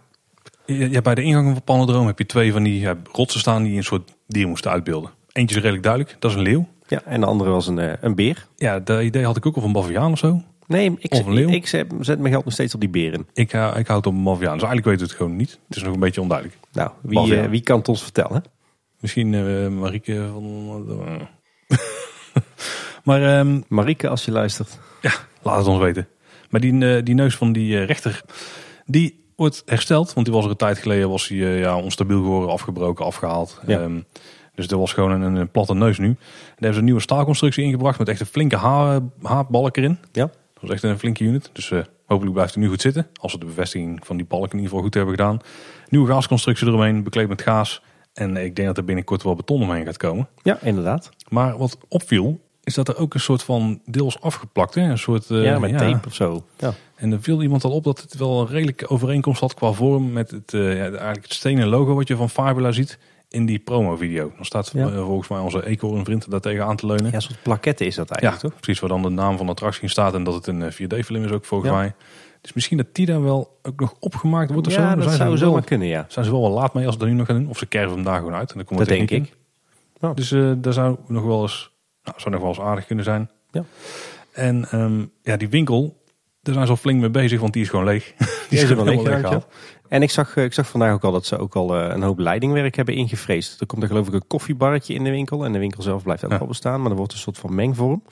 [0.67, 3.85] Ja, bij de ingang van Panodroom heb je twee van die rotsen staan die een
[3.85, 5.11] soort dier moesten uitbeelden.
[5.33, 6.69] Eentje is redelijk duidelijk, dat is een leeuw.
[6.87, 8.47] ja, en de andere was een, een beer.
[8.57, 10.43] Ja, dat idee had ik ook al van Baviaan of zo.
[10.69, 11.49] Nee, ik, Of een leeuw.
[11.49, 13.27] ik zet, zet mijn geld nog steeds op die beren.
[13.33, 15.59] Ik, uh, ik houd op een Baviaan, dus eigenlijk weten we het gewoon niet.
[15.69, 16.59] Het is nog een beetje onduidelijk.
[16.73, 18.45] Nou, wie, eh, wie kan het ons vertellen?
[19.01, 21.29] Misschien eh Marieke van...
[23.05, 24.79] maar ehm, Marike, als je luistert.
[25.43, 26.09] laat het ons weten.
[26.51, 28.23] Maar die, die neus van die rechter,
[28.87, 30.13] die wordt hersteld.
[30.13, 33.61] Want die was er een tijd geleden was hij, ja, onstabiel geworden, afgebroken, afgehaald.
[33.67, 33.81] Ja.
[33.81, 34.01] Ehm,
[34.55, 36.07] dus dat was gewoon een, een platte neus nu.
[36.07, 39.99] En daar hebben ze een nieuwe staalconstructie ingebracht met echt een flinke haar, haarbalk erin.
[40.13, 40.31] Ja.
[40.61, 41.51] Dat was echt een flinke unit.
[41.53, 43.07] Dus eh, hopelijk blijft het nu goed zitten.
[43.21, 45.39] Als we de bevestiging van die balk in ieder geval goed hebben gedaan.
[45.89, 47.83] Nieuwe gaasconstructie eromheen, bekleed met gaas.
[48.13, 50.29] En ik denk dat er binnenkort wel beton omheen gaat komen.
[50.43, 51.11] Ja, inderdaad.
[51.29, 54.83] Maar wat opviel, is dat er ook een soort van deels afgeplakt, hè?
[54.83, 56.45] een soort eh, ja, met tape of zo.
[56.59, 56.75] Ja.
[56.95, 60.13] En er viel iemand al op dat het wel een redelijke overeenkomst had qua vorm
[60.13, 62.99] met het, eh, ja, eigenlijk het stenen logo wat je van Fabula ziet
[63.29, 64.33] in die promo-video.
[64.37, 64.89] Dan staat Ja.
[64.89, 67.07] eh, volgens mij onze eekhoornvriend daar tegen aan te leunen.
[67.07, 68.61] ja, een soort plaquette is dat Ja, eigenlijk, toch?
[68.63, 70.71] precies waar dan de naam van de attractie in staat en dat het een eh,
[70.73, 71.77] 4D-film is ook volgens Ja.
[71.77, 71.95] mij.
[72.41, 74.81] Dus misschien dat die dan wel ook nog opgemaakt wordt of zo.
[74.81, 76.05] Ja, Daar dat zijn zou ze wel, zomaar kunnen, ja.
[76.09, 77.49] zijn ze wel wel laat mee als ze dat nu nog gaan doen.
[77.49, 78.51] Of ze kerven hem daar gewoon uit.
[78.51, 79.37] En dan komt Dat denk ik.
[80.15, 81.71] Dus eh, daar zou nog wel eens,
[82.05, 83.31] nou, zou nog wel eens aardig kunnen zijn.
[83.51, 83.65] Ja.
[84.33, 86.03] En ehm, ja, die winkel,
[86.43, 88.05] daar zijn ze al flink mee bezig, want die is gewoon leeg.
[88.19, 89.47] Die, Die is er wel leeggehaald,
[89.89, 92.03] En ik zag, eh, ik zag vandaag ook al dat ze ook al eh, een
[92.03, 93.61] hoop leidingwerk hebben ingevreesd.
[93.61, 95.45] Er komt er geloof ik een koffiebarretje in de winkel.
[95.45, 96.39] En de winkel zelf blijft ook Ja.
[96.39, 96.81] wel bestaan.
[96.83, 98.03] Maar er wordt een soort van mengvorm.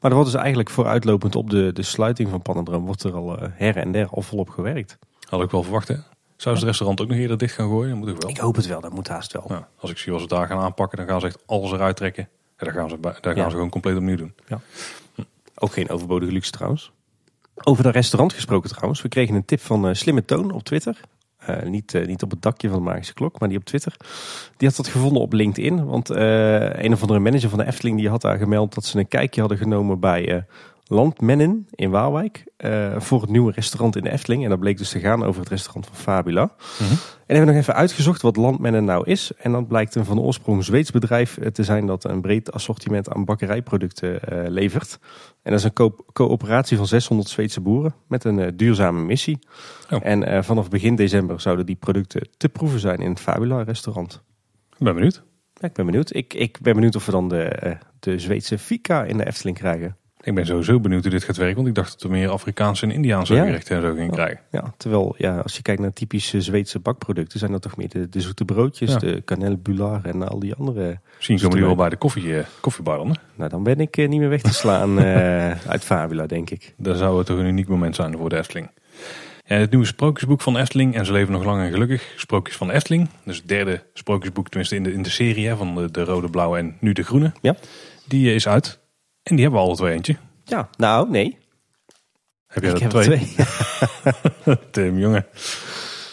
[0.00, 2.84] Maar er wordt dus eigenlijk vooruitlopend op de, de sluiting van Panadroom...
[2.86, 4.98] wordt er al eh, her en der al volop gewerkt.
[5.28, 5.94] Had ik wel verwacht, hè?
[6.36, 7.88] Zou ze het restaurant ook nog eerder dicht gaan gooien?
[7.90, 8.30] Dat moet ik wel.
[8.30, 9.44] Ik hoop het wel, dat moet haast wel.
[9.48, 11.96] Ja, als ik zie wat ze daar gaan aanpakken, dan gaan ze echt alles eruit
[11.96, 12.28] trekken.
[12.58, 13.44] Ja, dan gaan ze, daar gaan Ja.
[13.44, 14.34] ze gewoon compleet opnieuw doen.
[15.54, 16.92] Ook geen overbodige luxe trouwens.
[17.64, 19.02] Over dat restaurant gesproken trouwens.
[19.02, 21.00] We kregen een tip van eh, Slimme Toon op Twitter.
[21.38, 23.96] Eh, niet, eh, niet op het dakje van de Magische Klok, maar die op Twitter.
[24.56, 25.84] Die had dat gevonden op LinkedIn.
[25.84, 29.08] Want een of andere manager van de Efteling die had daar gemeld dat ze een
[29.08, 30.46] kijkje hadden genomen bij
[30.92, 32.44] Landmennen in Waalwijk.
[32.56, 34.42] eh, voor het nieuwe restaurant in de Efteling.
[34.44, 36.42] En dat bleek dus te gaan over het restaurant van Fabula.
[36.80, 36.90] Mhm.
[36.92, 39.32] En hebben we nog even uitgezocht wat Landmennen nou is.
[39.38, 43.08] En dat blijkt een van oorsprong Zweeds bedrijf eh, te zijn dat een breed assortiment
[43.10, 44.98] aan bakkerijproducten eh, levert.
[45.42, 49.38] En dat is een co- coöperatie van 600 Zweedse boeren met een duurzame missie.
[49.90, 49.98] Oh.
[50.02, 54.22] En vanaf begin december zouden die producten te proeven zijn in het Fabula restaurant.
[54.78, 55.22] Ik ben benieuwd.
[55.54, 56.14] Ja, ik ben benieuwd.
[56.14, 59.96] Ik, ik ben benieuwd of we dan de, de Zweedse fika in de Efteling krijgen.
[60.22, 62.84] Ik ben sowieso benieuwd hoe dit gaat werken, want ik dacht dat we meer Afrikaanse
[62.84, 63.44] en Indiaanse Ja.
[63.44, 64.40] gerechten en zo gingen krijgen.
[64.50, 68.08] Ja, terwijl ja, als je kijkt naar typische Zweedse bakproducten, zijn dat toch meer de,
[68.08, 68.98] de zoete broodjes, Ja.
[68.98, 70.98] de kanelbular en al die andere.
[71.16, 73.08] Misschien komen die wel bij de koffie, eh, koffiebar dan.
[73.08, 73.14] hè?
[73.34, 76.74] Nou, dan ben ik eh, niet meer weg te slaan eh, uit Fabula, denk ik.
[76.76, 78.70] Dat zou het toch een uniek moment zijn voor de Efteling.
[79.46, 82.70] Ja, het nieuwe sprookjesboek van Efteling, en ze leven nog lang en gelukkig, Sprookjes van
[82.70, 83.08] Efteling.
[83.24, 86.28] Dus het derde sprookjesboek, tenminste in de, in de serie hè, van de, de rode,
[86.30, 87.32] blauwe en nu de groene.
[87.40, 87.56] Ja.
[88.06, 88.78] Die is uit.
[89.22, 90.16] En die hebben we alle twee eentje.
[90.44, 91.38] Ja, nou, nee.
[92.46, 93.18] Heb jij ik er heb twee?
[93.18, 94.56] twee.
[94.70, 95.26] Tim, jongen.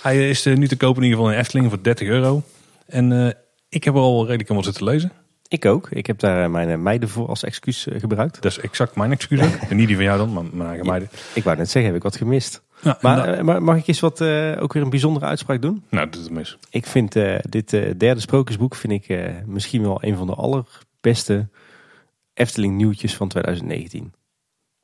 [0.02, 2.44] Hij is eh, nu te kopen in ieder geval in Efteling voor 30 euro.
[2.86, 3.34] En eh,
[3.70, 5.12] ik heb er al redelijk aan wat zitten lezen.
[5.48, 5.90] Ik ook.
[5.90, 8.42] Ik heb daar eh, mijn meiden voor als excuus gebruikt.
[8.42, 9.40] Dat is exact mijn excuus.
[9.70, 11.10] En niet die van jou dan, maar mijn eigen meiden.
[11.34, 12.62] Ik wou net zeggen, heb ik wat gemist.
[12.82, 14.22] Ja, Maar mag ik eens wat,
[14.60, 15.84] ook weer een bijzondere uitspraak doen?
[15.90, 16.58] nou, doe het mis.
[16.70, 17.12] Ik vind
[17.50, 21.48] dit derde sprookjesboek vind ik, misschien wel een van de allerbeste
[22.38, 24.14] Efteling nieuwtjes van 2019.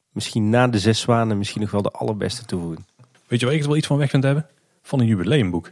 [0.09, 2.85] Misschien na de Zes Zwanen misschien nog wel de allerbeste toevoeging.
[3.27, 4.47] Weet je waar ik het wel iets van weg vind hebben?
[4.81, 5.71] Van een jubileumboek.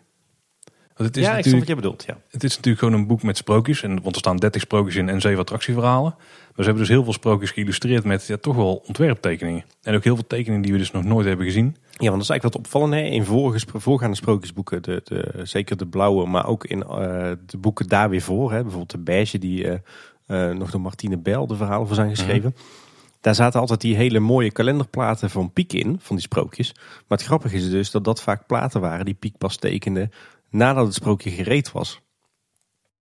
[0.96, 2.04] Want het is, ja, ik snap wat jij bedoelt.
[2.08, 2.18] Ja.
[2.30, 3.84] het is natuurlijk gewoon een boek met sprookjes.
[3.84, 6.14] En, want er staan 30 sprookjes in en 7 attractieverhalen.
[6.18, 9.64] Maar ze hebben dus heel veel sprookjes geïllustreerd met ja, toch wel ontwerptekeningen.
[9.82, 11.66] En ook heel veel tekeningen die we dus nog nooit hebben gezien.
[11.66, 12.94] Ja, want dat is eigenlijk wat opvallend.
[12.94, 13.00] Hè?
[13.00, 17.88] In vorige, voorgaande sprookjesboeken, de, de, zeker de blauwe, maar ook in eh, de boeken
[17.88, 18.52] daar weer voor.
[18.52, 18.62] Hè?
[18.62, 19.80] Bijvoorbeeld de beige, die eh,
[20.58, 22.56] nog door Martine Bijl de verhalen voor zijn geschreven.
[23.22, 26.74] Daar zaten altijd die hele mooie kalenderplaten van Piek in, van die sprookjes.
[27.08, 30.10] Maar het grappige is dus dat dat vaak platen waren die Piek pas tekende
[30.50, 32.02] nadat het sprookje gereed was.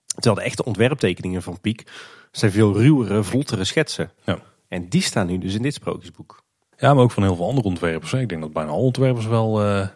[0.06, 1.84] Terwijl de echte ontwerptekeningen van Piek
[2.32, 4.12] zijn veel ruwere, vlottere schetsen.
[4.24, 4.40] Ja.
[4.68, 6.44] En die staan nu dus in dit sprookjesboek.
[6.78, 8.12] Ja, maar ook van heel veel andere ontwerpers.
[8.12, 8.20] hè.
[8.20, 9.64] Ik denk dat bijna alle ontwerpers wel...
[9.64, 9.88] eh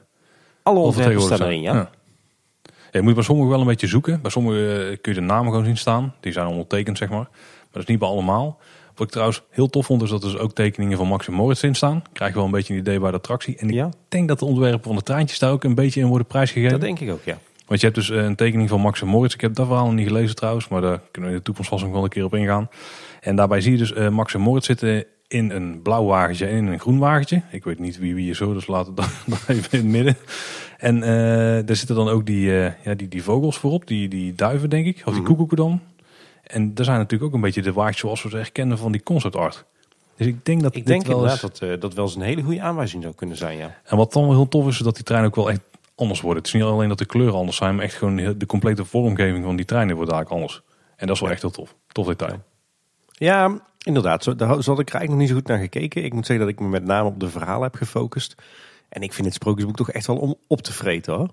[0.64, 1.74] Alle al ontwerpers staan erin, ja.
[1.74, 1.90] Ja.
[3.00, 4.22] Je moet bij sommigen wel een beetje zoeken.
[4.22, 6.14] Bij sommigen eh, kun je de namen gewoon zien staan.
[6.20, 7.18] Die zijn ondertekend, zeg maar.
[7.30, 8.60] Maar dat is niet bij allemaal.
[8.96, 11.34] Wat ik trouwens heel tof vond, is dat er dus ook tekeningen van Max en
[11.34, 12.04] Moritz in staan.
[12.14, 13.58] Krijg je wel een beetje een idee bij de attractie.
[13.58, 13.90] En ik Ja.
[14.10, 16.72] denk dat de ontwerpen van de treintjes daar ook een beetje in worden prijsgegeven.
[16.72, 17.38] Dat denk ik ook, ja.
[17.68, 19.34] Want je hebt dus eh, een tekening van Max en Moritz.
[19.34, 21.70] Ik heb dat verhaal nog niet gelezen trouwens, maar daar kunnen we in de toekomst
[21.70, 22.70] vast nog wel een keer op ingaan.
[23.22, 26.56] En daarbij zie je dus eh, Max en Moritz zitten in een blauw wagentje en
[26.58, 27.42] in een groen wagentje.
[27.52, 29.88] Ik weet niet wie wie is zo, dus laten we dat dan even in het
[29.88, 30.16] midden.
[30.84, 31.10] En eh
[31.66, 34.86] daar zitten dan ook die, eh, ja, die, die vogels voorop, die, die duiven denk
[34.86, 35.24] ik, of die Mhm.
[35.24, 35.82] koekoeken dan.
[36.44, 38.92] En daar zijn natuurlijk ook een beetje de wagentjes zoals we ze echt kennen van
[38.92, 39.66] die concept art.
[40.18, 41.60] Dus ik denk dat Ik denk wel inderdaad eens...
[41.60, 43.76] dat eh, dat wel eens een hele goede aanwijzing zou kunnen zijn, ja.
[43.84, 45.62] En wat dan wel heel tof is, is dat die treinen ook wel echt
[45.96, 46.44] anders worden.
[46.44, 49.44] Het is niet alleen dat de kleuren anders zijn, maar echt gewoon de complete vormgeving
[49.44, 50.62] van die treinen wordt eigenlijk anders.
[50.96, 51.76] En dat is wel echt heel tof.
[51.88, 52.42] Tof detail.
[53.12, 54.24] Ja, inderdaad.
[54.24, 56.04] Zo, daar had ik er eigenlijk nog niet zo goed naar gekeken.
[56.04, 58.36] Ik moet zeggen dat ik me met name op de verhalen heb gefocust.
[58.94, 61.30] En ik vind het sprookjesboek toch echt wel om op te vreten hoor.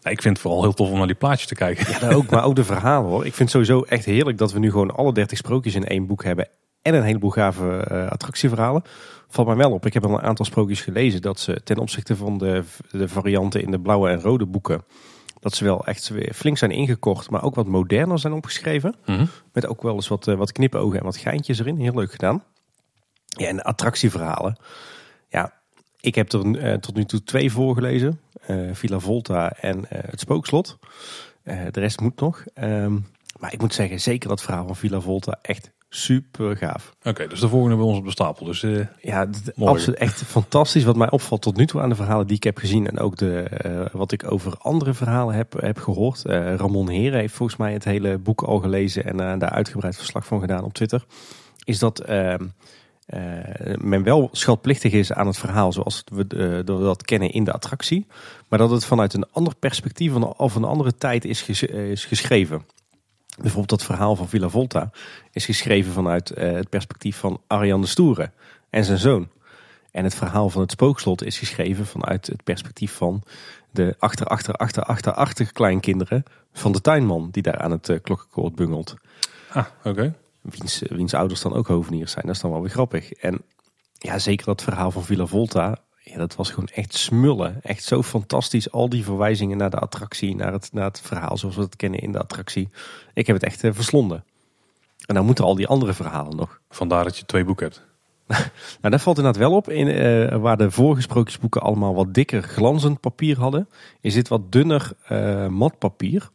[0.00, 2.08] Ja, ik vind het vooral heel tof om naar die plaatjes te kijken.
[2.08, 3.26] Ja, ook, maar ook de verhalen hoor.
[3.26, 6.06] Ik vind het sowieso echt heerlijk dat we nu gewoon alle 30 sprookjes in één
[6.06, 6.48] boek hebben.
[6.82, 8.82] En een heleboel gave eh, attractieverhalen.
[9.28, 9.86] Valt mij wel op.
[9.86, 13.62] Ik heb al een aantal sprookjes gelezen dat ze ten opzichte van de, de varianten
[13.62, 14.84] in de blauwe en rode boeken.
[15.40, 18.94] Dat ze wel echt weer flink zijn ingekort, maar ook wat moderner zijn opgeschreven.
[19.06, 19.26] Mhm.
[19.52, 21.76] Met ook wel eens wat, eh, wat knipogen en wat geintjes erin.
[21.76, 22.42] Heel leuk gedaan.
[23.26, 24.56] Ja, en de attractieverhalen.
[26.02, 28.20] Ik heb er eh, tot nu toe twee voorgelezen.
[28.46, 30.78] eh Villa Volta en eh, het Spookslot.
[31.44, 32.44] De rest moet nog.
[32.54, 32.92] Ehm,
[33.38, 36.94] maar ik moet zeggen, zeker dat verhaal van Villa Volta echt super gaaf.
[37.04, 38.46] Oké, dus de volgende bij ons op de stapel.
[38.46, 38.66] Dus
[39.00, 39.26] Ja,
[39.58, 40.84] absoluut echt fantastisch.
[40.84, 42.86] Wat mij opvalt tot nu toe aan de verhalen die ik heb gezien.
[42.86, 46.24] En ook de, wat ik over andere verhalen heb, heb gehoord.
[46.24, 49.04] Eh, Ramon Heren heeft volgens mij het hele boek al gelezen.
[49.04, 51.04] En daar uitgebreid verslag van gedaan op Twitter.
[51.64, 52.46] Is dat ehm, eh,
[53.80, 57.44] men wel schatplichtig is aan het verhaal zoals we, eh, dat we dat kennen in
[57.44, 58.06] de attractie.
[58.48, 62.66] Maar dat het vanuit een ander perspectief of een andere tijd is, eh, is geschreven.
[63.36, 64.90] Bijvoorbeeld dat verhaal van Villa Volta
[65.32, 68.30] is geschreven vanuit eh, het perspectief van Arjan de Stoere
[68.70, 69.28] en zijn zoon.
[69.90, 73.22] En het verhaal van het spookslot is geschreven vanuit het perspectief van
[73.70, 78.54] de achter, achter, achter, achter, achter kleinkinderen van de tuinman die daar aan het klokkenkoord
[78.54, 78.94] bungelt.
[79.52, 80.14] ah, oké.
[80.42, 82.26] Wiens, wiens ouders dan ook hoveniers zijn.
[82.26, 83.12] Dat is dan wel weer grappig.
[83.12, 83.42] En
[83.98, 85.78] ja, zeker dat verhaal van Villa Volta.
[86.04, 87.62] Ja, dat was gewoon echt smullen.
[87.62, 88.70] Echt zo fantastisch.
[88.70, 92.00] Al die verwijzingen naar de attractie, naar het, naar het verhaal zoals we het kennen
[92.00, 92.68] in de attractie.
[93.14, 94.24] Ik heb het echt eh, verslonden.
[95.06, 96.60] En dan moeten al die andere verhalen nog.
[96.70, 97.90] Vandaar dat je twee boeken hebt.
[98.80, 99.68] Nou, dat valt inderdaad wel op.
[99.68, 103.68] In, eh, waar de vorige sprookjesboeken allemaal wat dikker glanzend papier hadden,
[104.00, 106.30] is dit wat dunner eh matpapier.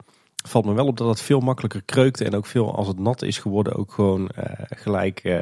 [0.48, 3.22] Valt me wel op dat het veel makkelijker kreukte en ook veel als het nat
[3.22, 5.38] is geworden ook gewoon eh, gelijk eh,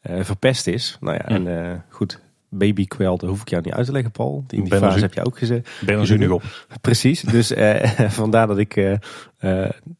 [0.00, 0.96] eh, verpest is.
[1.00, 4.44] Nou ja, en goed, baby kwel, dat hoef ik jou niet uit te leggen Paul.
[4.46, 5.68] Die, die Ben fase heb je ook gezet.
[5.80, 6.42] Ben er nu op.
[6.80, 7.52] Precies, dus
[8.20, 8.98] vandaar dat ik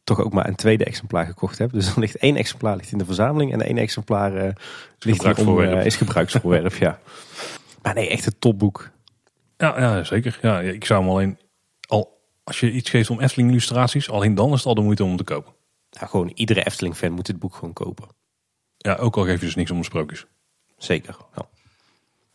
[0.03, 1.71] toch ook maar een tweede exemplaar gekocht heb.
[1.71, 4.55] Dus dan ligt één exemplaar ligt in de verzameling en één exemplaar
[5.05, 5.79] ligt hier om, gebruiksvoorwerp.
[5.79, 6.73] eh, is gebruiksvoorwerp.
[6.73, 6.99] ja.
[7.81, 8.89] Maar nee, echt een topboek.
[9.57, 10.39] Ja, ja zeker.
[10.41, 11.37] Ja, ik zou hem alleen...
[12.51, 15.03] Al, als je iets geeft om Efteling illustraties, alleen dan is het al de moeite
[15.03, 15.53] om te kopen.
[15.91, 18.07] Nou, gewoon iedere Efteling-fan moet dit boek gewoon kopen.
[18.77, 20.25] Ja, ook al geef je dus niks om de sprookjes.
[20.77, 21.17] Zeker.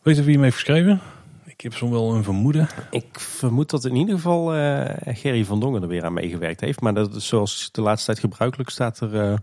[0.01, 1.01] Weet je wie hem heeft geschreven?
[1.45, 2.67] Ik heb soms wel een vermoeden.
[2.91, 6.81] ik vermoed dat in ieder geval eh, Gerry van Dongen er weer aan meegewerkt heeft.
[6.81, 9.37] Maar dat is zoals de laatste tijd gebruikelijk staat er eh,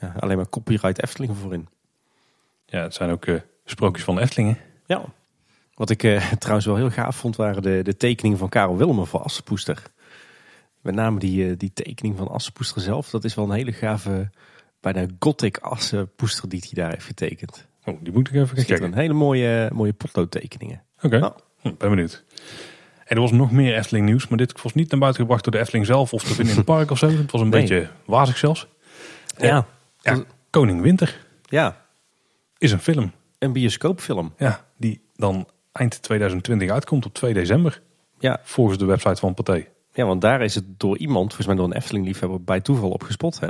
[0.00, 1.68] ja, alleen maar copyright Efteling voor in.
[2.66, 4.58] Ja, het zijn ook eh, sprookjes van de Eftelingen.
[4.86, 5.04] Ja.
[5.74, 6.00] Wat ik
[6.38, 9.82] trouwens wel heel gaaf vond, waren de, de tekeningen van Karel Willemer voor Assepoester.
[10.82, 13.10] Met name die, eh, die tekening van Assepoester zelf.
[13.10, 14.30] Dat is wel een hele gave,
[14.80, 17.66] bijna gothic Assepoester die hij daar heeft getekend.
[17.84, 18.64] Oh, die moet ik even checken.
[18.76, 20.82] zitten hele mooie, mooie potloodtekeningen.
[21.02, 21.32] Oké, Nou.
[21.60, 22.24] Hm, ben benieuwd.
[23.04, 25.52] En er was nog meer Efteling nieuws, maar dit was niet naar buiten gebracht door
[25.52, 27.08] de Efteling zelf of te vinden in het park of zo.
[27.10, 27.60] Het was een Nee.
[27.60, 28.66] beetje wazig zelfs.
[29.38, 29.66] Ja.
[30.00, 31.84] Ja, Koning Winter Ja,
[32.58, 33.12] is een film.
[33.38, 34.32] een bioscoopfilm.
[34.38, 37.82] Ja, die dan eind 2020 uitkomt op 2 december.
[38.18, 39.66] Ja, Volgens de website van Pathé.
[39.98, 43.02] Ja, want daar is het door iemand, volgens mij door een Efteling-liefhebber, bij toeval op
[43.02, 43.40] gespot.
[43.40, 43.48] Hè?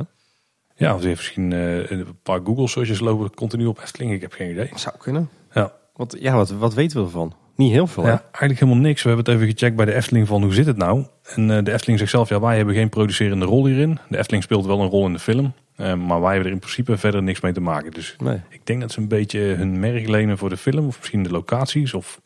[0.76, 4.12] Ja, of die heeft misschien eh, een paar Google searches lopen continu op Efteling.
[4.12, 4.70] Ik heb geen idee.
[4.74, 5.28] Zou kunnen.
[5.52, 5.72] Ja.
[5.94, 7.34] Wat, ja, wat, wat weten we ervan?
[7.56, 8.10] Niet heel veel, hè?
[8.10, 9.02] Ja, eigenlijk helemaal niks.
[9.02, 11.04] We hebben het even gecheckt bij de Efteling van hoe zit het nou.
[11.34, 13.98] En eh, de Efteling zegt zelf, ja wij hebben geen producerende rol hierin.
[14.08, 15.52] De Efteling speelt wel een rol in de film.
[15.76, 17.90] eh, maar wij hebben er in principe verder niks mee te maken.
[17.90, 18.40] Dus Nee.
[18.48, 20.86] ik denk dat ze een beetje hun merk lenen voor de film.
[20.86, 21.94] Of misschien de locaties.
[21.94, 22.20] Of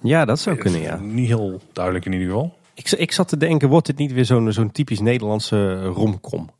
[0.00, 0.96] Ja, dat zou kunnen, ja.
[0.96, 2.57] Niet heel duidelijk in ieder geval.
[2.78, 6.50] Ik, ik zat te denken, wordt dit niet weer zo'n zo'n typisch Nederlandse romcom?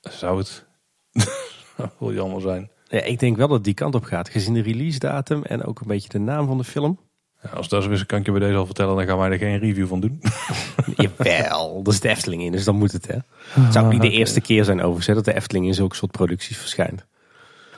[0.00, 0.66] Zou het
[1.98, 2.70] wel jammer zijn.
[2.88, 4.28] Ja, ik denk wel dat het die kant op gaat.
[4.28, 6.98] Gezien de release datum en ook een beetje de naam van de film.
[7.42, 9.30] Ja, als dat zo is, kan ik je bij deze al vertellen, dan gaan wij
[9.30, 10.20] er geen review van doen.
[10.96, 13.18] Jawel, dat is de Efteling in, dus dan moet het hè.
[13.62, 16.10] Het zou ook niet de eerste keer zijn overigens dat de Efteling in zulke soort
[16.10, 17.06] producties verschijnt.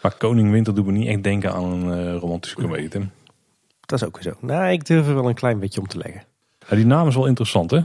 [0.03, 3.11] Maar Koning Winter doet me niet echt denken aan een eh, romantische comedie, Tim.
[3.81, 4.47] Dat is ook weer zo.
[4.47, 6.23] Nou, ik durf er wel een klein beetje om te leggen.
[6.69, 7.81] Ja, die naam is wel interessant, hè?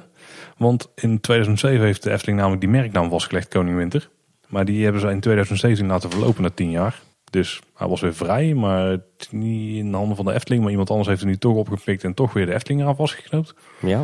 [0.57, 4.09] Want in 2007 heeft de Efteling namelijk die merknaam vastgelegd, Koning Winter.
[4.47, 7.01] Maar die hebben ze in 2017 laten verlopen na 10 jaar.
[7.29, 8.97] Dus hij was weer vrij, maar
[9.31, 10.61] niet in de handen van de Efteling.
[10.61, 13.53] Maar iemand anders heeft er nu toch opgepikt en toch weer de Efteling aan vastgeknoopt.
[13.81, 14.03] Ja.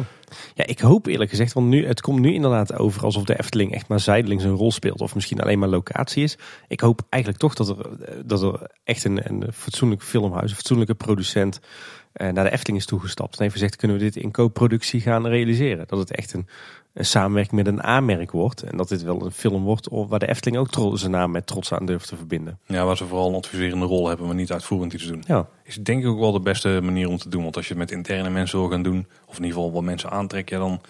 [0.53, 3.73] ja, ik hoop eerlijk gezegd, want nu, het komt nu inderdaad over alsof de Efteling
[3.73, 5.01] echt maar zijdelings een rol speelt.
[5.01, 6.37] Of misschien alleen maar locatie is.
[6.67, 7.77] Ik hoop eigenlijk toch dat er,
[8.25, 11.59] dat er echt een, een fatsoenlijk filmhuis, een fatsoenlijke producent
[12.14, 13.35] naar de Efteling is toegestapt.
[13.35, 15.88] En heeft gezegd, kunnen we dit in co-productie gaan realiseren?
[15.88, 16.48] Dat het echt een,
[16.94, 18.61] een samenwerking met een aanmerk wordt.
[18.61, 21.48] En dat dit wel een film wordt waar de Efteling ook tro- zijn naam met
[21.48, 22.60] trots aan durft te verbinden.
[22.65, 25.23] Ja, waar ze vooral een adviserende rol hebben, maar niet uitvoerend iets doen.
[25.27, 27.44] Ja, Is denk ik ook wel de beste manier om te doen.
[27.44, 29.84] Want als je het met interne mensen wil gaan doen, of in ieder geval wat
[29.84, 30.81] mensen aantrekt, ja, dan,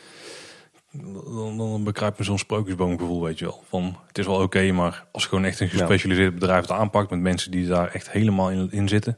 [1.26, 3.64] dan, dan bekruipt me zo'n sprookjesboomgevoel, weet je wel.
[3.70, 7.20] Van, het is wel oké, maar als gewoon echt een gespecialiseerd bedrijf het aanpakt met
[7.20, 9.18] mensen die daar echt helemaal in, in zitten,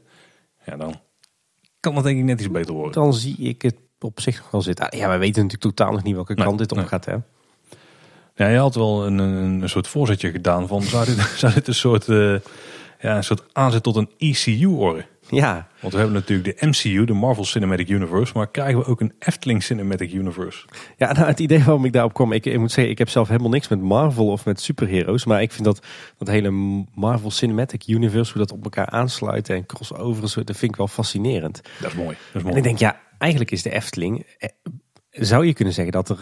[0.66, 1.00] ja, dan
[1.86, 2.92] kan dat denk ik net iets beter worden.
[2.92, 4.90] dan zie ik het op zich nog wel zitten.
[4.90, 6.86] Ah, Ja, wij weten natuurlijk totaal nog niet welke Nee, kant dit op nee.
[6.86, 7.04] gaat.
[7.04, 7.14] Hè?
[8.34, 11.68] Ja, je had wel een, een, een soort voorzetje gedaan van, zou dit, zou dit
[11.68, 12.34] een soort, eh,
[13.00, 15.06] ja, een soort aanzet tot een ECU worden?
[15.30, 19.00] Ja, Want we hebben natuurlijk de MCU, de Marvel Cinematic Universe, maar krijgen we ook
[19.00, 20.64] een Efteling Cinematic Universe?
[20.96, 23.28] Ja, nou, het idee waarom ik daarop kwam, ik, ik moet zeggen, ik heb zelf
[23.28, 25.24] helemaal niks met Marvel of met superheroes.
[25.24, 25.86] Maar ik vind dat,
[26.18, 26.50] dat hele
[26.94, 30.76] Marvel Cinematic Universe, hoe dat op elkaar aansluit en crossover, en zo, dat vind ik
[30.76, 31.60] wel fascinerend.
[31.80, 32.08] Dat is mooi.
[32.08, 32.56] Dat is En mooi.
[32.56, 34.48] ik denk, ja, eigenlijk is de Efteling, eh,
[35.10, 36.18] zou je kunnen zeggen dat er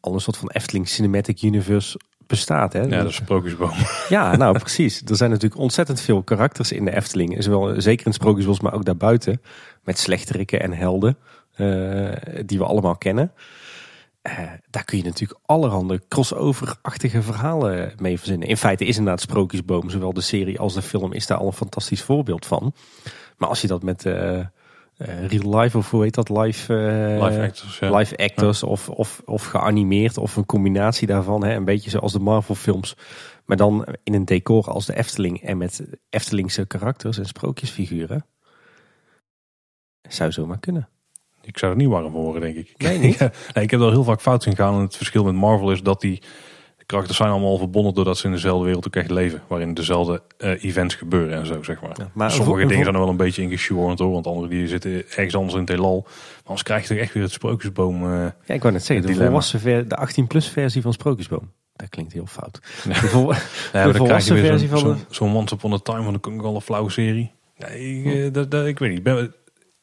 [0.00, 2.72] al een soort van Efteling Cinematic Universe bestaat.
[2.72, 2.80] Hè?
[2.82, 3.70] ja, is sprookjesboom.
[4.08, 5.02] Ja, nou precies.
[5.06, 7.42] Er zijn natuurlijk ontzettend veel karakters in de Efteling.
[7.42, 9.40] Zowel, zeker in Sprookjesbos, maar ook daarbuiten.
[9.84, 11.16] Met slechterikken en helden.
[11.56, 12.12] eh,
[12.46, 13.32] die we allemaal kennen.
[14.22, 14.38] Eh,
[14.70, 18.48] daar kun je natuurlijk allerhande crossover-achtige verhalen mee verzinnen.
[18.48, 21.52] In feite is inderdaad Sprookjesboom, zowel de serie als de film, is daar al een
[21.52, 22.74] fantastisch voorbeeld van.
[23.36, 24.40] Maar als je dat met eh,
[24.96, 27.96] eh, real life, of hoe heet dat, live, eh, Live actors, ja.
[27.96, 31.44] live actors of, of, of geanimeerd of een combinatie daarvan.
[31.44, 31.54] Hè?
[31.54, 32.96] Een beetje zoals de Marvel films.
[33.44, 38.26] Maar dan in een decor als de Efteling en met Eftelingse karakters en sprookjesfiguren.
[40.08, 40.88] Zou zomaar kunnen.
[41.42, 42.74] Ik zou er niet warm van worden, denk ik.
[42.76, 43.18] Nee, niet?
[43.18, 44.74] Ja, nee, ik heb er heel vaak fout zien gaan.
[44.74, 46.22] En het verschil met Marvel is dat die
[46.86, 49.42] karakters zijn allemaal verbonden doordat ze in dezelfde wereld ook echt leven.
[49.46, 51.94] Waarin dezelfde eh, events gebeuren en zo, zeg maar.
[51.98, 54.12] Ja, maar Sommige dingen zijn er wel een beetje ingeshoord hoor.
[54.12, 56.00] Want andere die zitten ergens anders in het heelal.
[56.06, 58.02] Maar anders krijg je toch echt weer het sprookjesboom.
[58.02, 61.50] eh, Ja, ik wou net zeggen, de, volwassen ver, de 18-plus versie van Sprookjesboom.
[61.76, 62.60] Dat klinkt heel fout.
[62.84, 63.32] De vol-
[63.72, 66.20] Ja, je volwassen weer versie zo'n van zo, zo'n Once Upon a Time van de
[66.20, 67.32] Kung flauwe serie.
[67.58, 69.02] Nee, ik, eh, dat, dat- ik weet niet.
[69.02, 69.34] Ben,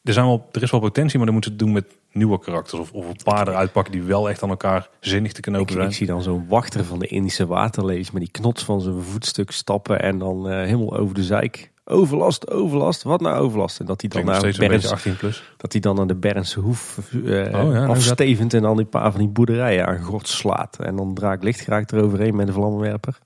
[0.04, 2.38] er, zijn wel, er is wel potentie, maar dan moeten ze het doen met nieuwe
[2.38, 2.80] karakters.
[2.80, 5.74] Of, of een paar eruit pakken die wel echt aan elkaar zinnig te ik, knopen
[5.74, 5.92] ik zijn.
[5.92, 10.00] zie dan zo'n wachter van de Indische waterlees met die knots van zijn voetstuk stappen
[10.00, 11.72] en dan eh, helemaal over de zeik.
[11.86, 13.80] Overlast, overlast, wat nou overlast?
[13.80, 15.52] En dat hij dan naar steeds een Berns, beetje 18 plus.
[15.56, 17.20] dat hij dan aan de Bernse hoef eh,
[17.50, 20.78] nou, afstevend en dan die paar van die boerderijen aan gort slaat.
[20.80, 23.18] En dan draak lichtgeraakt eroverheen met een vlammenwerper.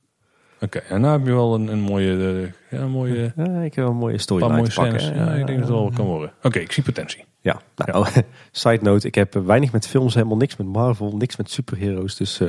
[0.61, 3.75] Oké, en nou heb je wel een, een mooie, eh, ja, een mooie, Ja, ik
[3.75, 5.09] heb wel een mooie paar storyline mooie scènes.
[5.09, 6.33] Ja, ik denk dat het wel kan worden.
[6.43, 7.25] Oké, ik zie potentie.
[7.41, 8.07] Ja, nou,
[8.51, 12.17] side note, ik heb weinig met films, helemaal niks met Marvel, niks met superheroes.
[12.17, 12.49] Dus eh,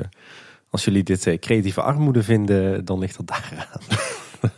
[0.70, 3.98] als jullie dit eh, creatieve armoede vinden, dan ligt dat daar aan.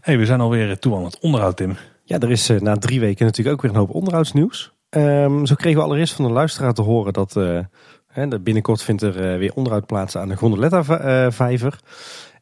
[0.00, 1.76] hey, we zijn alweer toe aan het onderhoud, Tim.
[2.04, 4.72] Ja, er is na drie weken natuurlijk ook weer een hoop onderhoudsnieuws.
[4.88, 7.34] Ehm, zo kregen we allereerst van de luisteraar te horen dat
[8.06, 11.78] hè, dat binnenkort vindt er weer onderhoud plaats aan de Gondoletta-vijver.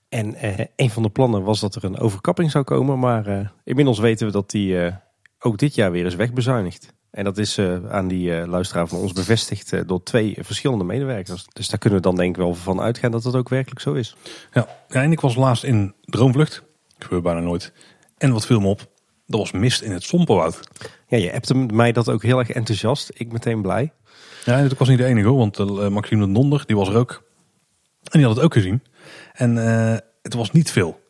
[0.08, 2.98] En eh, een van de plannen was dat er een overkapping zou komen.
[2.98, 4.94] Maar eh, inmiddels weten we dat die eh,
[5.38, 6.96] ook dit jaar weer is wegbezuinigd.
[7.10, 7.58] En dat is
[7.88, 11.46] aan die luisteraar van ons bevestigd door twee verschillende medewerkers.
[11.52, 13.92] Dus daar kunnen we dan denk ik wel van uitgaan dat dat ook werkelijk zo
[13.92, 14.16] is.
[14.52, 16.62] Ja, ja, en ik was laatst in Droomvlucht.
[16.86, 17.72] Dat gebeurt bijna nooit.
[18.18, 18.86] En wat viel me op?
[19.26, 20.60] Dat was mist in het Sompenwoud.
[21.06, 23.10] Ja, je hebt mij dat ook heel erg enthousiast.
[23.14, 23.92] Ik meteen blij.
[24.44, 26.96] Ja, en ik was niet de enige hoor, want Maxime de Donder, die was er
[26.96, 27.22] ook.
[28.02, 28.82] En die had het ook gezien.
[29.38, 31.00] En uh, het was niet veel.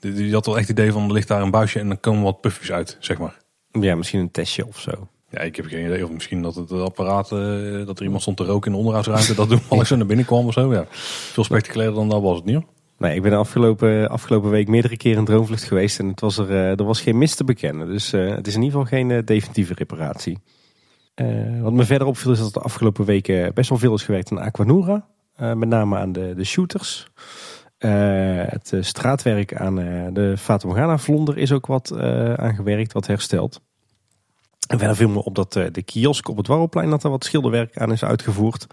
[0.00, 2.00] Die, die had wel echt het idee van, er ligt daar een buisje en dan
[2.00, 3.38] komen wat puffjes uit, zeg maar.
[3.80, 5.08] Ja, misschien een testje of zo.
[5.30, 6.04] Ja, ik heb geen idee.
[6.04, 9.34] Of misschien dat het apparaat, uh, dat er iemand stond te roken in de onderhoudsruimte,
[9.34, 10.72] dat toen alles naar binnen kwam of zo.
[10.72, 10.84] Ja,
[11.32, 12.64] veel spectaculairder dan dat was het niet hoor.
[12.98, 16.38] Nee, ik ben de afgelopen, afgelopen week meerdere keren in droomvlucht geweest en het was
[16.38, 17.86] er, uh, er was geen mist te bekennen.
[17.86, 20.38] Dus uh, het is in ieder geval geen uh, definitieve reparatie.
[21.14, 24.30] Uh, wat me verder opviel is dat de afgelopen weken best wel veel is gewerkt
[24.30, 25.06] aan Aquanura.
[25.36, 27.06] Met name aan de, de shooters.
[27.84, 29.74] Uh, het straatwerk aan
[30.12, 31.96] de Fata Morgana vlonder is ook wat
[32.36, 33.60] aangewerkt, wat hersteld.
[34.72, 37.24] En verder viel me op dat eh, de kiosk op het Warrelplein dat er wat
[37.24, 38.66] schilderwerk aan is uitgevoerd.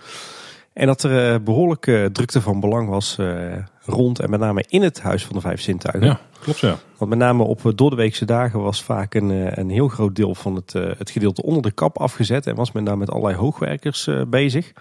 [0.73, 3.53] En dat er eh, behoorlijk eh, drukte van belang was eh,
[3.85, 6.07] rond en met name in het Huis van de Vijf Zintuigen.
[6.07, 6.77] Ja, klopt ja.
[6.97, 10.35] Want met name op eh, doordeweekse dagen was vaak een, eh, een heel groot deel
[10.35, 12.47] van het, eh, het gedeelte onder de kap afgezet.
[12.47, 14.73] En was men daar met allerlei hoogwerkers eh, bezig.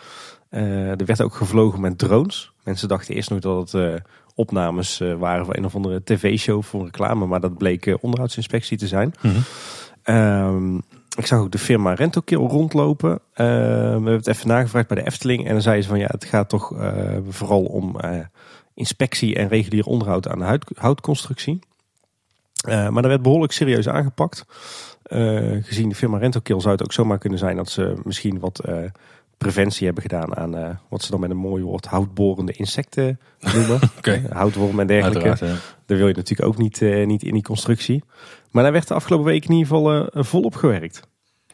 [0.48, 2.52] Eh, er werd ook gevlogen met drones.
[2.68, 4.00] Mensen dachten eerst nog dat het eh,
[4.34, 7.26] opnames eh, waren van een of andere tv-show voor reclame.
[7.26, 9.14] Maar dat bleek eh, onderhoudsinspectie te zijn.
[9.20, 9.36] Mhm.
[10.02, 10.76] Ehm,
[11.16, 13.20] ik zag ook de firma Rentokill rondlopen.
[13.34, 13.52] Ehm, we
[13.90, 15.46] hebben het even nagevraagd bij de Efteling.
[15.46, 16.72] En dan zeiden ze van ja, het gaat toch
[17.28, 17.96] vooral om
[18.74, 21.58] inspectie en regulier onderhoud aan de hout- houtconstructie.
[22.66, 24.44] Maar dat werd behoorlijk serieus aangepakt.
[25.62, 28.60] Gezien de firma Rentokill zou het ook zomaar kunnen zijn dat ze misschien wat
[29.38, 33.80] preventie hebben gedaan aan eh, wat ze dan met een mooi woord houtborende insecten noemen.
[33.98, 34.12] Oké.
[34.12, 35.46] Eh, Houtworm en dergelijke.
[35.46, 35.54] Ja.
[35.88, 38.02] Daar wil je natuurlijk ook niet, eh, niet in die constructie.
[38.50, 41.00] Maar daar werd de afgelopen week in ieder geval eh, volop gewerkt.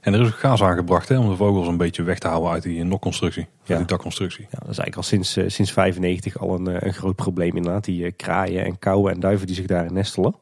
[0.01, 2.51] En er is ook gaas aangebracht hè, om de vogels een beetje weg te houden
[2.51, 3.47] uit die nokconstructie.
[3.65, 3.77] Ja.
[3.77, 4.43] Die dakconstructie.
[4.51, 7.85] Ja, dat is eigenlijk al sinds, eh, sinds 95 al een, een groot probleem inderdaad.
[7.85, 10.35] Die kraaien en kauwen en duiven die zich daarin nestelen.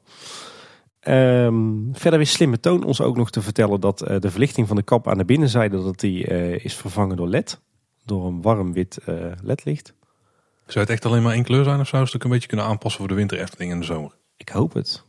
[1.03, 4.77] Ehm, verder wist Slimme Toon ons ook nog te vertellen dat eh, de verlichting van
[4.77, 7.61] de kap aan de binnenzijde dat die, eh, is vervangen door LED.
[8.05, 9.95] Door een warm wit eh, ledlicht.
[10.66, 12.49] Zou het echt alleen maar één kleur zijn of zou ze het ook een beetje
[12.49, 14.16] kunnen aanpassen voor de winter Efteling en de zomer?
[14.37, 15.05] Ik hoop het.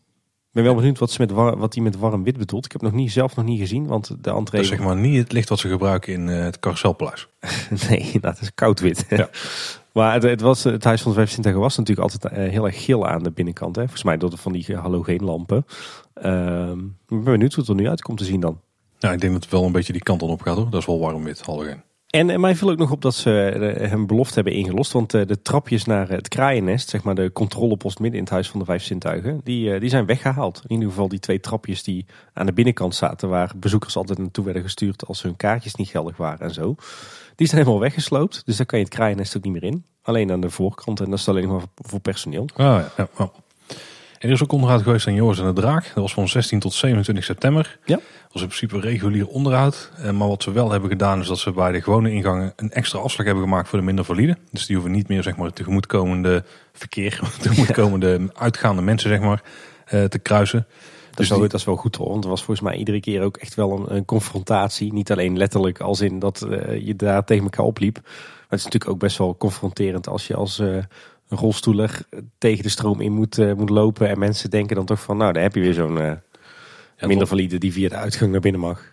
[0.53, 2.65] Ik ben wel benieuwd wat, ze met war- wat die met warm wit bedoelt.
[2.65, 4.61] Ik heb het nog niet, zelf nog niet gezien, want de Dat entree...
[4.61, 7.27] is zeg maar niet het licht wat ze gebruiken in eh, het Carouselpaleis.
[7.89, 9.05] Nee, dat is koud wit.
[9.09, 9.29] Ja.
[9.93, 12.83] maar het, het, was, het Huis van de Vijf was natuurlijk altijd eh, heel erg
[12.83, 13.75] geel aan de binnenkant.
[13.75, 13.81] Hè?
[13.81, 15.65] Volgens mij door de, van die halogeenlampen.
[16.13, 18.59] Ehm ik ben benieuwd hoe het er nu uit komt te zien dan.
[18.99, 20.69] Ja, ik denk dat het wel een beetje die kant op gaat hoor.
[20.69, 21.81] Dat is wel warm wit, halogeen.
[22.13, 24.91] En, en mij viel ook nog op dat ze eh, hem belofte hebben ingelost.
[24.91, 28.49] Want eh, de trapjes naar het kraaiennest, zeg maar de controlepost midden in het Huis
[28.49, 30.61] van de Vijf Zintuigen, die, eh, die zijn weggehaald.
[30.67, 34.45] In ieder geval die twee trapjes die aan de binnenkant zaten, waar bezoekers altijd naartoe
[34.45, 36.75] werden gestuurd als hun kaartjes niet geldig waren en zo.
[37.35, 39.85] Die zijn helemaal weggesloopt, dus daar kan je het kraaiennest ook niet meer in.
[40.01, 42.47] Alleen aan de voorkant en dat is alleen maar voor personeel.
[42.55, 43.07] Ah, ja.
[43.17, 43.31] En
[44.23, 45.83] er is ook onderhoud geweest aan Joris en de Draak.
[45.83, 47.77] Dat was van 16 tot 27 september.
[47.85, 47.95] Ja.
[47.95, 49.91] Dat was in principe regulier onderhoud.
[49.97, 52.71] Eh, Maar wat ze wel hebben gedaan is dat ze bij de gewone ingangen een
[52.71, 54.37] extra afslag hebben gemaakt voor de minder valide.
[54.51, 56.43] Dus die hoeven niet meer zeg maar, het tegemoetkomende
[56.73, 59.41] verkeer, tegemoetkomende uitgaande mensen zeg maar,
[59.85, 60.65] eh, te kruisen.
[60.67, 62.77] Dat, Dus is wel, die- dat is wel goed hoor, want er was volgens mij
[62.77, 64.93] iedere keer ook echt wel een, een confrontatie.
[64.93, 67.93] Niet alleen letterlijk als in dat eh, je daar tegen elkaar opliep.
[68.03, 70.61] Maar het is natuurlijk ook best wel confronterend als je als
[71.29, 71.99] rolstoeler
[72.37, 74.09] tegen de stroom in moet, eh, moet lopen.
[74.09, 76.11] En mensen denken dan toch van, nou daar heb je weer zo'n eh,
[77.07, 78.91] minder valide die via de uitgang naar binnen mag.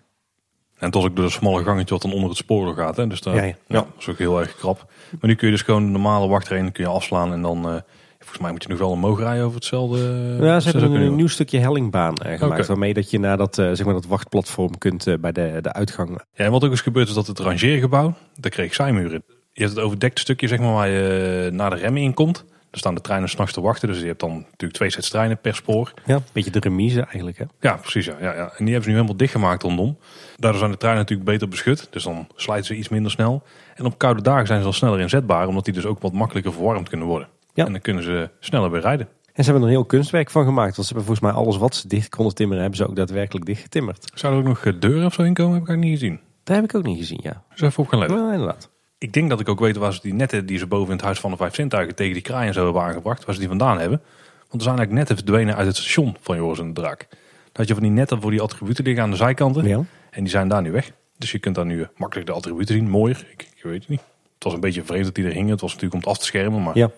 [0.78, 2.96] En was ook door een smalle gangetje wat dan onder het spoor door gaat.
[2.96, 3.06] Hè?
[3.06, 4.92] Dus daar, Ja, ja, dat is ook heel erg krap.
[5.20, 7.32] Maar nu kun je dus gewoon de normale wachtreden kun je afslaan.
[7.32, 7.76] En dan, eh,
[8.18, 9.98] volgens mij moet je nog wel omhoog rijden over hetzelfde.
[10.40, 12.66] Ja, ze hebben een nieuw stukje hellingbaan gemaakt.
[12.66, 16.10] Waarmee dat je naar dat, zeg maar dat wachtplatform kunt bij de, de uitgang.
[16.10, 19.22] Ja, en wat ook is gebeurd is dat het rangeergebouw, daar kreeg zijmuren.
[19.52, 22.44] Je hebt het overdekte stukje zeg maar, waar je naar de remmen in komt.
[22.70, 23.88] Daar staan de treinen s'nachts te wachten.
[23.88, 25.92] Dus je hebt dan natuurlijk twee sets treinen per spoor.
[26.04, 27.44] Ja, een beetje de remise eigenlijk hè.
[27.60, 28.04] Ja, precies.
[28.04, 28.52] Ja, ja, ja.
[28.56, 29.98] En die hebben ze nu helemaal dichtgemaakt rondom.
[30.36, 31.88] Daardoor zijn de treinen natuurlijk beter beschut.
[31.90, 33.42] Dus dan slijten ze iets minder snel.
[33.74, 35.48] En op koude dagen zijn ze al sneller inzetbaar.
[35.48, 37.28] Omdat die dus ook wat makkelijker verwarmd kunnen worden.
[37.54, 37.66] Ja.
[37.66, 39.08] En dan kunnen ze sneller weer rijden.
[39.32, 40.76] En ze hebben er een heel kunstwerk van gemaakt.
[40.76, 43.46] Want ze hebben volgens mij alles wat ze dicht konden timmeren, hebben ze ook daadwerkelijk
[43.46, 44.10] dichtgetimmerd.
[44.14, 45.52] Zou er ook nog eh, deuren of zo in komen?
[45.52, 46.20] Heb ik eigenlijk niet gezien.
[46.44, 47.42] Dat heb ik ook niet gezien, ja.
[47.50, 48.18] Dus even op gaan letten.
[48.18, 48.70] Ja, inderdaad.
[49.02, 51.04] Ik denk dat ik ook weet waar ze die netten die ze boven in het
[51.04, 53.78] huis van de vijf zintuigen tegen die kraaien zo hebben aangebracht, waar ze die vandaan
[53.78, 54.00] hebben.
[54.48, 57.08] Want er zijn eigenlijk netten verdwenen uit het station van Joris en de Draak.
[57.52, 59.66] Had je van die netten voor die attributen liggen aan de zijkanten.
[59.66, 59.84] Ja.
[60.10, 60.92] En die zijn daar nu weg.
[61.18, 62.88] Dus je kunt daar nu eh, makkelijk de attributen zien.
[62.88, 63.26] Mooier.
[63.30, 64.00] Ik, ik weet het niet.
[64.34, 65.50] Het was een beetje vreemd dat die er hingen.
[65.50, 66.62] Het was natuurlijk om het af te schermen.
[66.62, 66.90] Maar Ja.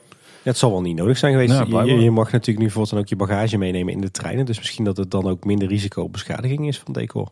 [0.42, 1.70] Ja, het zal wel niet nodig zijn geweest.
[1.70, 4.46] Ja, je, je mag natuurlijk nu voortaan ook je bagage meenemen in de treinen.
[4.46, 7.28] Dus misschien dat het dan ook minder risico op beschadiging is van decor.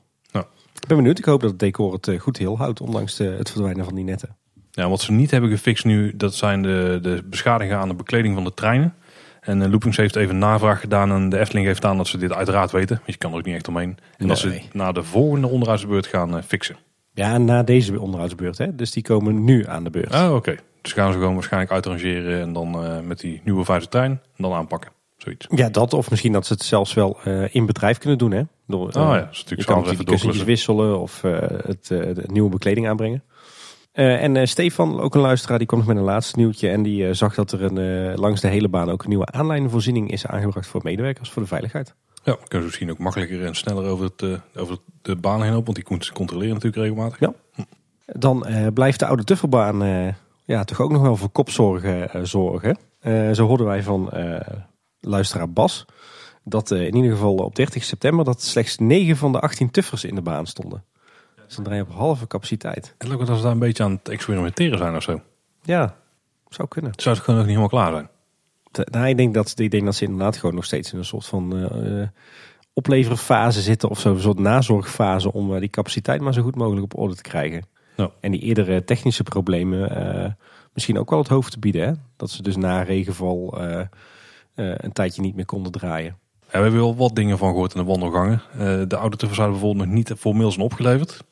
[0.81, 1.19] Ik ben benieuwd.
[1.19, 3.95] Ik hoop dat het decor het eh, goed heel houdt, ondanks de, het verdwijnen van
[3.95, 4.37] die netten.
[4.71, 8.35] Ja, wat ze niet hebben gefixt nu, dat zijn de, de beschadigingen aan de bekleding
[8.35, 8.95] van de treinen.
[9.41, 12.33] En uh, Loopings heeft even navraag gedaan en de Efteling heeft aan dat ze dit
[12.33, 12.97] uiteraard weten.
[12.97, 13.99] Want je kan er ook niet echt omheen.
[14.17, 16.77] En dat ze na de volgende onderhoudsbeurt gaan eh, fixen.
[17.15, 18.59] Ja, na deze onderhoudsbeurt.
[18.59, 18.75] Hè?
[18.75, 20.15] Dus die komen nu aan de beurt.
[20.15, 20.57] Oh, oké.
[20.83, 24.43] Dus gaan ze gewoon waarschijnlijk uitrangeren en dan eh, met die nieuwe vijfde trein en
[24.43, 24.91] dan aanpakken.
[25.17, 25.47] Zoiets.
[25.55, 25.93] Ja, dat.
[25.93, 27.19] Of misschien dat ze het zelfs wel
[27.51, 28.31] in bedrijf kunnen doen.
[28.31, 28.43] Hè?
[28.67, 32.51] Door, Oh ja, dat is je kan even die kussentjes wisselen of het, de nieuwe
[32.51, 33.23] bekleding aanbrengen.
[33.93, 36.69] Eh, en eh, Stefan, ook een luisteraar, die kwam nog met een laatste nieuwtje.
[36.69, 40.11] En die eh, zag dat er een, langs de hele baan ook een nieuwe aanlijnvoorziening
[40.11, 41.95] is aangebracht voor medewerkers voor de veiligheid.
[42.15, 45.53] Ja, dan kunnen ze misschien ook makkelijker en sneller over, het, over de baan heen
[45.53, 47.19] lopen, want die controleren natuurlijk regelmatig.
[47.19, 47.33] Ja.
[48.07, 50.15] Dan blijft de oude Tuffelbaan
[50.45, 52.77] ja, toch ook nog wel voor kopzorgen zorgen.
[53.35, 54.11] Zo hoorden wij van
[55.01, 55.85] luisteraar Bas.
[56.45, 60.15] dat in ieder geval op 30 september dat slechts 9 van de 18 tuffers in
[60.15, 60.85] de baan stonden.
[61.51, 62.95] Dus dan draai je op halve capaciteit.
[62.99, 65.21] Het lijkt dat ze daar een beetje aan het experimenteren zijn of zo.
[65.63, 65.97] Ja,
[66.49, 66.93] zou kunnen.
[66.97, 68.09] Zou het gewoon nog niet helemaal klaar zijn?
[68.71, 71.05] Te- Nou, ik, denk dat, ik denk dat ze inderdaad gewoon nog steeds in een
[71.05, 72.09] soort van eh,
[72.73, 74.13] opleverfase zitten of zo.
[74.15, 77.63] Een soort nazorgfase om eh, die capaciteit maar zo goed mogelijk op orde te krijgen.
[78.21, 80.37] En die eerdere technische problemen
[80.73, 81.87] misschien ook wel het hoofd te bieden.
[81.87, 81.93] Hè?
[82.17, 83.61] Dat ze dus na regenval
[84.55, 86.17] een tijdje niet meer konden draaien.
[86.41, 88.43] Ja, we hebben wel wat dingen van gehoord in de wandelgangen.
[88.89, 91.25] De oude tuffers zouden bijvoorbeeld nog niet formeel zijn opgeleverd.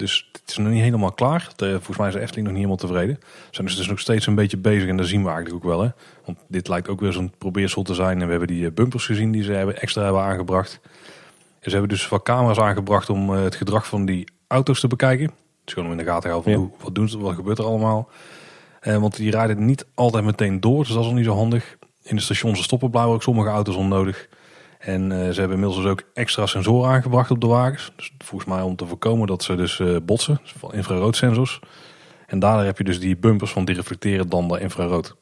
[0.00, 1.50] Dus het is nog niet helemaal klaar.
[1.56, 3.18] De, volgens mij is de Efteling nog niet helemaal tevreden.
[3.20, 5.70] Ze zijn dus, dus nog steeds een beetje bezig en dat zien we eigenlijk ook
[5.70, 5.80] wel.
[5.80, 5.88] Hè?
[6.24, 8.20] Want dit lijkt ook weer zo'n probeersel te zijn.
[8.20, 10.80] En we hebben die eh, bumpers gezien die ze hebben, extra hebben aangebracht.
[11.60, 14.86] En ze hebben dus wat camera's aangebracht om eh, het gedrag van die auto's te
[14.88, 15.30] bekijken.
[15.64, 16.84] Dus gewoon om in de gaten te houden van Ja.
[16.84, 18.08] wat doen ze, wat gebeurt er allemaal.
[18.80, 21.76] Eh, want die rijden niet altijd meteen door, dus dat is al niet zo handig.
[22.02, 24.28] In de stations stoppen blijven ook sommige auto's onnodig.
[24.80, 27.92] En eh, ze hebben inmiddels dus ook extra sensoren aangebracht op de wagens.
[27.96, 30.38] Dus volgens mij om te voorkomen dat ze dus eh, botsen.
[30.42, 31.60] Dus van infraroodsensors.
[32.26, 35.16] En daardoor heb je dus die bumpers van die reflecteren dan de infrarood.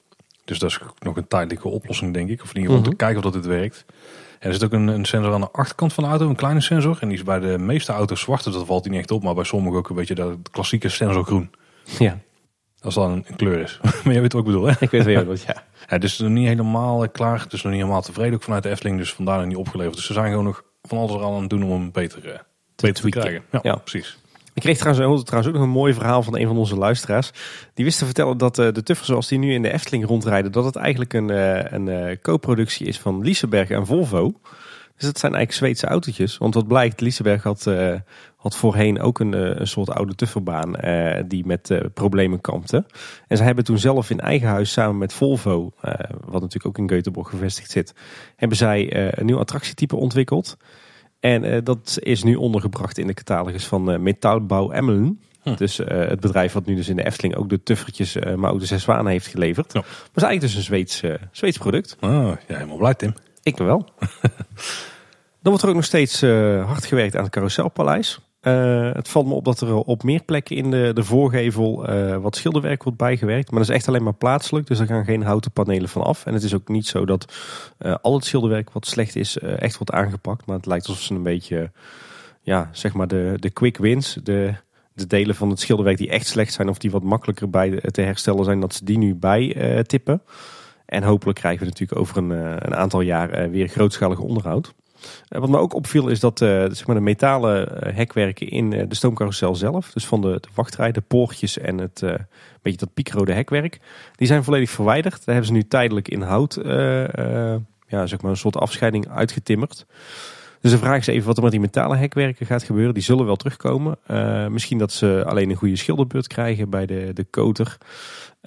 [0.44, 2.42] Dus dat is nog een tijdelijke oplossing denk ik.
[2.42, 3.84] Of in ieder geval om te kijken of dat dit werkt.
[4.38, 6.60] En er zit ook een, een sensor aan de achterkant van de auto, een kleine
[6.60, 6.98] sensor.
[7.00, 9.22] En die is bij de meeste auto's zwart, dus dat valt die niet echt op.
[9.22, 11.50] Maar bij sommigen ook een beetje de klassieke sensor groen.
[11.98, 12.18] Ja,
[12.80, 13.80] Als dat een, kleur is.
[14.04, 14.72] maar je weet wat ik bedoel hè?
[14.80, 15.42] ik weet wel wat.
[15.42, 15.62] Ja.
[15.88, 17.44] Ja, dus nog niet helemaal eh, klaar.
[17.48, 18.98] Dus nog niet helemaal tevreden ook vanuit de Efteling.
[18.98, 19.96] Dus vandaar nog niet opgeleverd.
[19.96, 22.38] Dus ze zijn gewoon nog van alles er aan het doen om hem beter, eh,
[22.76, 23.42] beter te krijgen.
[23.52, 23.76] Ja, Ja.
[23.76, 24.18] precies.
[24.54, 27.30] Ik kreeg trouwens, ook- trouwens ook nog een mooi verhaal van een van onze luisteraars.
[27.74, 30.52] Die wist te vertellen dat eh, de tuffers zoals die nu in de Efteling rondrijden,
[30.52, 31.28] dat het eigenlijk een,
[31.74, 34.32] een co-productie is van Liseberg en Volvo.
[34.98, 36.38] Dus dat zijn eigenlijk Zweedse autootjes.
[36.38, 37.94] Want wat blijkt, Liseberg had, eh,
[38.36, 42.84] had voorheen ook een, eh, een soort oude tufferbaan eh, die met problemen kampte.
[43.28, 45.72] En ze hebben toen zelf in eigen huis samen met Volvo,
[46.24, 47.94] wat natuurlijk ook in Göteborg gevestigd zit,
[48.36, 50.56] hebben zij een nieuw attractietype ontwikkeld.
[51.20, 55.20] En dat is nu ondergebracht in de catalogus van Metaalbouw Emmelen.
[55.42, 55.54] Hm.
[55.54, 58.82] Dus het bedrijf wat nu dus in de Efteling ook de tuffertjes uh, Maude Zes
[58.82, 59.72] Zwanen heeft geleverd.
[59.72, 59.80] Ja.
[59.80, 61.02] Maar is eigenlijk dus een Zweeds,
[61.32, 61.96] Zweeds product.
[62.00, 63.14] Oh, ja, helemaal blij Tim.
[63.48, 63.84] Ik wel.
[65.42, 68.20] Dan wordt er ook nog steeds eh, hard gewerkt aan het Carouselpaleis.
[68.40, 72.16] Eh, het valt me op dat er op meer plekken in de, de voorgevel eh,
[72.16, 73.50] wat schilderwerk wordt bijgewerkt.
[73.50, 76.26] Maar dat is echt alleen maar plaatselijk, dus er gaan geen houten panelen van af.
[76.26, 77.34] En het is ook niet zo dat
[77.78, 80.46] eh, al het schilderwerk wat slecht is eh, echt wordt aangepakt.
[80.46, 81.70] Maar het lijkt alsof ze een beetje,
[82.42, 84.54] ja, zeg maar de, de quick wins, de,
[84.92, 88.00] de delen van het schilderwerk die echt slecht zijn of die wat makkelijker bij te
[88.00, 90.22] herstellen zijn, dat ze die nu bij eh, tippen.
[90.88, 94.74] En hopelijk krijgen we natuurlijk over een, uh, een aantal jaar uh, weer grootschalig onderhoud.
[95.28, 99.54] Uh, wat me ook opviel is dat zeg maar de metalen hekwerken in de stoomcarousel
[99.54, 102.00] zelf, dus van de, de wachtrij, de poortjes en het
[102.62, 103.80] beetje dat piekrode hekwerk,
[104.16, 105.16] die zijn volledig verwijderd.
[105.16, 106.58] Daar hebben ze nu tijdelijk in hout
[107.86, 109.86] ja, zeg maar een soort afscheiding uitgetimmerd.
[110.60, 112.94] Dus de vraag is even wat er met die metalen hekwerken gaat gebeuren.
[112.94, 113.98] Die zullen wel terugkomen.
[114.10, 117.78] Uh, misschien dat ze alleen een goede schilderbeurt krijgen bij de, de koter.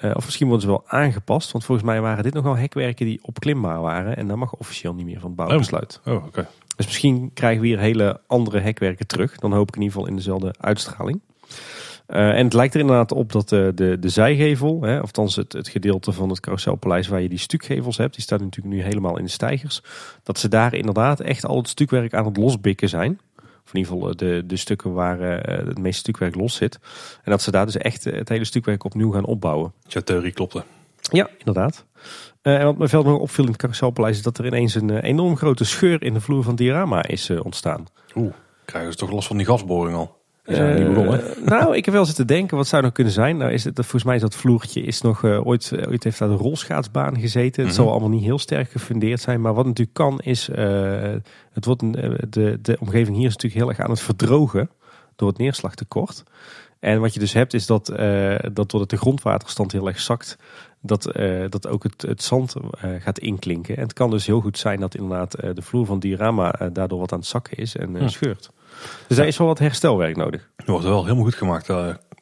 [0.04, 1.52] Uh, of misschien worden ze wel aangepast.
[1.52, 4.18] Want volgens mij waren dit nog wel hekwerken die opklimbaar waren.
[4.18, 6.00] En dat mag officieel niet meer van het bouwbesluit.
[6.06, 6.28] Oh, oh oké.
[6.28, 6.48] Okay.
[6.76, 9.36] Dus misschien krijgen we hier hele andere hekwerken terug.
[9.36, 11.22] Dan hoop ik in ieder geval in dezelfde uitstraling.
[12.12, 15.54] Uh, en het lijkt er inderdaad op dat de, de, de zijgevel, hè, althans het,
[15.54, 19.18] het gedeelte van het carouselpaleis waar je die stukgevels hebt, die staat natuurlijk nu helemaal
[19.18, 19.82] in de stijgers,
[20.24, 23.20] dat ze daar inderdaad echt al het stukwerk aan het losbikken zijn.
[23.38, 26.80] Of in ieder geval de, de stukken waar uh, het meeste stukwerk los zit.
[27.24, 29.74] En dat ze daar dus echt het hele stukwerk opnieuw gaan opbouwen.
[29.88, 30.64] Je theorie klopte.
[31.12, 31.86] Ja, inderdaad.
[32.44, 34.90] Uh, en wat me verder nog opviel in het carouselpaleis is dat er ineens een
[34.90, 37.86] uh, enorm grote scheur in de vloer van diorama is ontstaan.
[38.16, 38.34] Oeh,
[38.66, 40.21] krijgen ze toch last van die gasboring al?
[40.44, 41.24] Zijn niet begonnen.
[41.46, 43.38] nou, ik heb wel zitten denken, wat zou nou kunnen zijn?
[43.38, 46.36] Nou, is het, volgens mij is dat vloertje is nog ooit, ooit heeft daar de
[46.36, 47.64] rolschaatsbaan gezeten.
[47.66, 47.84] Het -hmm.
[47.84, 49.42] zal allemaal niet heel sterk gefundeerd zijn.
[49.42, 50.50] Maar wat natuurlijk kan is,
[51.52, 54.70] het wordt een, de, de omgeving hier is natuurlijk heel erg aan het verdrogen
[55.16, 56.24] door het neerslagtekort.
[56.82, 60.38] En wat je dus hebt is dat, uh, dat doordat de grondwaterstand heel erg zakt,
[60.80, 63.76] dat, uh, dat ook het, het zand uh, gaat inklinken.
[63.76, 67.12] En het kan dus heel goed zijn dat inderdaad de vloer van diorama daardoor wat
[67.12, 68.08] aan het zakken is en ja.
[68.08, 68.50] scheurt.
[69.08, 70.50] Dus daar is wel wat herstelwerk nodig.
[70.56, 71.70] Dat wordt wel helemaal goed gemaakt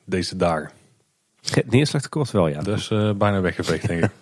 [0.05, 0.71] deze dagen.
[1.41, 2.61] Het neerslagtekort wel, ja.
[2.61, 2.87] Dat is
[3.17, 4.11] bijna weggeveegd, denk ik.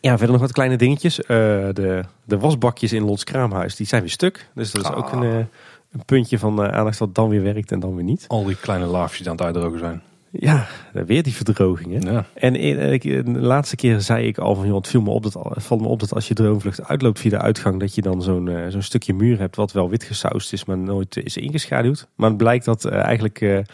[0.00, 1.16] Ja, verder nog wat kleine dingetjes.
[1.16, 4.48] de, de wasbakjes in Lots Kraamhuis, die zijn weer stuk.
[4.54, 4.96] Dus dat is ah.
[4.96, 5.48] ook een
[5.94, 8.24] een puntje van uh, aandacht wat dan weer werkt en dan weer niet.
[8.28, 10.02] Al die kleine laafjes aan het uitdrogen zijn.
[10.30, 12.00] Ja, weer die verdrogingen.
[12.00, 12.26] Ja.
[12.34, 12.54] En
[12.92, 15.80] ik, de laatste keer zei ik al van, joh, het viel me op dat, valt
[15.80, 18.82] me op dat als je droomvlucht uitloopt via de uitgang, dat je dan zo'n zo'n
[18.82, 22.08] stukje muur hebt wat wel wit gesausd is, maar nooit is ingeschaduwd.
[22.14, 23.64] Maar het blijkt dat eigenlijk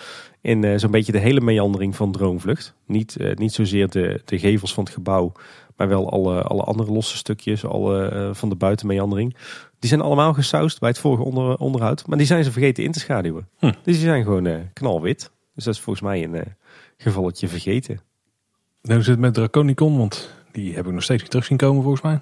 [0.41, 4.85] in zo'n beetje de hele meandering van droomvlucht, niet, niet zozeer de, de gevels van
[4.85, 5.33] het gebouw,
[5.77, 9.37] Maar wel alle, alle andere losse stukjes, alle eh, van de buitenmeandering.
[9.81, 12.07] Die zijn allemaal gesausd bij het vorige onder, onderhoud.
[12.07, 13.49] Maar die zijn ze vergeten in te schaduwen.
[13.59, 13.67] Hm.
[13.67, 15.31] Dus die zijn gewoon eh, knalwit.
[15.55, 16.47] Dus dat is volgens mij een eh,
[16.97, 18.01] gevalletje vergeten.
[18.83, 19.99] En hoe zit het met Draconicon?
[19.99, 22.21] Want die heb ik nog steeds niet terug zien komen volgens mij.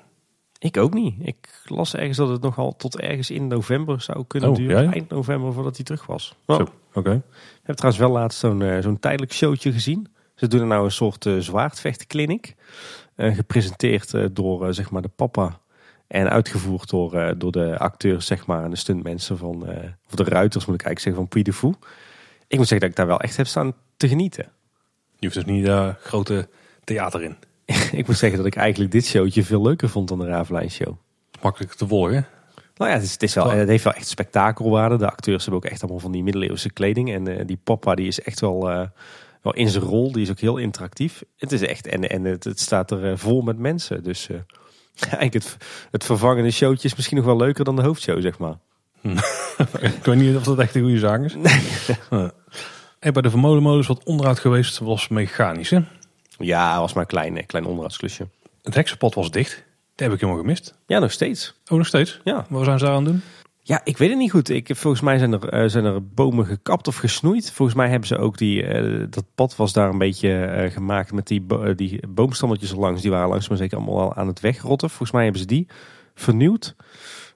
[0.58, 1.14] Ik ook niet.
[1.20, 4.82] Ik las ergens dat het nogal tot ergens in november zou kunnen Oh, duren.
[4.82, 4.92] ja?
[4.92, 6.34] Eind november voordat hij terug was.
[6.46, 7.12] Zo, oké.
[7.12, 7.22] Ik
[7.62, 10.08] heb trouwens wel laatst zo'n eh, zo'n tijdelijk showtje gezien.
[10.34, 11.26] Ze doen er nou een soort.
[11.26, 11.34] Eh,
[13.34, 15.60] gepresenteerd door zeg maar de papa.
[16.08, 19.66] En uitgevoerd door, eh, door de acteurs zeg maar, en de stuntmensen van...
[19.66, 21.74] eh, of de ruiters moet ik eigenlijk zeggen van Puy de Fou.
[22.46, 24.44] Ik moet zeggen dat ik daar wel echt heb staan te genieten.
[25.18, 26.48] Je hoeft dus niet uh, grote
[26.84, 27.36] theater in.
[27.98, 30.96] ik moet zeggen dat ik eigenlijk dit showtje veel leuker vond dan de Ravelijn show.
[31.42, 32.26] Makkelijk te volgen.
[32.74, 34.96] Nou ja, het, is, het, is wel, het heeft wel echt spektakelwaarde.
[34.96, 37.12] De acteurs hebben ook echt allemaal van die middeleeuwse kleding.
[37.12, 38.60] En die papa die is echt wel,
[39.42, 40.12] wel in zijn rol.
[40.12, 41.22] Die is ook heel interactief.
[41.36, 44.02] Het is echt, en, en het, het staat er vol met mensen.
[44.02, 44.28] Dus
[45.18, 45.56] eigenlijk het,
[45.90, 48.58] het vervangende showtje is misschien nog wel leuker dan de hoofdshow, zeg maar.
[49.80, 51.34] ik weet niet of dat echt een goede zaak is.
[51.34, 51.60] Nee.
[52.98, 55.70] En bij de vermolenmolens wat onderhoud geweest was mechanisch.
[55.70, 55.80] Hè?
[56.38, 58.28] Ja, was maar een klein, eh, klein onderhoudsklusje.
[58.62, 59.54] Het heksenpad was dicht.
[59.94, 60.74] Dat heb ik helemaal gemist.
[60.86, 61.54] Ja, nog steeds.
[61.68, 62.20] Oh, nog steeds?
[62.24, 62.46] Ja.
[62.48, 63.22] Wat zijn ze daar aan het doen?
[63.68, 64.48] Ja, ik weet het niet goed.
[64.48, 67.52] Ik, volgens mij zijn er, eh, zijn er bomen gekapt of gesnoeid.
[67.52, 71.12] Volgens mij hebben ze ook die, eh, dat pad was daar een beetje eh, gemaakt
[71.12, 73.02] met die, die boomstammetjes erlangs.
[73.02, 74.88] Die waren langzaam maar zeker allemaal al aan het wegrotten.
[74.88, 75.66] Volgens mij hebben ze die
[76.14, 76.76] vernieuwd.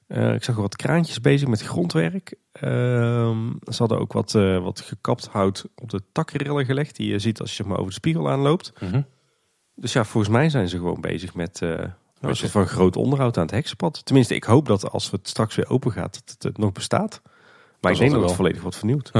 [0.09, 2.35] Ik zag wat kraantjes bezig met grondwerk.
[2.53, 4.33] Ehm, ze hadden ook wat,
[4.63, 6.97] wat gekapt hout op de takrillen gelegd.
[6.97, 8.73] Die je ziet als je maar, over de spiegel aanloopt.
[9.75, 11.61] Dus ja, volgens mij zijn ze gewoon bezig met
[12.23, 14.05] eh, een soort van groot onderhoud aan het heksenpad.
[14.05, 17.21] Tenminste, ik hoop dat als het straks weer open gaat, dat het, het nog bestaat.
[17.81, 18.29] Maar ik denk het dat wel.
[18.29, 19.11] het volledig wordt vernieuwd.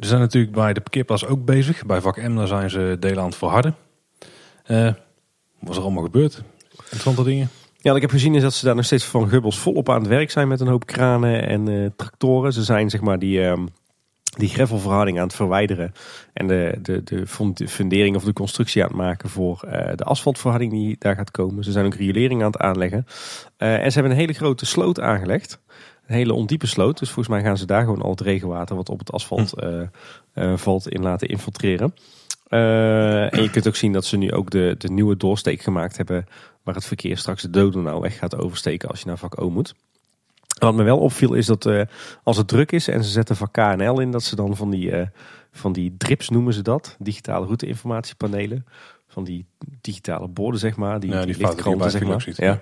[0.00, 1.86] Ze zijn natuurlijk bij de parkeerplaats ook bezig.
[1.86, 3.76] Bij vak M zijn ze delen aan het verharden.
[4.64, 4.92] Eh,
[5.58, 6.42] wat is er allemaal gebeurd?
[6.70, 7.50] Interessante dingen.
[7.76, 10.00] Ja, wat ik heb gezien is dat ze daar nog steeds van gubbels volop aan
[10.00, 12.52] het werk zijn met een hoop kranen en eh, tractoren.
[12.52, 13.66] Ze zijn zeg maar die, ehm
[14.38, 15.92] die gravelverhouding aan het verwijderen
[16.32, 20.04] en de, de, de fund- fundering of de constructie aan het maken voor eh, de
[20.04, 21.64] asfaltverharding die daar gaat komen.
[21.64, 23.06] Ze zijn ook riolering aan het aanleggen.
[23.56, 25.60] Eh, en ze hebben een hele grote sloot aangelegd.
[26.06, 26.98] Een hele ondiepe sloot.
[26.98, 29.80] Dus volgens mij gaan ze daar gewoon al het regenwater wat op het asfalt eh,
[30.32, 31.94] eh, valt in laten infiltreren.
[32.48, 36.26] En je kunt ook zien dat ze nu ook de, de nieuwe doorsteek gemaakt hebben
[36.62, 39.74] waar het verkeer straks de Dodenau weg gaat oversteken als je naar vak O moet.
[40.58, 41.82] Wat me wel opviel is dat eh,
[42.22, 44.90] als het druk is en ze zetten vak KNL in, dat ze dan van die,
[44.90, 45.06] eh,
[45.52, 48.66] van die drips noemen ze dat, digitale routeinformatiepanelen,
[49.08, 49.46] van die
[49.80, 52.20] digitale borden zeg maar, die, Ja, die die lichtkranten zeg maar.
[52.20, 52.36] ziet.
[52.36, 52.60] Ja.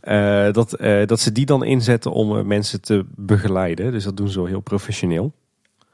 [0.00, 0.70] Eh, dat,
[1.08, 3.92] dat ze die dan inzetten om mensen te begeleiden.
[3.92, 5.32] Dus dat doen ze wel heel professioneel.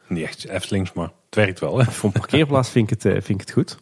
[0.09, 1.79] Niet echt Eftelings, maar het werkt wel.
[1.79, 1.85] Hè?
[1.85, 3.79] Voor een parkeerplaats vind ik het, vind ik het goed.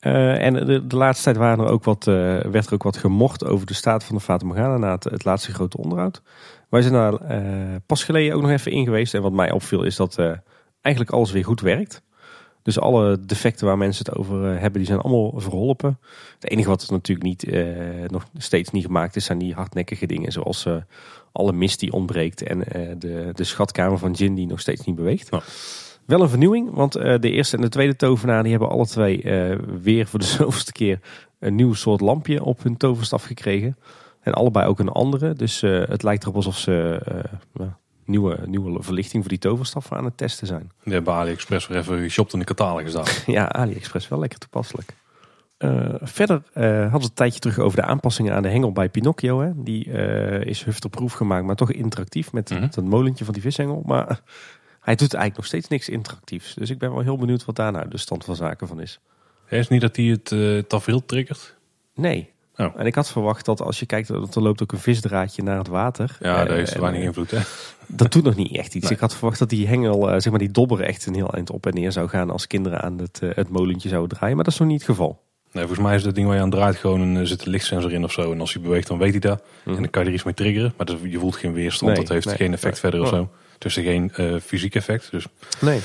[0.00, 2.96] Eh, en de, de laatste tijd waren er ook wat, eh, werd er ook wat
[2.96, 6.22] gemocht over de staat van de Fata Morgana na het, laatste grote onderhoud.
[6.68, 9.14] Wij zijn daar eh, pas geleden ook nog even in geweest.
[9.14, 10.18] En wat mij opviel is dat
[10.80, 12.02] eigenlijk alles weer goed werkt.
[12.62, 15.98] Dus alle defecten waar mensen het over hebben, die zijn allemaal verholpen.
[16.34, 17.52] Het enige wat natuurlijk niet,
[18.10, 20.32] nog steeds niet gemaakt is, zijn die hardnekkige dingen.
[20.32, 20.66] Zoals
[21.32, 22.58] alle mist die ontbreekt en
[22.98, 25.30] de, de schatkamer van Jin die nog steeds niet beweegt.
[26.10, 29.22] Wel een vernieuwing, want eh, de eerste en de tweede tovenaar die hebben alle twee
[29.22, 31.00] eh, weer voor de zoveelste keer
[31.38, 33.76] een nieuw soort lampje op hun toverstaf gekregen.
[34.20, 35.32] En allebei ook een andere.
[35.32, 37.00] Dus eh, het lijkt erop alsof ze
[38.04, 40.70] nieuwe, nieuwe verlichting voor die toverstaf aan het testen zijn.
[40.84, 43.22] Die hebben AliExpress weer even geshopt in de catalogus daar.
[43.26, 44.94] Ja, AliExpress wel lekker toepasselijk.
[46.00, 48.88] Verder eh hadden we het een tijdje terug over de aanpassingen aan de hengel bij
[48.88, 49.40] Pinocchio.
[49.40, 49.50] Hè.
[49.54, 52.66] Die eh, is hufterproef gemaakt, maar toch interactief met Mhm.
[52.70, 53.82] dat molentje van die vishengel.
[53.86, 54.20] Maar
[54.80, 56.54] hij doet eigenlijk nog steeds niks interactiefs.
[56.54, 59.00] Dus ik ben wel heel benieuwd wat daar nou de stand van zaken van is.
[59.48, 61.56] Is het niet dat hij het eh tafereel triggert?
[61.94, 62.30] Nee.
[62.56, 62.74] Oh.
[62.76, 65.58] En ik had verwacht dat als je kijkt, dat er loopt ook een visdraadje naar
[65.58, 66.16] het water.
[66.20, 67.30] Ja, Eh, daar heeft en, weinig eh, invloed.
[67.30, 67.38] Hè?
[67.86, 68.84] Dat doet nog niet echt iets.
[68.84, 68.92] Nee.
[68.94, 71.50] Ik had verwacht dat die hengel, eh, zeg maar die dobber echt een heel eind
[71.50, 74.34] op en neer zou gaan als kinderen aan het, eh, het molentje zouden draaien.
[74.34, 75.22] Maar dat is nog niet het geval.
[75.52, 77.92] Nee, volgens mij is dat ding waar je aan draait gewoon een, zit een lichtsensor
[77.92, 78.32] in of zo.
[78.32, 79.42] En als hij beweegt, dan weet hij dat.
[79.64, 80.72] En dan kan je er iets mee triggeren.
[80.76, 81.90] Maar dat, je voelt geen weerstand.
[81.92, 82.36] Nee, dat heeft nee.
[82.36, 83.12] geen effect verder of Oh.
[83.12, 83.30] zo.
[83.60, 85.10] Dus er geen eh, fysiek effect.
[85.10, 85.26] Dus
[85.60, 85.80] Nee.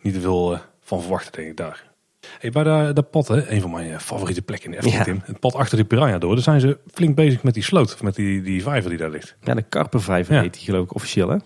[0.00, 1.92] niet te veel eh, van verwachten, denk ik daar.
[2.38, 5.06] Hey, bij dat, dat pad, hè, een van mijn eh, favoriete plekken in de Efteling,
[5.06, 5.12] Ja.
[5.12, 5.22] Tim.
[5.26, 6.34] Het pad achter die Piranha door.
[6.34, 7.94] Daar zijn ze flink bezig met die sloot.
[7.94, 9.36] Of met die, die vijver die daar ligt.
[9.42, 10.40] Ja, de karpenvijver Ja.
[10.40, 11.36] heet die geloof ik officieel hè.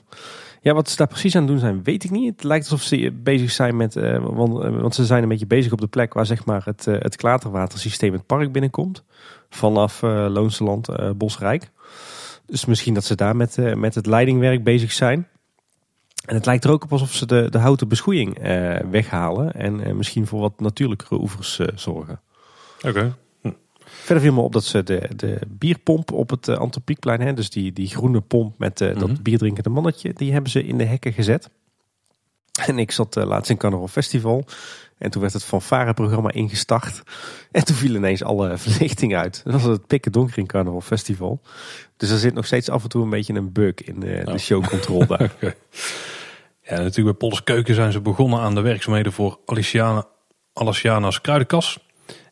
[0.61, 2.33] Ja, wat ze daar precies aan doen zijn, weet ik niet.
[2.33, 5.73] Het lijkt alsof ze bezig zijn met, eh, want, want ze zijn een beetje bezig
[5.73, 9.05] op de plek waar zeg maar het, eh, het klaterwatersysteem het park binnenkomt.
[9.51, 11.71] Vanaf Loonseland, Bosrijk.
[12.47, 15.29] Dus misschien dat ze daar met, met het leidingwerk bezig zijn.
[16.29, 19.53] En het lijkt er ook op alsof ze de, de houten beschoeiing eh, weghalen.
[19.53, 22.21] En eh, misschien voor wat natuurlijkere oevers eh, zorgen.
[22.87, 23.17] Oké.
[23.43, 23.51] Hm.
[23.85, 27.73] Verder viel me op dat ze de, de bierpomp op het Antropiekplein, hè, dus die,
[27.73, 29.23] die groene pomp met uh, dat Mhm.
[29.23, 31.51] bierdrinkende mannetje, die hebben ze in de hekken gezet.
[32.67, 34.45] En ik zat laatst in Carnaval Festival
[34.99, 37.03] en toen werd het fanfare-programma ingestart.
[37.53, 39.41] En toen viel ineens alle verlichting uit.
[39.45, 41.41] Dat was het pikken donker in Carnaval Festival.
[41.97, 44.33] Dus er zit nog steeds af en toe een beetje een bug in de, Oh.
[44.33, 45.35] de showcontrole daar.
[46.69, 50.07] Ja, natuurlijk bij Polles Keuken zijn ze begonnen aan de werkzaamheden voor Aliciana,
[50.53, 51.79] Aliciana's kruidenkas.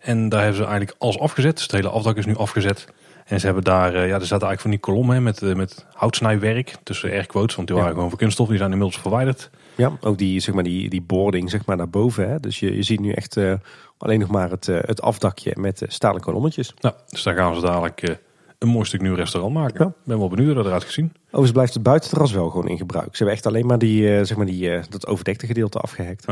[0.00, 1.52] En daar hebben ze eigenlijk alles afgezet.
[1.54, 2.86] Dus het hele afdak is nu afgezet.
[3.26, 5.86] En ze hebben daar, eh, ja, er zaten eigenlijk van die kolommen met, eh, met
[5.92, 6.74] houtsnijwerk.
[6.82, 7.82] Tussen air quotes, want die Ja.
[7.82, 8.48] waren gewoon voor kunststof.
[8.48, 9.50] Die zijn inmiddels verwijderd.
[9.74, 12.28] Ja, ook die, zeg maar, die, die boarding zeg maar, naar boven.
[12.28, 12.40] Hè.
[12.40, 13.52] Dus je, je ziet nu echt eh,
[13.98, 16.74] alleen nog maar het, het afdakje met stalen kolommetjes.
[16.80, 18.18] Nou, dus daar gaan ze dadelijk
[18.58, 19.84] een mooi stuk nieuw restaurant maken.
[19.84, 19.92] Ja.
[20.04, 21.12] Ben wel benieuwd hoe dat eruit gezien.
[21.26, 23.08] Overigens blijft het buitenterras wel gewoon in gebruik.
[23.10, 26.24] Ze hebben echt alleen maar, die, eh, zeg maar die, eh, dat overdekte gedeelte afgehekt.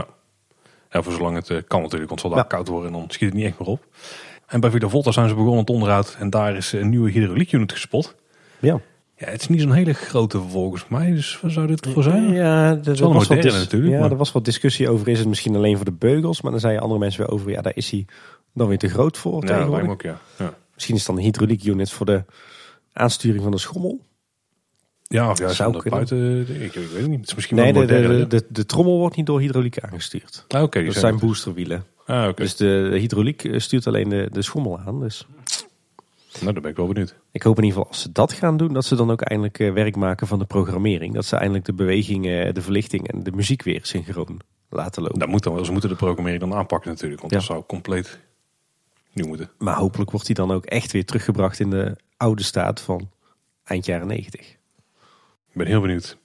[0.90, 2.44] Ja, voor zolang het eh, kan natuurlijk, want het zal daar Ja.
[2.56, 3.86] koud worden en dan schiet het niet echt meer op.
[4.46, 7.72] En bij Villa Volta zijn ze begonnen met onderhoud en daar is een nieuwe hydrauliek-unit
[7.72, 8.14] gespot.
[8.58, 8.80] Ja,
[9.16, 12.32] Ja, het is niet zo'n hele grote volgens mij, dus waar zou dit voor zijn?
[12.32, 15.08] ja wel was wat moderne natuurlijk, Ja, maar- er was wat discussie over.
[15.08, 16.40] Is het misschien alleen voor de beugels?
[16.42, 17.50] Maar dan zeiden andere mensen weer over.
[17.50, 18.06] Ja, daar is hij
[18.54, 20.04] dan weer te groot voor Ja, dat lijkt tegenwoordig.
[20.06, 20.44] me ook, ja.
[20.44, 20.54] ja.
[20.74, 22.24] Misschien is het dan een hydrauliek unit voor de
[22.92, 24.00] aansturing van de schommel.
[25.02, 27.18] Ja, of juist Zou buiten, ik, ik weet het niet.
[27.20, 30.44] Het is misschien Nee, wel de, de, de, de, trommel wordt niet door hydrauliek aangestuurd.
[30.48, 31.84] Ah, oké, die Dat zijn zijn boosterwielen.
[32.06, 32.42] Ah, oké.
[32.42, 35.00] Dus de, de hydrauliek eh, stuurt alleen de, de schommel aan.
[35.00, 35.26] Dus
[36.40, 37.14] Nou, dan ben ik wel benieuwd.
[37.30, 39.58] ik hoop in ieder geval als ze dat gaan doen, dat ze dan ook eindelijk
[39.58, 41.14] eh, werk maken van de programmering.
[41.14, 45.18] Dat ze eindelijk de beweging, eh, de verlichting en de muziek weer synchroon laten lopen.
[45.18, 45.64] Dat moet dan wel.
[45.64, 47.38] Ze moeten de programmering dan aanpakken natuurlijk, want Ja.
[47.38, 48.18] dat zou compleet
[49.22, 49.50] moeten.
[49.58, 53.10] Maar hopelijk wordt die dan ook echt weer teruggebracht in de oude staat van
[53.64, 54.40] eind jaren 90.
[54.40, 54.56] Ik
[55.52, 56.18] ben heel benieuwd.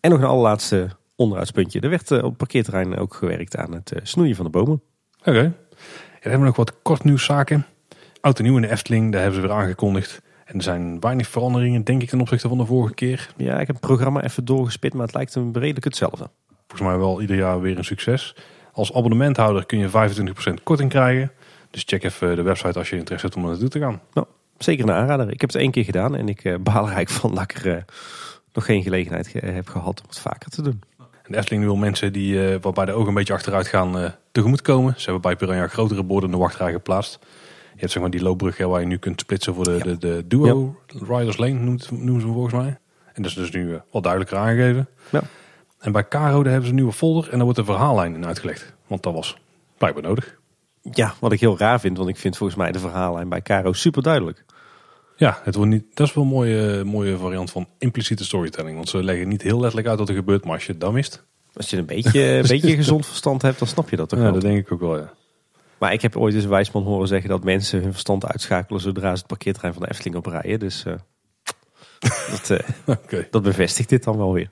[0.00, 1.80] En nog een allerlaatste onderhoudspuntje.
[1.80, 4.82] Er werd eh, op het parkeerterrein ook gewerkt aan het eh, snoeien van de bomen.
[5.20, 5.30] Oké.
[5.30, 7.66] Ja, dan hebben we nog wat kort nieuwszaken.
[8.20, 10.22] Oud en nieuw in de Efteling, daar hebben ze weer aangekondigd.
[10.44, 13.30] En er zijn weinig veranderingen, denk ik, ten opzichte van de vorige keer.
[13.36, 16.30] Ja, ik heb het programma even doorgespit, maar het lijkt hem redelijk hetzelfde.
[16.66, 18.36] Volgens mij wel ieder jaar weer een succes.
[18.72, 21.30] Als abonnementhouder kun je 25% korting krijgen.
[21.70, 24.00] Dus check even de website als je interesse hebt om er naartoe te gaan.
[24.12, 24.26] Nou,
[24.58, 25.30] zeker een aanrader.
[25.32, 27.52] Ik heb het één keer gedaan en ik eh baal er eigenlijk van dat ik
[27.64, 27.82] er eh,
[28.52, 30.80] nog geen gelegenheid ge- heb gehad om het vaker te doen.
[30.98, 34.10] En de Efteling wil mensen die, eh, waarbij de ogen een beetje achteruit gaan, eh
[34.32, 34.94] tegemoet komen.
[34.96, 37.18] Ze hebben bij Piranha grotere borden in de wachtrij geplaatst.
[37.72, 39.78] Je hebt zeg maar die loopbrug hè, waar je nu kunt splitsen voor de, Ja.
[39.84, 40.76] de, de Duo
[41.08, 42.78] Riders Lane, noemt, noemen ze hem volgens mij.
[43.12, 44.88] En dat is dus nu eh, wat duidelijker aangegeven.
[45.10, 45.20] Ja.
[45.78, 48.26] En bij Caro daar hebben ze een nieuwe folder en daar wordt de verhaallijn in
[48.26, 48.72] uitgelegd.
[48.86, 49.36] Want dat was
[49.78, 50.37] blijkbaar nodig.
[50.92, 53.72] Ja, wat ik heel raar vind, want ik vind volgens mij de verhaallijn bij Caro
[53.72, 54.44] super duidelijk.
[55.16, 58.76] Ja, het wordt niet, dat is wel een mooie, mooie variant van impliciete storytelling.
[58.76, 60.92] Want ze leggen niet heel letterlijk uit wat er gebeurt, maar als je het dan
[60.94, 61.24] mist.
[61.52, 64.24] Als je een beetje, een beetje gezond verstand hebt, dan snap je dat toch Ja,
[64.24, 64.34] wel.
[64.34, 65.12] dat denk ik ook wel, ja.
[65.78, 69.10] Maar ik heb ooit eens een wijsman horen zeggen dat mensen hun verstand uitschakelen zodra
[69.10, 70.58] ze het parkeerterrein van de Efteling oprijden.
[70.58, 70.94] Dus eh,
[72.30, 74.50] dat, eh, dat bevestigt dit dan wel weer.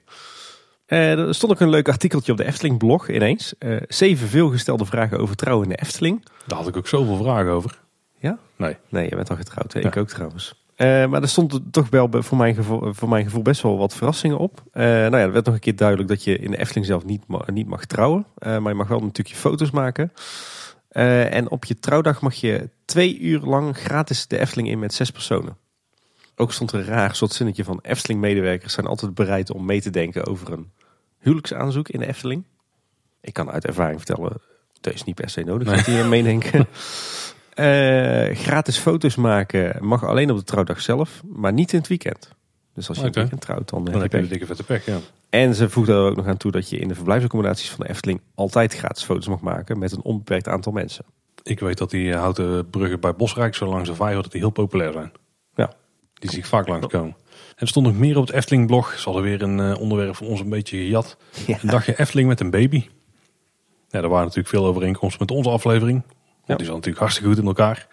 [0.87, 3.55] Eh, er stond ook een leuk artikeltje op de Efteling blog ineens.
[3.59, 6.25] Eh, zeven veelgestelde vragen over trouwen in de Efteling.
[6.47, 7.81] Daar had ik ook zoveel vragen over.
[8.19, 8.39] Ja?
[8.57, 8.77] Nee.
[8.89, 9.73] Nee, je bent al getrouwd.
[9.73, 9.81] Hè?
[9.81, 9.87] Ja.
[9.87, 10.65] Ik ook trouwens.
[10.77, 13.95] Eh, maar er stond toch wel voor mijn, gevoel, voor mijn gevoel best wel wat
[13.95, 14.63] verrassingen op.
[14.73, 14.87] Nou
[15.17, 17.45] ja, er werd nog een keer duidelijk dat je in de Efteling zelf niet, ma-
[17.53, 18.27] niet mag trouwen.
[18.39, 20.13] Maar je mag wel natuurlijk je foto's maken.
[20.89, 25.11] En op je trouwdag mag je twee uur lang gratis de Efteling in met zes
[25.11, 25.57] personen.
[26.37, 29.91] Ook stond er een raar soort zinnetje van Efteling-medewerkers zijn altijd bereid om mee te
[29.91, 30.71] denken over een
[31.19, 32.45] huwelijksaanzoek in de Efteling.
[33.21, 34.33] Ik kan uit ervaring vertellen,
[34.81, 36.67] dat is niet per se nodig dat die hier meedenken.
[37.57, 42.31] Eh, gratis foto's maken mag alleen op de trouwdag zelf, maar niet in het weekend.
[42.75, 44.29] Dus als je het weekend trouwt, dan, Dan heb je pech.
[44.29, 44.99] dikke vette pech, ja.
[45.31, 47.91] En ze voegde er ook nog aan toe dat je in de verblijfsaccommodaties van de
[47.91, 51.05] Efteling altijd gratis foto's mag maken met een onbeperkt aantal mensen.
[51.43, 54.41] Ik weet dat die eh, houten bruggen bij Bosrijk, zo langs de vijver, dat die
[54.41, 55.13] heel populair zijn.
[56.18, 57.16] Die zie ik vaak langskomen.
[57.30, 58.98] En er stond nog meer op het Efteling-blog.
[58.98, 61.16] Ze hadden weer een eh, onderwerp van ons een beetje gejat.
[61.47, 61.59] Ja.
[61.62, 62.84] Een dagje Efteling met een baby.
[63.88, 66.02] Ja, er waren natuurlijk veel overeenkomsten met onze aflevering.
[66.02, 66.56] Want Ja.
[66.56, 67.86] die zat natuurlijk hartstikke goed in elkaar.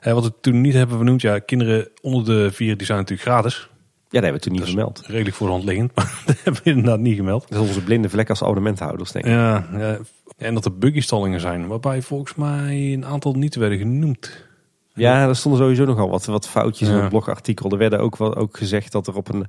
[0.00, 3.28] En wat we toen niet hebben vernoemd, ja, kinderen onder de vier die zijn natuurlijk
[3.28, 3.54] gratis.
[3.58, 5.02] Ja, dat hebben we toen niet Dat vermeld.
[5.06, 7.48] Redelijk voor de hand liggend, maar dat hebben we inderdaad niet gemeld.
[7.48, 9.30] Dat is onze blinde vlek als abonnementhouders, denk ik.
[9.30, 9.98] Ja, ja,
[10.36, 14.46] en dat er buggy-stallingen zijn, waarbij volgens mij een aantal niet werden genoemd.
[14.94, 17.70] Ja, er stonden sowieso nogal wat, wat foutjes in het blogartikel.
[17.70, 19.46] Er werden ook, wel, ook gezegd dat er op een,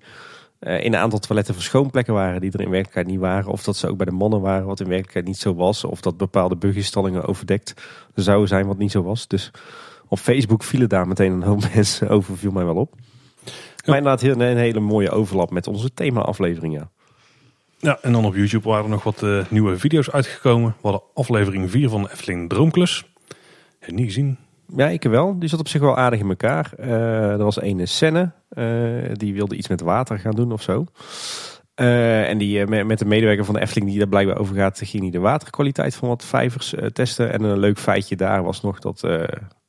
[0.60, 3.52] eh, in een aantal toiletten verschoonplekken waren die er in werkelijkheid niet waren.
[3.52, 5.84] Of dat ze ook bij de mannen waren wat in werkelijkheid niet zo was.
[5.84, 7.74] Of dat bepaalde buggystallingen overdekt
[8.16, 9.28] zouden zijn wat niet zo was.
[9.28, 9.52] Dus
[10.08, 12.94] op Facebook vielen daar meteen een hoop mensen over, viel mij wel op.
[13.86, 16.74] Maar inderdaad heel- een hele mooie overlap met onze thema-aflevering.
[16.74, 16.90] Ja.
[17.78, 20.70] Ja, en dan op YouTube waren er nog wat eh, nieuwe video's uitgekomen.
[20.70, 23.06] We hadden aflevering 4 van de Efteling Droomklus.
[23.80, 24.38] Heb niet gezien?
[24.68, 25.40] Ja, ik wel.
[25.40, 26.74] Die zat op zich wel aardig in elkaar.
[26.78, 28.66] Eh, er was een Senne, eh,
[29.14, 30.86] die wilde iets met water gaan doen of zo.
[31.74, 35.02] Eh, en die met, de medewerker van de Efteling die daar blijkbaar over gaat, ging
[35.02, 37.32] hij de waterkwaliteit van wat vijvers testen.
[37.32, 39.08] En een leuk feitje daar was nog dat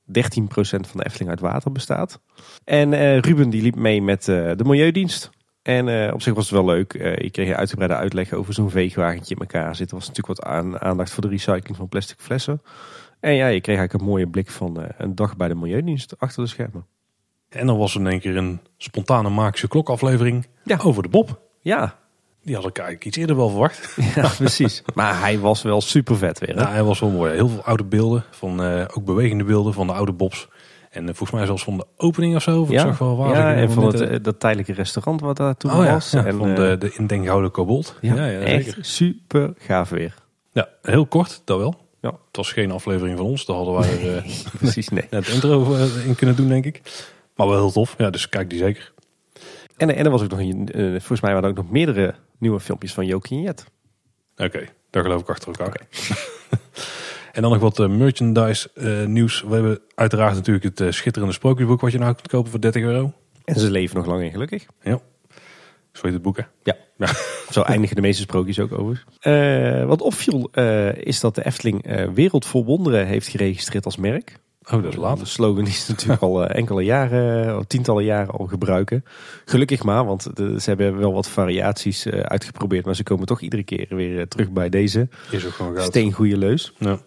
[0.05, 2.20] 13% van de Efteling uit water bestaat.
[2.64, 5.31] En Ruben die liep mee met de Milieudienst.
[5.62, 6.93] En op zich was het wel leuk.
[6.93, 9.97] je kreeg een uitgebreide uitleg over zo'n veegwagentje in elkaar zitten.
[9.97, 12.60] Er was natuurlijk wat aan, aandacht voor de recycling van plastic flessen.
[13.27, 16.15] En ja, je kreeg eigenlijk een mooie blik van uh, een dag bij de Milieudienst
[16.19, 16.86] achter de schermen.
[17.48, 20.78] En dan was er in één keer een spontane magische klokaflevering ja.
[20.82, 21.40] over de Bob.
[21.61, 21.98] Ja.
[22.43, 23.97] Die had ik eigenlijk iets eerder wel verwacht.
[24.15, 24.82] Ja, precies.
[24.94, 26.57] Maar hij was wel super vet weer.
[26.57, 26.62] Hè?
[26.62, 27.32] Ja, hij was wel mooi.
[27.32, 30.48] Heel veel oude beelden, van, uh, ook bewegende beelden van de oude Bobs.
[30.90, 32.61] En uh, volgens mij zelfs van de opening of zo.
[32.61, 35.57] Of ja, ik zag wel waar ja en van het, dat tijdelijke restaurant wat daar
[35.57, 36.11] toen oh, was.
[36.11, 37.98] Ja, en van de, de indenkhouden kobold.
[38.01, 40.15] Ja, ja, echt super gaaf weer.
[40.53, 41.85] Ja, heel kort, dat wel.
[42.07, 42.19] Ja.
[42.27, 43.45] Het was geen aflevering van ons.
[43.45, 45.07] Daar hadden wij uh, precies nee.
[45.11, 45.74] het intro
[46.07, 46.81] in kunnen doen, denk ik.
[47.35, 47.95] Maar wel heel tof.
[47.99, 48.93] Ja, dus kijk die zeker.
[49.77, 52.61] En, en er was ook nog, uh, volgens mij waren er ook nog meerdere nieuwe
[52.61, 53.65] filmpjes van Jokie Jet.
[54.37, 55.66] Oké, daar geloof ik achter elkaar.
[55.66, 55.87] Okay.
[57.33, 58.70] en dan nog wat uh, merchandise
[59.07, 59.43] nieuws.
[59.43, 63.12] We hebben uiteraard natuurlijk het schitterende sprookjesboek wat je nou kunt kopen voor 30 euro.
[63.45, 64.66] En ze leven nog lang en gelukkig.
[64.83, 65.01] Ja.
[65.97, 66.43] Zo heet het boek, hè?
[66.62, 66.77] Ja.
[66.97, 67.09] ja.
[67.51, 69.05] Zo eindigen de meeste sprookjes ook over.
[69.23, 73.97] Uh, wat opviel uh, is dat de Efteling uh, Wereld vol Wonderen heeft geregistreerd als
[73.97, 74.39] merk.
[74.70, 75.18] Oh, dat is laat.
[75.18, 79.05] De slogan is natuurlijk al enkele jaren, tientallen jaren al gebruiken.
[79.44, 82.85] Gelukkig maar, want de, ze hebben wel wat variaties uitgeprobeerd.
[82.85, 86.73] Maar ze komen toch iedere keer weer terug bij deze is ook gewoon steengoede leus.
[86.78, 86.98] Ja.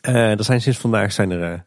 [0.00, 1.64] er zijn sinds vandaag zijn er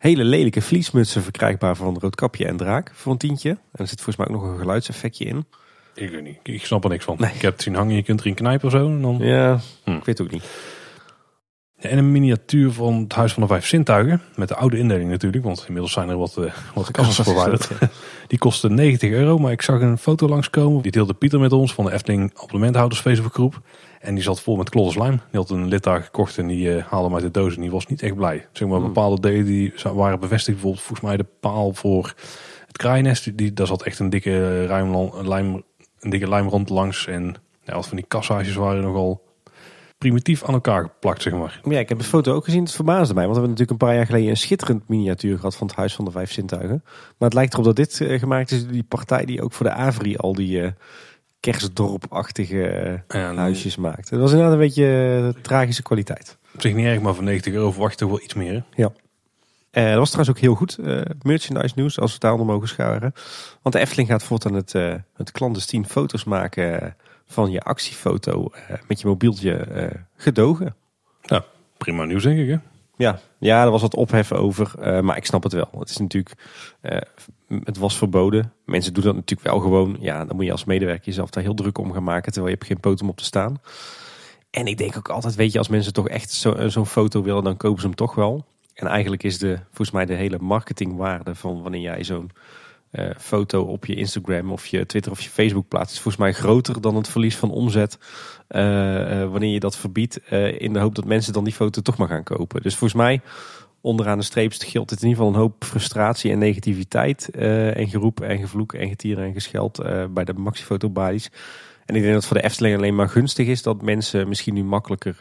[0.00, 3.50] hele lelijke vliesmutsen verkrijgbaar van Roodkapje en Draak voor een tientje.
[3.50, 5.46] En er zit volgens mij ook nog een geluidseffectje in.
[5.94, 6.38] Ik weet niet.
[6.42, 7.14] Ik snap er niks van.
[7.34, 8.86] Ik heb het zien hangen, je kunt erin knijpen of zo.
[8.86, 9.18] En dan...
[9.18, 9.90] Ja, hm.
[9.90, 10.44] ik weet het ook niet.
[11.76, 14.22] en een miniatuur van het Huis van de Vijf Zintuigen.
[14.36, 17.68] Met de oude indeling natuurlijk, want inmiddels zijn er wat, uh, wat kassen verwijderd.
[18.26, 20.82] Die kostte 90 euro, maar ik zag een foto langskomen.
[20.82, 23.60] Die deelde Pieter met ons van de Efteling Abonnementhouders Facebookgroep.
[24.00, 25.20] En die zat vol met klodderslijm.
[25.30, 27.60] Die had een lid daar gekocht en die uh, haalde hem uit de doos en
[27.60, 28.46] die was niet echt blij.
[28.52, 28.84] Zeg maar, hm.
[28.84, 30.56] bepaalde delen die waren bevestigd.
[30.56, 32.14] Bijvoorbeeld volgens mij de paal voor
[32.66, 33.36] het kraaiennest.
[33.36, 35.62] Die, daar zat echt een dikke ruim, lijm,
[36.00, 37.06] een dikke lijmrand langs.
[37.06, 39.22] En ja, wat van die kassages waren nogal
[40.00, 41.60] primitief aan elkaar geplakt, zeg maar.
[41.64, 42.62] Ja, ik heb de foto ook gezien.
[42.62, 43.24] Het verbaasde mij.
[43.24, 45.94] Want we hebben natuurlijk een paar jaar geleden een schitterend miniatuur gehad van het Huis
[45.94, 46.82] van de Vijf Zintuigen.
[46.84, 49.72] Maar het lijkt erop dat dit uh, gemaakt is die partij die ook voor de
[49.72, 50.68] Avri al die uh,
[51.40, 54.10] kerstdorpachtige uh, huisjes maakt.
[54.10, 56.38] Het was inderdaad een beetje tragische kwaliteit.
[56.54, 58.64] Op zich niet erg, maar voor 90 euro verwacht toch wel iets meer.
[58.74, 58.92] Ja.
[59.72, 62.68] Uh, dat was trouwens ook heel goed, uh, merchandise nieuws, als we het daaronder mogen
[62.68, 63.12] scharen.
[63.62, 68.50] Want de Efteling gaat voortaan het, uh, het clandestien foto's maken van je actiefoto
[68.88, 69.66] met je mobieltje
[70.16, 70.74] gedogen.
[71.22, 71.44] Ja,
[71.76, 72.56] prima nieuws denk ik hè?
[72.96, 74.72] Ja, ja, er was wat ophef over,
[75.04, 75.70] maar ik snap het wel.
[75.78, 76.34] Het is natuurlijk,
[77.64, 78.52] het was verboden.
[78.64, 79.96] Mensen doen dat natuurlijk wel gewoon.
[80.00, 82.58] Ja, dan moet je als medewerker jezelf daar heel druk om gaan maken, terwijl je
[82.58, 83.60] hebt geen poten om te staan.
[84.50, 87.44] En ik denk ook altijd, weet je, als mensen toch echt zo'n zo foto willen,
[87.44, 88.44] dan kopen ze hem toch wel.
[88.80, 92.30] En eigenlijk is de, volgens mij de hele marketingwaarde van wanneer jij zo'n
[92.92, 96.80] uh, foto op je Instagram of je Twitter of je Facebook plaatst, volgens mij groter
[96.80, 97.98] dan het verlies van omzet.
[98.48, 101.96] Uh, uh, wanneer je dat verbiedt, in de hoop dat mensen dan die foto toch
[101.96, 102.62] maar gaan kopen.
[102.62, 103.20] Dus volgens mij,
[103.80, 107.30] onderaan de streep geldt het in ieder geval een hoop frustratie en negativiteit.
[107.30, 111.30] en geroep en gevloek en getieren en gescheld bij de maxifotobodies.
[111.86, 114.54] En ik denk dat het voor de Efteling alleen maar gunstig is dat mensen misschien
[114.54, 115.16] nu makkelijker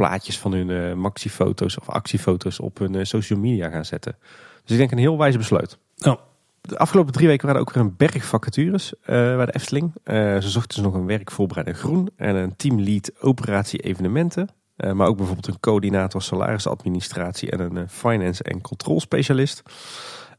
[0.00, 4.16] plaatjes van hun uh, maxi-foto's of actiefoto's op hun uh, social media gaan zetten.
[4.62, 5.78] Dus ik denk een heel wijze besluit.
[5.94, 6.18] Ja.
[6.60, 9.92] De afgelopen drie weken waren er ook weer een berg vacatures uh, bij de Efteling.
[10.04, 14.48] ze zochten dus nog een werkvoorbereider groen en een teamlead operatie evenementen.
[14.76, 19.62] maar ook bijvoorbeeld een coördinator salarisadministratie en een finance- en controlspecialist.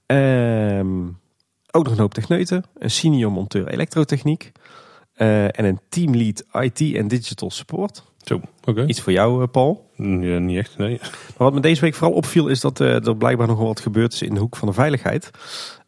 [0.05, 1.07] Ehm,
[1.71, 4.51] ook nog een hoop techneuten, een senior monteur elektrotechniek
[5.13, 8.10] en een teamlead IT en digital support.
[8.23, 8.85] Zo, oké.
[8.85, 9.89] Iets voor jou, eh, Paul?
[9.95, 10.97] Ja, niet echt, nee.
[11.01, 13.79] Maar wat me deze week vooral opviel is dat uh, er blijkbaar nog wel wat
[13.79, 15.31] gebeurd is in de hoek van de veiligheid.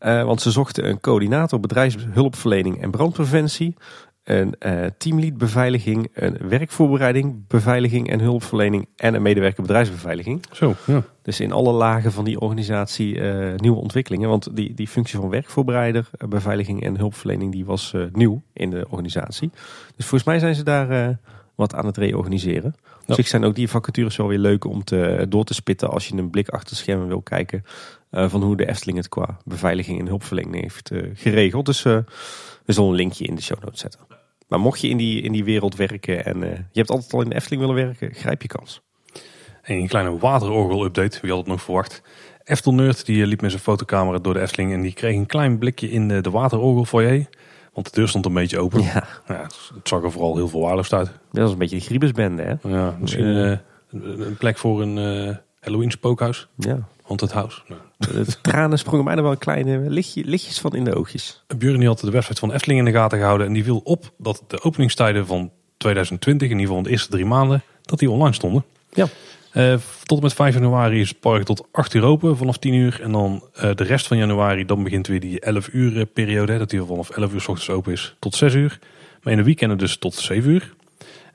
[0.01, 3.75] Uh, want ze zochten een coördinator bedrijfshulpverlening en brandpreventie.
[4.23, 10.45] Een uh, teamlead beveiliging, een werkvoorbereiding, beveiliging en hulpverlening en een medewerker bedrijfsbeveiliging.
[10.51, 11.03] Zo, ja.
[11.21, 13.21] Dus in alle lagen van die organisatie
[13.55, 14.29] nieuwe ontwikkelingen.
[14.29, 19.51] Want die, die functie van werkvoorbereider, beveiliging en hulpverlening die was nieuw in de organisatie.
[19.95, 21.19] Dus volgens mij zijn ze daar
[21.55, 22.75] wat aan het reorganiseren.
[23.05, 26.07] Dus ik zijn ook die vacatures wel weer leuk om te, door te spitten als
[26.07, 27.65] je een blik achter schermen wil kijken
[28.11, 31.65] uh, van hoe de Efteling het qua beveiliging en hulpverlening heeft uh, geregeld.
[31.65, 31.97] Dus uh,
[32.65, 33.99] we zullen een linkje in de show notes zetten.
[34.47, 36.39] Maar mocht je in die, in die wereld werken en
[36.71, 38.81] je hebt altijd al in de Efteling willen werken, grijp je kans.
[39.61, 42.01] En een kleine waterorgel-update, wie had het nog verwacht.
[42.43, 45.89] Eftelnerd die liep met zijn fotocamera door de Efteling en die kreeg een klein blikje
[45.89, 47.27] in de, de foyer.
[47.73, 48.81] Want de deur stond een beetje open.
[48.81, 49.41] Ja, Ja,
[49.75, 51.09] het zag er vooral heel verwaarloosd uit.
[51.31, 52.69] dat is een beetje de griebesbende, hè?
[52.69, 53.57] Ja, misschien Eh.
[53.91, 54.97] een een plek voor een
[55.27, 56.47] eh, Halloween spookhuis.
[56.55, 56.79] Ja.
[57.03, 57.61] Haunted House.
[57.67, 57.81] Nou.
[57.97, 61.43] De tranen sprongen mij er wel een kleine lichtje, lichtjes van in de oogjes.
[61.57, 63.47] Björn die had de website van Efteling in de gaten gehouden.
[63.47, 67.25] En die viel op dat de openingstijden van 2020, in ieder geval de eerste drie
[67.25, 68.63] maanden, dat die online stonden.
[68.93, 69.07] Ja.
[69.53, 72.73] Eh, tot en met 5 januari is het park tot 8 uur open vanaf 10
[72.73, 72.99] uur.
[73.01, 76.57] En dan eh, de rest van januari, dan begint weer die 11 uur eh, periode.
[76.57, 78.79] Dat die vanaf 11 uur s ochtends open is tot 6 uur.
[79.21, 80.73] Maar in de weekenden dus tot 7 uur.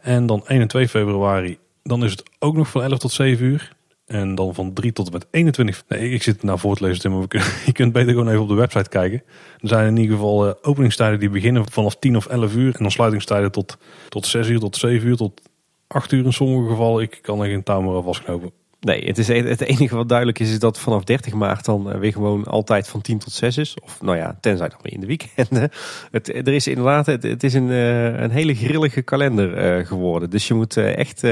[0.00, 3.46] En dan 1 en 2 februari, dan is het ook nog van 11 tot 7
[3.46, 3.76] uur.
[4.06, 5.84] En dan van 3 tot en met 21.
[5.88, 7.26] Nee, ik zit nou voor te lezen, maar
[7.66, 9.22] je kunt beter gewoon even op de website kijken.
[9.60, 12.74] Er zijn in ieder geval openingstijden die beginnen vanaf 10 of 11 uur.
[12.74, 13.78] En dan sluitingstijden tot,
[14.08, 15.40] tot 6 uur, tot 7 uur, tot
[15.88, 17.02] 8 uur in sommige gevallen.
[17.02, 18.52] Ik kan er geen touw meer aan vastknopen.
[18.80, 21.92] Nee, het, is, e- het enige wat duidelijk is, is dat vanaf 30 maart dan
[21.92, 23.76] eh, weer gewoon altijd van 10 tot 6 is.
[23.82, 25.70] Of nou ja, tenzij dan weer in de weekenden.
[26.10, 30.30] Het, er is inderdaad, het, het is een, eh, een hele grillige kalender eh, geworden.
[30.30, 31.22] Dus je moet echt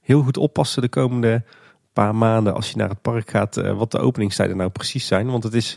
[0.00, 1.42] heel goed oppassen de komende
[1.92, 5.26] paar maanden als je naar het park gaat, wat de openingstijden nou precies zijn.
[5.30, 5.76] Want het is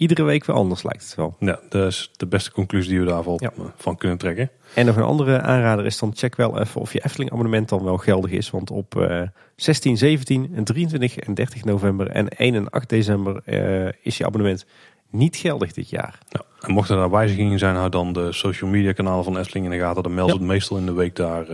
[0.00, 1.36] iedere week weer anders lijkt het wel.
[1.38, 3.50] Ja, dat is de beste conclusie die we daarvan Ja.
[3.58, 4.50] eh, van kunnen trekken.
[4.74, 7.84] En nog een andere aanrader is dan check wel even of je Efteling abonnement dan
[7.84, 8.50] wel geldig is.
[8.50, 9.22] Want op eh
[9.56, 14.24] 16, 17, en 23 en 30 november en 1 en 8 december eh, is je
[14.26, 14.66] abonnement
[15.10, 16.18] niet geldig dit jaar.
[16.28, 19.70] Ja, en mochten er wijzigingen zijn, hou dan de social media kanalen van Efteling in
[19.72, 20.02] de gaten.
[20.02, 21.48] Dan melden ze het meestal in de week daar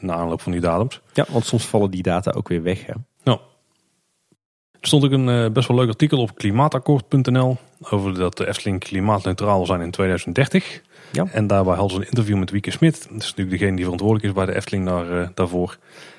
[0.00, 1.00] in de aanloop van die datums.
[1.12, 2.86] Ja, want soms vallen die data ook weer weg.
[2.86, 2.92] Hè?
[3.22, 3.38] Nou,
[4.80, 9.56] er stond ook een best wel leuk artikel op klimaatakkoord.nl over dat de Efteling klimaatneutraal
[9.56, 10.82] wil zijn in 2030.
[11.12, 11.26] Ja.
[11.32, 13.02] En daarbij hadden ze een interview met Wieke Smit.
[13.10, 15.78] Dat is natuurlijk degene die verantwoordelijk is bij de Efteling daar, eh, daarvoor.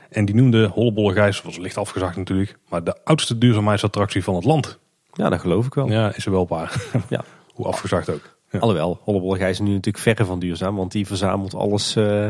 [0.10, 4.44] En die noemde Hollebolle Gijs, was licht afgezakt natuurlijk, maar de oudste duurzaamheidsattractie van het
[4.44, 4.80] land.
[5.14, 5.90] Ja, dat geloof ik wel.
[5.90, 6.84] Ja, is er wel paar.
[7.10, 7.24] Ja.
[7.54, 8.38] Hoe afgezakt ook.
[8.52, 8.60] Ja.
[8.60, 12.28] Alhoewel, Hollebolle Gijs is nu natuurlijk verre van duurzaam, want die verzamelt alles eh,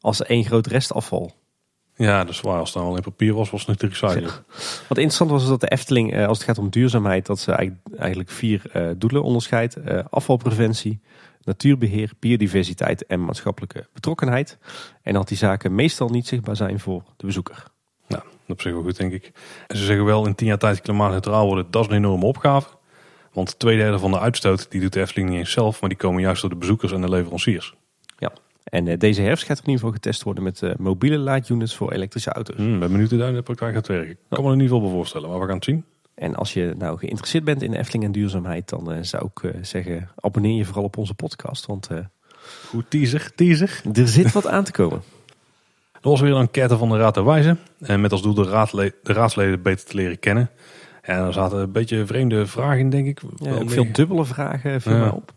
[0.00, 1.34] als één groot restafval.
[1.96, 2.58] Ja, is waar.
[2.58, 4.44] Als het nou alleen papier was, was het natuurlijk recyclen.
[4.88, 7.52] Wat interessant was is dat de Efteling, eh, als het gaat om duurzaamheid, dat ze
[7.52, 9.76] eigenlijk- eigenlijk vier eh, doelen onderscheidt.
[9.76, 11.00] Eh, afvalpreventie,
[11.42, 14.58] natuurbeheer, biodiversiteit en maatschappelijke betrokkenheid.
[15.02, 17.64] En dat die zaken meestal niet zichtbaar zijn voor de bezoeker.
[18.08, 19.32] Nou, dat op zich wel goed, denk ik.
[19.66, 22.68] En ze zeggen wel, in tien jaar tijd klimaatneutraal worden, dat is een enorme opgave.
[23.32, 25.98] Want twee derde van de uitstoot, die doet de Efteling niet eens zelf, maar die
[25.98, 27.74] komen juist door de bezoekers en de leveranciers.
[28.66, 31.74] En eh, deze herfst gaat er in ieder geval getest worden met eh, mobiele laadunits
[31.74, 32.56] voor elektrische auto's.
[32.56, 34.10] Hmm, ben benieuwd hoe dat in de praktijk gaat werken.
[34.10, 35.84] Ik kan me er in ieder geval bij voorstellen, maar we gaan het zien.
[36.14, 40.08] En als je nou geïnteresseerd bent in Efteling en duurzaamheid, dan eh, zou ik zeggen,
[40.16, 41.66] abonneer je vooral op onze podcast.
[41.66, 41.88] Want
[42.68, 43.80] Goed teaser, teaser.
[43.92, 45.02] er zit wat aan te komen.
[46.02, 47.58] Er was weer een enquête van de Raad der Wijzen.
[47.80, 50.50] En met als doel de, raadle- de raadsleden beter te leren kennen.
[51.02, 53.20] En er zaten een beetje vreemde vragen in, denk ik.
[53.36, 54.98] Ja, ook veel dubbele vragen viel Ja.
[54.98, 55.32] mij op.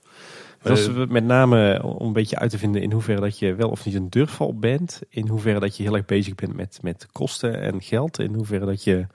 [0.62, 3.56] Dat is Eh, met name om een beetje uit te vinden in hoeverre dat je
[3.56, 5.02] wel of niet een durfval bent.
[5.10, 8.20] In hoeverre dat je heel erg bezig bent met, met kosten en geld.
[8.20, 9.08] In hoeverre dat je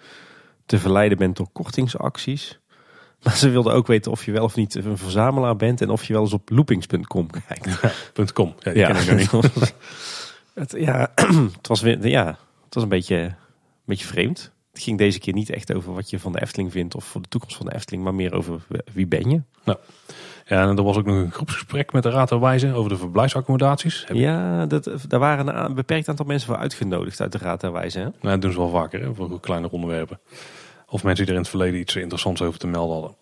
[0.66, 2.58] te verleiden bent door kortingsacties.
[3.22, 5.80] Maar ze wilden ook weten of je wel of niet een verzamelaar bent.
[5.80, 8.32] En of je wel eens op loopings.com kijkt.
[8.32, 8.54] .com.
[8.58, 9.74] Ja, die ken ik niet.
[10.54, 11.12] het, ja,
[11.56, 12.26] het was, weer, ja,
[12.64, 13.34] het was een beetje, een
[13.84, 14.52] beetje vreemd.
[14.72, 17.22] Het ging deze keer niet echt over wat je van de Efteling vindt of voor
[17.22, 19.42] de toekomst van de Efteling, maar meer over wie ben je.
[20.46, 22.96] Ja, en er was ook nog een groepsgesprek met de Raad der Wijzen over de
[22.96, 24.04] verblijfsaccommodaties.
[24.06, 27.72] Heb Ja, dat, daar waren een, beperkt aantal mensen voor uitgenodigd uit de Raad der
[27.72, 27.98] Wijze.
[27.98, 28.04] Hè?
[28.04, 30.20] Nou, dat doen ze wel vaker, hè, voor kleine onderwerpen.
[30.88, 33.16] Of mensen die er in het verleden iets interessants over te melden hadden.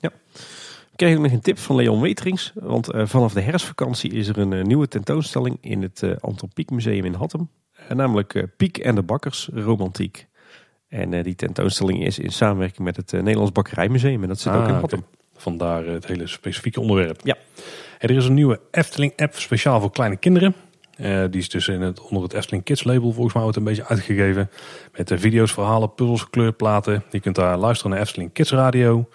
[0.00, 2.52] We kregen ook nog een tip van Leon Weterings.
[2.54, 6.70] Want eh, vanaf de herfstvakantie is er een eh, nieuwe tentoonstelling in het eh Antropiek
[6.70, 7.48] Museum in Hattem.
[7.88, 10.26] Namelijk Piek en de Bakkers Romantiek.
[10.88, 14.22] En die tentoonstelling is in samenwerking met het Nederlands Bakkerijmuseum.
[14.22, 15.04] En dat zit ook in Ah, Hattem.
[15.42, 17.20] Vandaar eh, het hele specifieke onderwerp.
[17.24, 17.36] Ja.
[17.98, 20.54] En er is een nieuwe Efteling-app speciaal voor kleine kinderen.
[20.96, 23.64] Eh, die is dus in het, onder het Efteling Kids label volgens mij wordt een
[23.64, 24.50] beetje uitgegeven.
[24.96, 27.02] Met eh, video's, verhalen, puzzels, kleurplaten.
[27.10, 29.08] Je kunt daar luisteren naar Efteling Kids Radio.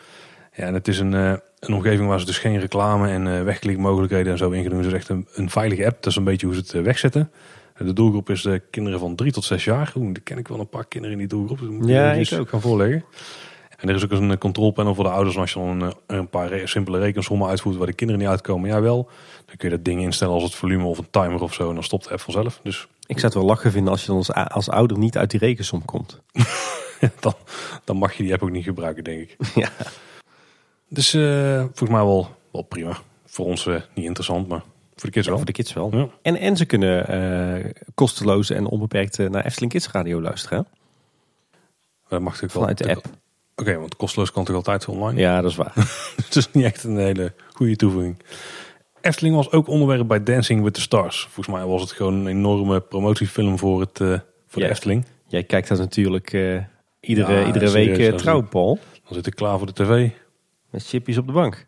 [0.56, 4.38] Ja, en het is een, een omgeving waar ze dus geen reclame en wegklikmogelijkheden en
[4.38, 4.78] zo in doen.
[4.78, 5.96] Het is echt een, een veilige app.
[5.96, 7.32] Dat is een beetje hoe ze het wegzetten.
[7.78, 9.94] De doelgroep is de kinderen van 3 tot 6 jaar.
[9.96, 11.60] Oeh, dan ken ik wel een paar kinderen in die doelgroep.
[11.60, 12.50] Dat moet Ja, ik ook.
[12.50, 13.04] gaan voorleggen.
[13.78, 15.38] En er is ook eens een controlpanel voor de ouders.
[15.38, 18.70] Als je dan een, eh, een paar simpele rekensommen uitvoert waar de kinderen niet uitkomen,
[18.70, 19.10] ja wel.
[19.46, 21.68] Dan kun je dat ding instellen als het volume of een timer of zo.
[21.70, 22.60] En dan stopt de app vanzelf.
[22.64, 25.40] Dus Ik zou het wel lachen vinden als je dan als, ouder niet uit die
[25.40, 26.22] rekensom komt.
[27.20, 27.34] dan,
[27.84, 29.36] dan mag je die app ook niet gebruiken, denk ik.
[29.56, 29.70] Ja.
[30.90, 32.98] Dus eh, volgens mij wel, wel prima.
[33.26, 34.62] Voor ons eh, niet interessant, maar
[34.96, 35.38] voor de kids Ja, wel.
[35.38, 35.96] voor de kids wel.
[35.96, 36.08] Ja.
[36.22, 40.68] En, en ze kunnen eh, kosteloos en onbeperkt eh, naar Efteling Kids Radio luisteren.
[42.08, 42.62] Dat mag natuurlijk wel.
[42.62, 43.06] Vanuit de app.
[43.62, 45.20] Oké, want kosteloos kan toch altijd online?
[45.20, 45.74] Ja, dat is waar.
[46.26, 48.18] Het is niet echt een hele goede toevoeging.
[49.02, 51.22] Efteling was ook onderwerp bij Dancing with the Stars.
[51.22, 54.08] Volgens mij was het gewoon een enorme promotiefilm voor, het, eh,
[54.48, 54.68] voor Ja.
[54.68, 55.06] de Efteling.
[55.28, 56.58] Jij kijkt dat natuurlijk eh,
[57.00, 58.80] iedere, Ja, iedere serieus, week uh, is- trouw, Paul.
[59.04, 60.10] Dan zit ik klaar voor de tv.
[60.70, 61.68] Met chipjes op de bank.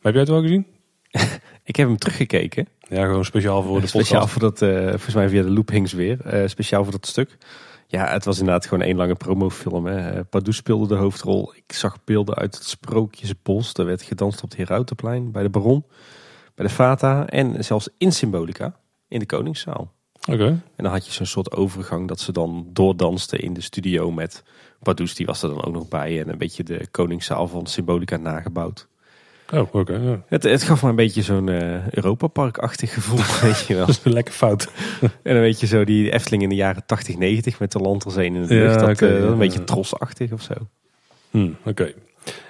[0.00, 0.66] Heb jij het wel gezien?
[1.64, 2.68] Ik heb hem teruggekeken.
[2.88, 4.32] Ja, gewoon speciaal voor de speciaal podcast.
[4.40, 6.20] voor dat, eh, volgens mij via de loop hing ze weer.
[6.26, 7.36] Eh, speciaal voor dat stuk.
[7.90, 9.86] Ja, het was inderdaad gewoon één lange promofilm.
[9.86, 10.10] Hè.
[10.10, 11.52] Eh, Pardoes speelde de hoofdrol.
[11.54, 13.72] Ik zag beelden uit het Sprookjesbos.
[13.74, 15.84] Er werd gedanst op het Herautenplein, bij de Baron,
[16.54, 18.76] bij de Fata en zelfs in Symbolica,
[19.08, 19.92] in de Koningszaal.
[20.28, 20.46] Oké.
[20.46, 24.42] En dan had je zo'n soort overgang dat ze dan doordansten in de studio met
[24.82, 25.14] Pardoes.
[25.14, 28.88] Die was er dan ook nog bij en een beetje de Koningszaal van Symbolica nagebouwd.
[29.52, 29.94] Oh, oké.
[29.94, 30.22] ja.
[30.26, 33.18] Het, het gaf me een beetje zo'n eh Europa Park-achtig gevoel,
[33.48, 33.86] weet je wel.
[33.86, 34.68] Dat is lekker fout.
[35.00, 38.34] En dan weet je zo die Efteling in de jaren 80, 90 met de lanterzeen
[38.34, 38.78] in de Ja, lucht.
[38.80, 39.24] dat, eh, dat ja.
[39.26, 40.54] een beetje trosachtig of zo.
[41.30, 41.92] Hm, oké.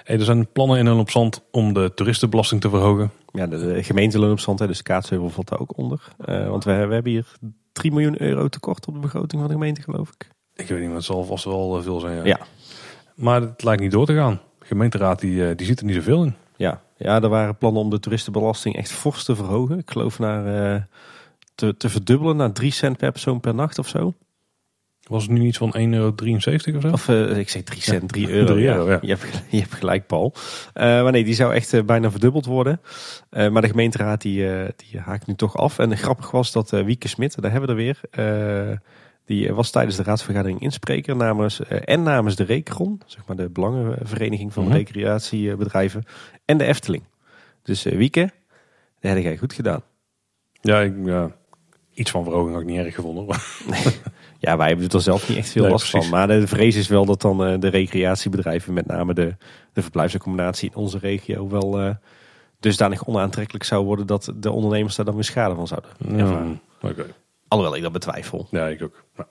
[0.03, 3.11] Hey, er zijn plannen in en op zand om de toeristenbelasting te verhogen.
[3.31, 6.07] Ja, de, de gemeente Loon op Zand, hè, dus Kaatsheuvel valt daar ook onder.
[6.25, 7.25] Eh, want we, we hebben hier
[7.71, 10.27] 3 miljoen euro tekort op de begroting van de gemeente, geloof ik.
[10.55, 12.15] Ik weet niet, maar het zal vast wel eh, veel zijn.
[12.15, 12.23] Ja.
[12.23, 12.39] Ja.
[13.15, 14.41] Maar het lijkt niet door te gaan.
[14.59, 16.35] De gemeenteraad die, eh, die ziet er niet zoveel in.
[16.61, 19.77] Ja, ja, er waren plannen om de toeristenbelasting echt fors te verhogen.
[19.79, 20.81] Ik geloof naar eh,
[21.55, 24.13] te, te verdubbelen naar 3 cent per persoon per nacht of zo.
[25.07, 26.13] Was het nu iets van 1,73 euro
[26.75, 26.91] of zo?
[26.91, 28.53] Of eh, ik zeg 3 cent, 3 euro.
[28.53, 28.97] 3 euro, ja.
[29.01, 30.33] Je, hebt, je hebt gelijk, Paul.
[30.73, 32.81] Eh, maar nee, die zou echt bijna verdubbeld worden.
[33.29, 35.79] Maar de gemeenteraad die, die haakt nu toch af.
[35.79, 38.79] En grappig was dat Wieke Smit, daar hebben we er weer.
[39.25, 44.53] die was tijdens de raadsvergadering inspreker namens en namens de Recron, zeg maar de belangenvereniging
[44.53, 44.73] van Mhm.
[44.73, 46.03] recreatiebedrijven,
[46.51, 47.03] en de Efteling.
[47.63, 48.29] Dus eh, Wieke,
[48.99, 49.81] dat heb jij goed gedaan.
[50.61, 51.31] Ja, ik, ja,
[51.93, 53.25] iets van verhoging had ik niet erg gevonden.
[54.39, 56.09] Ja, wij hebben er zelf niet echt veel Nee, last precies.
[56.09, 56.17] van.
[56.17, 59.35] Maar de vrees is wel dat dan eh, de recreatiebedrijven, met name de,
[59.73, 61.95] de verblijfsaccommodatie in onze regio, wel eh,
[62.59, 66.59] dusdanig onaantrekkelijk zou worden dat de ondernemers daar dan weer schade van zouden ervaren.
[66.81, 67.05] Ja, Oké.
[67.47, 68.47] Alhoewel ik dat betwijfel.
[68.51, 69.03] Ja, ik ook.
[69.17, 69.27] Ja.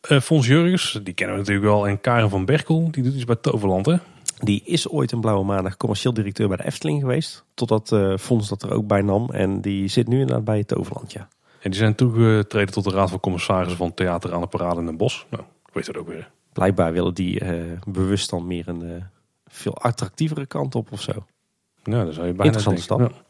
[0.00, 1.88] Eh, Fons Jurgens, die kennen we natuurlijk wel.
[1.88, 3.96] En Karen van Berkel, die doet iets bij Toverland, hè?
[4.40, 7.44] Die is ooit een blauwe maandag commercieel directeur bij de Efteling geweest.
[7.54, 9.30] Totdat eh Fons dat er ook bij nam.
[9.30, 11.28] En die zit nu inderdaad bij het Toverland, ja.
[11.60, 14.86] En die zijn toegetreden tot de Raad van Commissarissen van Theater aan de Parade in
[14.86, 15.24] Den Bosch.
[15.30, 16.30] Nou, ik weet het ook weer.
[16.52, 19.02] Blijkbaar willen die eh, bewust dan meer een eh,
[19.46, 21.12] veel attractievere kant op of zo.
[21.82, 23.24] Ja, dat zou je bijna Interessante stap.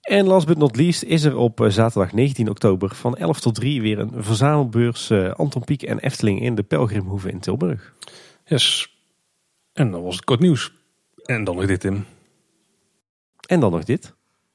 [0.00, 3.82] En last but not least is er op zaterdag 19 oktober van 11 tot 3
[3.82, 7.92] weer een verzamelbeurs Anton Pieck en Efteling in de Pelgrimhoeve in Tilburg.
[8.44, 8.92] Yes.
[9.72, 10.72] En dan was het kort nieuws.
[11.24, 12.04] En dan nog dit, Tim.
[13.48, 14.14] En dan nog dit.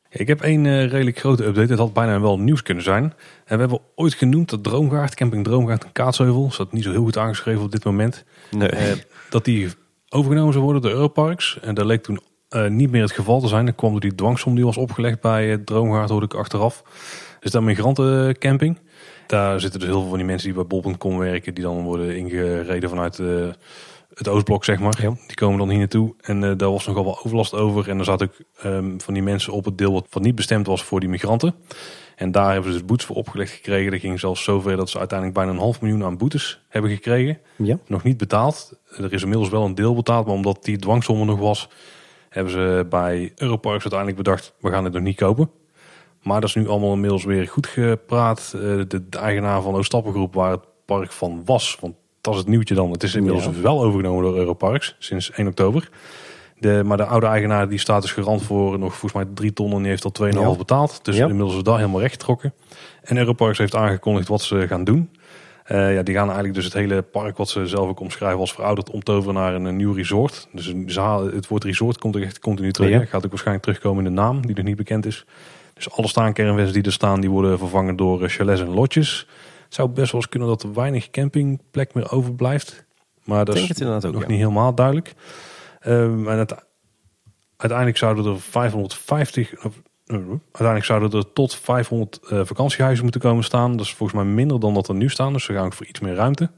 [0.10, 1.69] Ik heb één eh, redelijk grote update.
[1.69, 3.03] Het had bijna wel nieuws kunnen zijn.
[3.03, 3.14] En
[3.56, 7.18] we hebben ooit genoemd dat Droomgaard, camping Droomgaard in Kaatsheuvel, staat niet zo heel goed
[7.18, 8.69] aangeschreven op dit moment, Nee.
[8.69, 8.95] eh,
[9.30, 9.69] dat die
[10.10, 11.60] overgenomen zou worden door Europarks.
[11.60, 12.19] En dat leek toen
[12.49, 13.65] eh, niet meer het geval te zijn.
[13.65, 16.84] Dan kwam door die dwangsom die was opgelegd bij Droomgaard, hoorde ik achteraf.
[17.39, 18.80] Dus dat migrantencamping.
[19.27, 22.18] Daar zitten dus heel veel van die mensen die bij bol.com werken, die dan worden
[22.18, 23.22] ingereden vanuit
[24.18, 25.02] het Oostblok, zeg maar.
[25.02, 25.14] Ja.
[25.27, 26.14] Die komen dan hier naartoe.
[26.22, 27.89] En eh, daar was nogal wel overlast over.
[27.89, 30.68] En er zaten ook ehm, van die mensen op het deel wat, wat niet bestemd
[30.68, 31.56] was voor die migranten.
[32.15, 33.91] En daar hebben ze dus boetes voor opgelegd gekregen.
[33.91, 37.39] Dat ging zelfs zover dat ze uiteindelijk bijna een half miljoen aan boetes hebben gekregen.
[37.56, 37.77] Ja.
[37.88, 38.80] Nog niet betaald.
[38.98, 40.26] Er is inmiddels wel een deel betaald.
[40.26, 41.69] Maar omdat die dwangsom er nog was,
[42.30, 45.49] hebben ze bij Europarks uiteindelijk bedacht, we gaan het nog niet kopen.
[46.23, 48.52] Maar dat is nu allemaal inmiddels weer goed gepraat.
[48.56, 52.49] Eh, De, de eigenaar van Oostappengroep, waar het park van was, want dat is het
[52.49, 52.91] nieuwtje dan.
[52.91, 53.52] Het is inmiddels Ja.
[53.61, 55.89] wel overgenomen door Europarks sinds 1 oktober.
[56.60, 59.72] De, maar de oude eigenaar die staat dus garant voor nog volgens mij 3 ton
[59.72, 60.57] en die heeft al 2,5 Ja.
[60.57, 61.06] betaald.
[61.06, 61.23] Dus Ja.
[61.27, 62.53] inmiddels is dat helemaal rechtgetrokken.
[63.03, 65.10] En Europarks heeft aangekondigd wat ze gaan doen.
[65.64, 68.53] Eh, ja, die gaan eigenlijk dus het hele park, wat ze zelf ook omschrijven als
[68.53, 70.48] verouderd, omtoveren naar een, een nieuw resort.
[70.52, 70.89] Dus een-
[71.34, 72.89] het woord resort komt er echt continu terug.
[72.89, 73.06] Ja.
[73.06, 75.26] Gaat ook waarschijnlijk terugkomen in de naam, die nog niet bekend is.
[75.73, 79.27] Dus alle staankernwens die er staan, die worden vervangen door eh, chalets en lotjes.
[79.68, 82.85] Het zou best wel eens kunnen dat er weinig campingplek meer overblijft.
[83.23, 84.14] Maar dat is het inderdaad ook.
[84.14, 84.27] nog ja.
[84.27, 85.14] niet helemaal duidelijk.
[85.80, 86.56] Ehm, en het,
[87.57, 89.65] uiteindelijk zouden er 550...
[89.65, 93.77] of, eh, uiteindelijk zouden er tot 500 eh, vakantiehuizen moeten komen staan.
[93.77, 95.34] Dat is volgens mij minder dan dat er nu staan.
[95.34, 96.49] Dus ze gaan ook voor iets meer ruimte.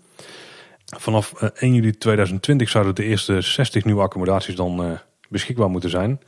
[0.97, 4.91] Vanaf eh, 1 juli 2020 zouden de eerste 60 nieuwe accommodaties dan eh,
[5.29, 6.19] beschikbaar moeten zijn.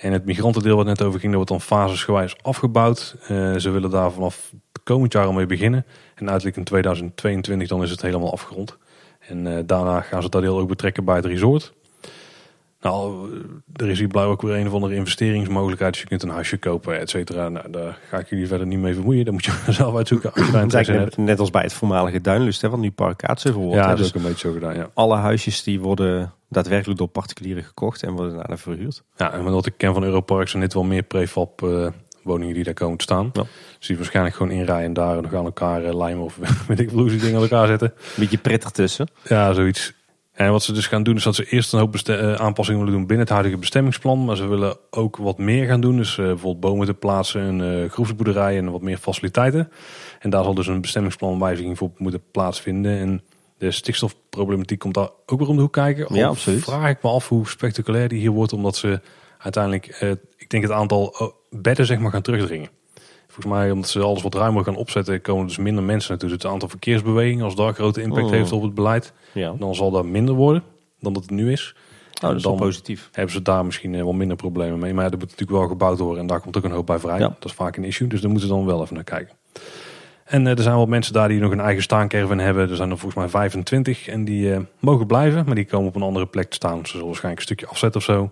[0.00, 3.16] En het migrantendeel wat net over ging, dat wordt dan fasesgewijs afgebouwd.
[3.22, 4.52] Eh, ze willen daar vanaf
[4.84, 5.86] komend jaar al mee beginnen.
[6.14, 8.76] En uiterlijk in 2022 dan is het helemaal afgerond.
[9.20, 11.72] En eh, daarna gaan ze dat deel ook betrekken bij het resort.
[12.80, 13.28] Nou,
[13.76, 15.92] er is hier blijkbaar ook weer een of andere investeringsmogelijkheid.
[15.92, 17.48] Dus je kunt een huisje kopen, et cetera.
[17.48, 19.24] Nou, daar ga ik jullie verder niet mee vermoeien.
[19.24, 20.88] Dan moet je zelf uitzoeken als je daar hebt.
[20.88, 23.76] net, net als bij het voormalige Duinlust hè, van nu Park Kaatsheuvel wordt.
[23.76, 24.90] Ja, dat is Dus ook een beetje zo gedaan, ja.
[24.94, 29.02] alle huisjes die worden daadwerkelijk door particulieren gekocht en worden daarna verhuurd.
[29.16, 31.86] Ja, en wat ik ken van Europark zijn dit wel meer prefab eh,
[32.22, 33.30] woningen die daar komen te staan.
[33.32, 33.42] Ja.
[33.78, 36.36] Dus die waarschijnlijk gewoon inrijden en daar nog aan elkaar eh, lijmen of
[36.68, 37.92] weet ik veel hoe ze dingen aan elkaar zetten.
[38.16, 39.08] Beetje prettig tussen.
[39.22, 39.92] Ja, zoiets.
[40.40, 42.96] En wat ze dus gaan doen is dat ze eerst een hoop eh, aanpassingen willen
[42.96, 44.24] doen binnen het huidige bestemmingsplan.
[44.24, 45.96] Maar ze willen ook wat meer gaan doen.
[45.96, 49.72] Dus eh, bijvoorbeeld bomen te plaatsen, een uh, groefsboerderij en wat meer faciliteiten.
[50.18, 52.98] En daar zal dus een bestemmingsplanwijziging voor moeten plaatsvinden.
[52.98, 53.22] En
[53.58, 56.14] de stikstofproblematiek komt daar ook weer om de hoek kijken.
[56.14, 56.62] Ja, absoluut.
[56.62, 58.52] vraag ik me af hoe spectaculair die hier wordt.
[58.52, 59.00] Omdat ze
[59.38, 61.26] uiteindelijk, eh, ik denk het aantal eh,
[61.60, 62.68] bedden zeg maar gaan terugdringen.
[63.30, 66.28] Volgens mij, omdat ze alles wat ruimer gaan opzetten, komen dus minder mensen naartoe.
[66.28, 68.30] Dus het aantal verkeersbewegingen, als daar grote impact Oh.
[68.30, 69.54] heeft op het beleid, Ja.
[69.58, 70.62] dan zal dat minder worden
[71.00, 71.74] dan dat het nu is.
[72.14, 73.08] Oh, dat is dan positief.
[73.12, 74.94] hebben ze daar misschien eh, wel minder problemen mee.
[74.94, 76.98] Maar ja, er moet natuurlijk wel gebouwd worden en daar komt ook een hoop bij
[76.98, 77.18] vrij.
[77.18, 77.28] Ja.
[77.28, 79.34] Dat is vaak een issue, dus daar moeten ze dan wel even naar kijken.
[80.24, 82.70] En eh, er zijn wel mensen daar die nog een eigen staancaravan hebben.
[82.70, 85.96] Er zijn er volgens mij 25 en die eh, mogen blijven, maar die komen op
[85.96, 86.78] een andere plek te staan.
[86.86, 88.30] Ze zullen waarschijnlijk een stukje afzetten of zo.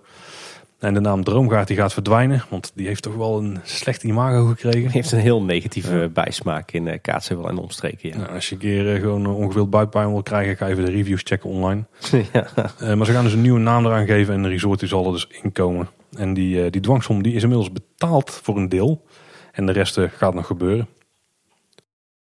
[0.78, 4.46] En de naam Droomgaard die gaat verdwijnen, want die heeft toch wel een slecht imago
[4.46, 4.90] gekregen.
[4.90, 8.08] Heeft een heel negatieve bijsmaak in uh, Kaatsheuvel en omstreken.
[8.08, 8.16] Ja.
[8.16, 10.90] Nou, als je een keer eh, gewoon uh, ongeveeld buikpijn wil krijgen, ga even de
[10.90, 11.84] reviews checken online.
[12.32, 12.46] ja.
[12.82, 15.06] Uh, maar ze gaan dus een nieuwe naam eraan geven en de resort die zal
[15.06, 15.88] er dus inkomen.
[16.16, 19.04] En die, uh, die dwangsom die is inmiddels betaald voor een deel.
[19.52, 20.88] En de rest gaat nog gebeuren.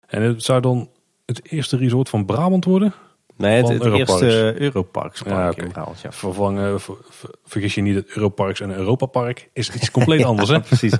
[0.07, 0.89] En het zou dan
[1.25, 2.93] het eerste resort van Brabant worden.
[3.37, 4.21] Nee, het, het Europarks.
[4.21, 6.01] eerste Europarks Ja, in Brabant.
[6.01, 6.11] Ja.
[6.11, 10.49] Vervangen, ver- ver- vergis je niet, het Europarks en Europapark is iets compleet anders.
[10.49, 10.59] Hè?
[10.59, 10.93] Precies.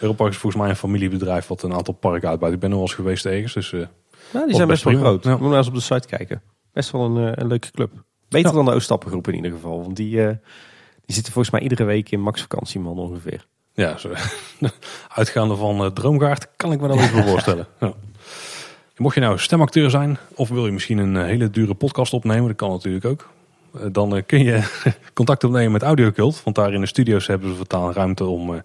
[0.00, 2.52] Europark is volgens mij een familiebedrijf wat een aantal parken uitbuit.
[2.52, 3.52] Ik ben er wel eens geweest ergens.
[3.52, 3.86] Dus, uh,
[4.32, 5.24] Ja, die zijn best wel groot.
[5.24, 5.30] Ja.
[5.36, 6.42] Moet maar eens op de site kijken.
[6.72, 7.90] Best wel een, eh, een leuke club.
[8.28, 8.56] Beter Ja.
[8.56, 9.82] dan de Oostappengroep in ieder geval.
[9.82, 10.28] Want die, eh,
[11.04, 13.46] die zitten volgens mij iedere week in max vakantieman ongeveer.
[13.72, 14.10] Ja, zo.
[15.14, 17.66] uitgaande van eh, Droomgaard kan ik me dat even voorstellen.
[18.98, 22.46] Mocht je nou stemacteur zijn of wil je misschien een eh, hele dure podcast opnemen,
[22.46, 23.28] dat kan natuurlijk ook.
[23.74, 24.80] Eh, Dan eh, kun je
[25.14, 28.62] contact opnemen met Audiocult, want daar in de studio's hebben ze vertaal ruimte om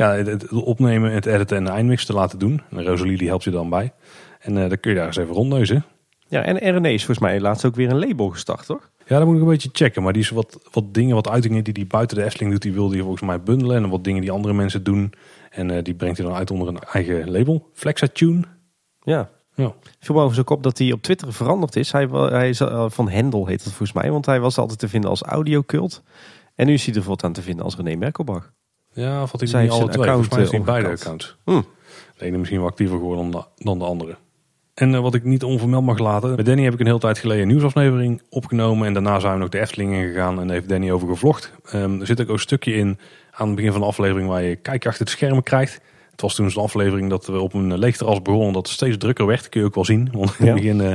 [0.00, 2.62] ja, het, opnemen, het editen en de eindmix te laten doen.
[2.70, 3.92] En Rosalie die helpt je dan bij.
[4.40, 5.84] En eh, dan kun je daar eens even rondneuzen.
[6.28, 8.90] Ja, en RNE is volgens mij laatst ook weer een label gestart, toch?
[9.06, 10.02] Ja, dat moet ik een beetje checken.
[10.02, 12.72] Maar die is wat, wat dingen, wat uitingen die hij buiten de Efteling doet, die
[12.72, 13.76] wilde hij volgens mij bundelen.
[13.76, 15.12] En wat dingen die andere mensen doen.
[15.50, 17.68] En die brengt hij dan uit onder een eigen label.
[17.72, 18.42] Flexatune.
[19.02, 19.30] Ja.
[19.60, 19.74] Ja.
[19.98, 21.92] Viel me overigens ook op dat hij op Twitter veranderd is.
[21.92, 24.10] Hij, hij is eh, van Hendel heet het volgens mij.
[24.10, 26.02] Want hij was altijd te vinden als audiocult.
[26.54, 28.52] En nu is hij er voortaan te vinden als René Merkelbach.
[28.92, 30.02] Ja, of had hij niet alle zijn twee?
[30.02, 31.36] account, Volgens mij is hij eh, beide accounts.
[31.44, 31.60] Hm.
[32.16, 34.16] De ene misschien wel actiever geworden dan de, dan de andere.
[34.74, 36.34] En eh, wat ik niet onvermeld mag laten.
[36.36, 38.86] Met Danny heb ik een hele tijd geleden een nieuwsaflevering opgenomen.
[38.86, 41.52] En daarna zijn we nog de Efteling ingegaan en daar heeft Danny over gevlogd.
[41.64, 42.98] Ehm, er zit ook een stukje in
[43.30, 45.80] aan het begin van de aflevering waar je kijk achter het schermen krijgt.
[46.20, 48.52] Het was toen zo'n aflevering dat we op een leegterras begonnen.
[48.52, 49.48] Dat het steeds drukker werd.
[49.48, 50.08] Kun je ook wel zien.
[50.12, 50.90] Want in het begin eh,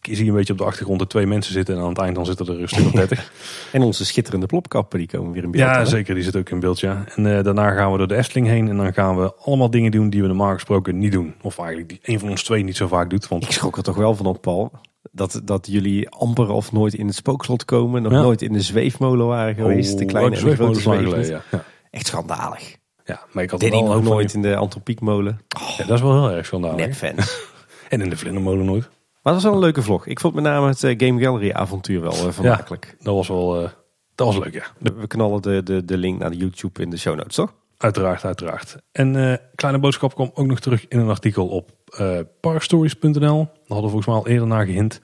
[0.00, 1.74] zie je een beetje op de achtergrond er twee mensen zitten.
[1.76, 3.32] En aan het eind dan zitten er een stuk of dertig.
[3.72, 5.64] En onze schitterende plopkappen die komen weer in beeld.
[5.64, 5.86] Ja, hè?
[5.86, 6.14] zeker.
[6.14, 7.04] Die zit ook in beeld, ja.
[7.14, 8.68] En eh, daarna gaan we door de Efteling heen.
[8.68, 11.34] En dan gaan we allemaal dingen doen die we normaal gesproken niet doen.
[11.42, 13.28] Of eigenlijk die een van ons twee niet zo vaak doet.
[13.28, 14.72] Want Ik schrok er toch wel van op, Paul.
[15.12, 18.02] Dat, dat jullie amper of nooit in het spookslot komen.
[18.02, 18.20] Nog Ja.
[18.22, 19.98] nooit in de zweefmolen waren geweest.
[19.98, 21.02] de kleine oh, en de waren zweefmolen.
[21.10, 21.64] geleden, ja.
[21.90, 22.76] Echt schandalig.
[23.04, 25.40] Ja, maar ik had Danny wel van nooit in de antropiekmolen.
[25.76, 26.96] Ja, dat is wel heel erg schandalig.
[26.96, 27.40] Fans.
[27.88, 28.82] En in de vlindermolen nooit.
[29.22, 30.06] Maar het was wel een leuke vlog.
[30.06, 32.96] Ik vond met name het eh, Game Gallery avontuur wel eh, vermakelijk.
[33.00, 33.62] Dat was wel...
[33.62, 33.68] eh,
[34.14, 34.64] dat was leuk, ja.
[34.78, 37.54] We knallen de, de, de link naar de YouTube in de show notes, toch?
[37.78, 38.76] Uiteraard, uiteraard.
[38.92, 43.10] En eh, Kleine Boodschap kwam ook nog terug in een artikel op eh parkstories.nl.
[43.12, 45.00] Daar hadden we volgens mij al eerder naar gehint.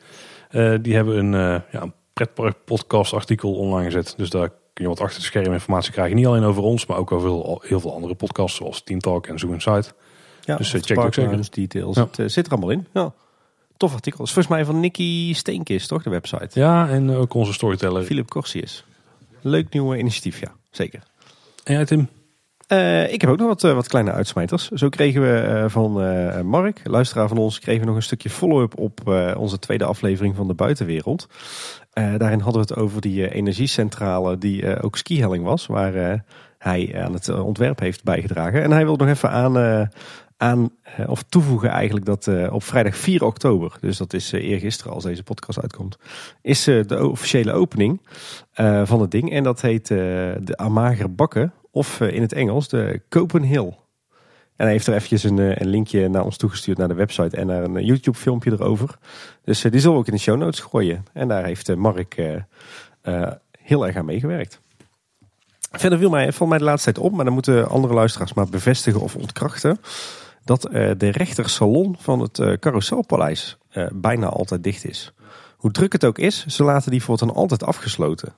[0.50, 4.14] Eh, die hebben een, ja, een pretpark podcast artikel online gezet.
[4.16, 6.16] Dus daar kun je wat achter de scherm informatie krijgen.
[6.16, 8.56] Niet alleen over ons, maar ook over heel, heel veel andere podcasts.
[8.56, 9.94] Zoals Team Talk en Zoo Insight.
[10.40, 11.50] Ja, Dus, eh, check ook zeker.
[11.50, 11.96] Details.
[11.96, 12.02] Ja.
[12.02, 12.86] Het eh, zit er allemaal in.
[12.92, 13.12] Ja.
[13.76, 14.18] Tof artikel.
[14.18, 16.02] Dat is volgens mij van Nicky Steenkist, toch?
[16.02, 16.48] De website.
[16.52, 18.02] Ja, en ook onze storyteller.
[18.02, 18.84] Philip Corsius.
[19.40, 20.52] Leuk nieuw initiatief, ja.
[20.70, 21.02] Zeker.
[21.64, 22.08] En jij Tim?
[22.66, 24.68] Eh, ik heb ook nog wat, wat kleine uitsmijters.
[24.68, 25.92] Zo kregen we van
[26.46, 29.00] Mark, luisteraar van ons, kregen we nog een stukje follow-up op
[29.36, 31.26] onze tweede aflevering van de buitenwereld.
[31.98, 36.24] Eh, daarin hadden we het over die eh, energiecentrale die eh, ook skihelling was, waar
[36.58, 38.62] hij aan het ontwerp heeft bijgedragen.
[38.62, 39.88] En hij wil nog even aan,
[40.36, 40.70] aan
[41.06, 45.60] of toevoegen eigenlijk dat op vrijdag 4 oktober, dus dat is eergisteren als deze podcast
[45.60, 45.98] uitkomt,
[46.42, 48.00] is de officiële opening
[48.84, 49.32] van het ding.
[49.32, 53.74] En dat heet de Amager Bakken, of in het Engels de Copenhill.
[54.58, 57.36] En hij heeft er eventjes een, eh, een linkje naar ons toegestuurd naar de website
[57.36, 58.98] en naar een eh, YouTube filmpje erover.
[59.44, 61.04] Dus eh, die zullen we ook in de show notes gooien.
[61.12, 62.16] En daar heeft Mark
[63.58, 64.60] heel erg aan meegewerkt.
[65.70, 69.00] Verder viel mij, mij de laatste tijd op, maar dan moeten andere luisteraars maar bevestigen
[69.00, 69.80] of ontkrachten.
[70.44, 70.62] Dat
[70.96, 73.58] de rechtersalon van het Carouselpaleis
[73.92, 75.12] bijna altijd dicht is.
[75.56, 78.34] Hoe druk het ook is, ze laten die voortaan altijd afgesloten.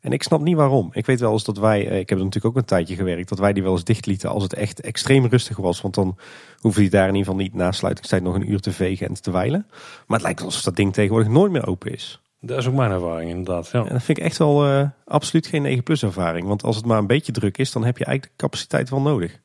[0.00, 0.90] En ik snap niet waarom.
[0.92, 3.28] Ik weet wel eens dat wij, eh, ik heb er natuurlijk ook een tijdje gewerkt,
[3.28, 5.80] dat wij die wel eens dicht lieten als het echt extreem rustig was.
[5.80, 6.16] Want dan
[6.58, 9.14] hoefde die daar in ieder geval niet na sluitingstijd nog een uur te vegen en
[9.14, 9.66] te wijlen.
[10.06, 12.20] Maar het lijkt alsof dat ding tegenwoordig nooit meer open is.
[12.40, 13.68] Dat is ook mijn ervaring inderdaad.
[13.72, 13.84] Ja.
[13.84, 16.46] En dat vind ik echt wel eh, absoluut geen 9 plus ervaring.
[16.46, 19.00] Want als het maar een beetje druk is, dan heb je eigenlijk de capaciteit wel
[19.00, 19.40] nodig.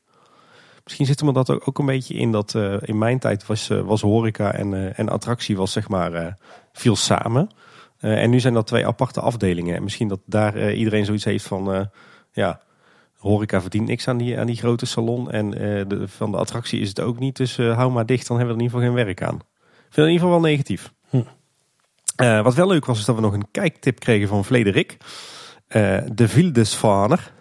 [0.84, 3.46] Misschien zit er me dat ook, ook een beetje in dat eh, in mijn tijd
[3.46, 6.38] was, was horeca en, en attractie was zeg maar
[6.72, 7.50] viel samen.
[8.06, 9.76] Eh, en nu zijn dat twee aparte afdelingen.
[9.76, 11.80] En misschien dat daar eh, iedereen zoiets heeft van, eh,
[12.32, 12.60] ja,
[13.16, 15.30] horeca verdient niks aan die, aan die grote salon.
[15.30, 17.36] En de, van de attractie is het ook niet.
[17.36, 19.36] Dus hou maar dicht, dan hebben we er in ieder geval geen werk aan.
[19.36, 20.92] Ik vind het in ieder geval wel negatief.
[21.08, 22.42] Hm.
[22.42, 24.96] Wat wel leuk was, is dat we nog een kijktip kregen van Frederik.
[26.12, 27.32] De Wildesvaner.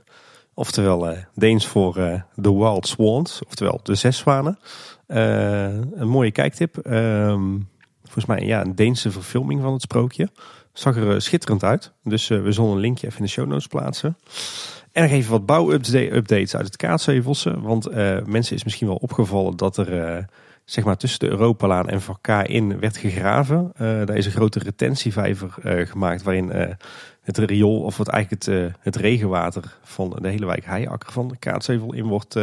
[0.54, 1.94] Oftewel Deens voor
[2.42, 3.42] The Wild Swans.
[3.46, 4.60] Oftewel de zes zwanen.
[5.08, 6.78] Een mooie kijktip.
[6.78, 7.58] Ehm,
[8.16, 10.30] volgens mij ja, een Deense verfilming van het sprookje.
[10.74, 11.92] Zag er eh, schitterend uit.
[12.04, 14.18] Dus eh, we zullen een linkje even in de show notes plaatsen.
[14.92, 17.62] En nog even wat bouwupdates uit het Kaatsheuvelsen.
[17.62, 20.28] Want eh, mensen is misschien wel opgevallen dat er
[20.66, 23.72] zeg maar tussen de Europalaan en Vakka in werd gegraven.
[23.74, 25.56] Eh, daar is een grote retentievijver
[25.88, 26.78] gemaakt waarin
[27.22, 31.38] het riool, of wat eigenlijk het, het regenwater van de hele wijk Heijakker van de
[31.38, 32.40] Kaatsheuvel in wordt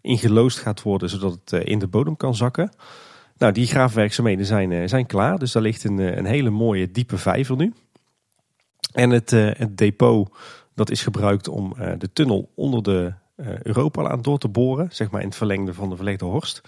[0.00, 2.70] ingeloosd gaat worden, zodat het in de bodem kan zakken.
[3.38, 5.38] Nou, die graafwerkzaamheden zijn, eh, zijn klaar.
[5.38, 7.72] Dus daar ligt een, eh, een hele mooie diepe vijver nu.
[8.92, 10.28] En het, eh, het depot
[10.74, 13.12] dat is gebruikt om de tunnel onder de
[13.62, 14.88] Europalaan door te boren.
[14.90, 16.60] Zeg maar in het verlengde van de verlegde Horst.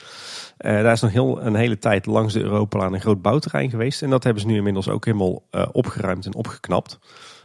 [0.56, 4.02] Eh, daar is nog heel, een hele tijd langs de Europalaan een groot bouwterrein geweest.
[4.02, 5.42] En dat hebben ze nu inmiddels ook helemaal
[5.72, 6.98] opgeruimd en opgeknapt.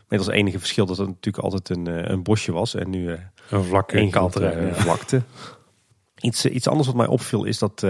[0.07, 2.75] Met als enige verschil dat het natuurlijk altijd een, een bosje was.
[2.75, 3.17] En nu
[3.49, 4.81] Een vlak één kaal grote terrein, eh, ja.
[4.81, 5.21] vlakte.
[6.19, 7.85] Iets, iets anders wat mij opviel is dat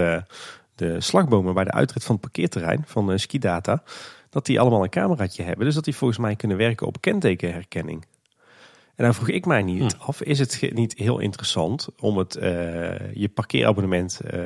[0.76, 3.82] de slagbomen bij de uitrit van het parkeerterrein van eh, Skidata,
[4.30, 5.64] dat die allemaal een cameraatje hebben.
[5.64, 8.04] Dus dat die volgens mij kunnen werken op kentekenherkenning.
[8.94, 10.02] En dan vroeg ik mij niet Hm.
[10.02, 14.40] af, is het niet heel interessant om het, eh, je parkeerabonnement eh,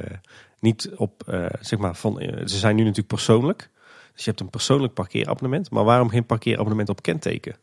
[0.61, 1.23] niet op,
[1.61, 3.71] zeg maar, van, ze zijn nu natuurlijk persoonlijk.
[4.13, 7.57] Dus je hebt een persoonlijk parkeerabonnement, maar waarom geen parkeerabonnement op kenteken?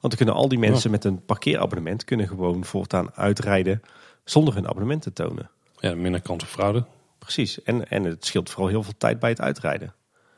[0.00, 3.82] Want dan kunnen al die mensen met een parkeerabonnement kunnen gewoon voortaan uitrijden
[4.24, 5.50] zonder hun abonnement te tonen.
[5.78, 6.84] Ja, minder kans op fraude.
[7.26, 7.62] Precies.
[7.62, 9.94] En, en het scheelt vooral heel veel tijd bij het uitrijden.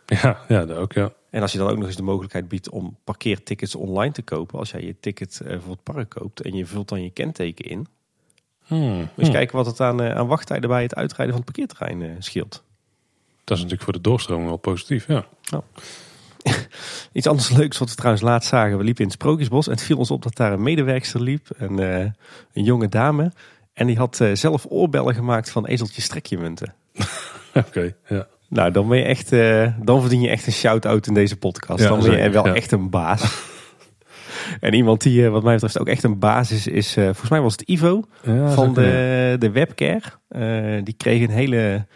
[0.06, 1.12] Ja, ja dat ook ja.
[1.30, 4.58] En als je dan ook nog eens de mogelijkheid biedt om parkeertickets online te kopen.
[4.58, 7.64] Als jij je ticket eh, voor het park koopt en je vult dan je kenteken
[7.64, 7.86] in.
[8.64, 9.34] Hmm, Dus hmm.
[9.34, 12.62] kijken wat het aan, eh, aan wachttijden bij het uitrijden van het parkeerterrein eh, scheelt.
[13.44, 15.26] Dat is natuurlijk voor de doorstroming wel positief, ja.
[17.12, 18.78] Iets anders leuks wat we trouwens laatst zagen.
[18.78, 21.48] We liepen in het Sprookjesbos en het viel ons op dat daar een medewerkster liep.
[21.56, 23.32] Een, een jonge dame.
[23.78, 26.74] En die had eh, zelf oorbellen gemaakt van ezeltjes strekje munten.
[27.54, 28.26] Oké, ja.
[28.48, 31.82] Nou, dan ben je echt, eh, dan verdien je echt een shout-out in deze podcast.
[31.82, 32.54] Ja, dan ben je zeker, wel ja.
[32.54, 33.42] echt een baas.
[34.60, 37.40] en iemand die, eh, wat mij betreft, ook echt een baas is, is volgens mij
[37.40, 40.82] was het Ivo ja van de, de webcare.
[40.82, 41.86] Die kreeg een hele,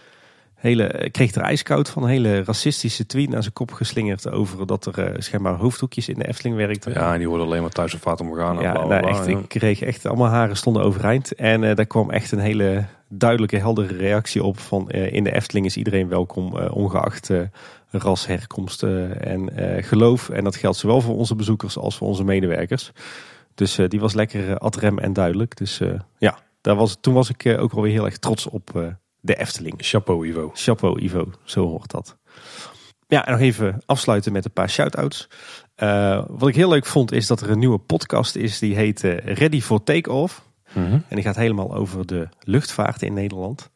[0.62, 4.86] hele, kreeg er ijskoud van een hele racistische tweet naar zijn kop geslingerd over dat
[4.86, 6.92] er eh, schijnbaar hoofdhoekjes in de Efteling werkten.
[6.92, 8.60] Ja, en die worden alleen maar thuis op Fata Morgana.
[8.60, 9.38] Ja, bla, bla, nou, echt, ja.
[9.38, 11.34] ik kreeg echt allemaal haren stonden overeind.
[11.34, 15.34] En eh, daar kwam echt een hele duidelijke, heldere reactie op van eh, in de
[15.34, 17.40] Efteling is iedereen welkom, eh, ongeacht eh,
[17.90, 20.28] ras, herkomst eh, en eh, geloof.
[20.28, 22.92] En dat geldt zowel voor onze bezoekers als voor onze medewerkers.
[23.54, 25.56] Dus eh, die was lekker uh, ad rem en duidelijk.
[25.56, 28.46] Dus eh, ja, daar was, toen was ik eh, ook wel weer heel erg trots
[28.46, 28.82] op eh,
[29.22, 29.74] de Efteling.
[29.76, 30.50] Chapeau, Ivo.
[30.54, 32.16] Chapeau Ivo, zo hoort dat.
[33.06, 35.28] Ja, en nog even afsluiten met een paar shout-outs.
[35.74, 39.04] Eh, wat ik heel leuk vond is dat er een nieuwe podcast is die heet
[39.04, 40.42] eh, Ready for Takeoff.
[40.72, 40.92] Mhm.
[40.92, 43.70] En die gaat helemaal over de luchtvaart in Nederland.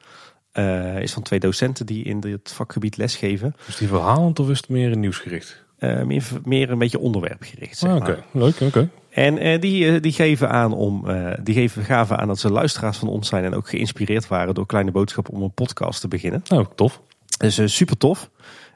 [0.52, 3.54] Eh, is van twee docenten die in dit vakgebied lesgeven.
[3.66, 5.64] Is die verhalend of is het meer nieuwsgericht?
[5.78, 7.78] Meer, meer een beetje onderwerpgericht.
[7.78, 7.96] Zeg Ah.
[7.96, 8.88] Oké, leuk, oké.
[9.16, 12.50] En eh, die, eh, die geven aan om, eh, die geven, gaven aan dat ze
[12.52, 16.08] luisteraars van ons zijn en ook geïnspireerd waren door kleine boodschappen om een podcast te
[16.08, 16.42] beginnen.
[16.48, 17.00] Nou, tof.
[17.38, 18.30] Dus super tof.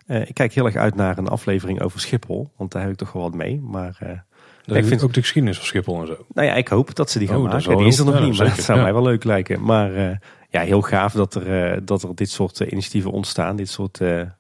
[0.07, 3.13] Ik kijk heel erg uit naar een aflevering over Schiphol, want daar heb ik toch
[3.13, 3.61] wel wat mee.
[3.61, 4.23] Maar
[4.67, 6.17] ik vind- ook de geschiedenis van Schiphol en zo.
[6.35, 7.77] nou ja, ik hoop dat ze die gaan Oh, is maken.
[7.77, 8.85] Die is er nog ja, niet, maar dat zou ja.
[8.85, 9.63] mij wel leuk lijken.
[9.63, 10.21] Maar
[10.51, 13.57] ja, heel gaaf dat er, eh, dat er dit soort eh, initiatieven ontstaan.
[13.57, 13.93] Dit soort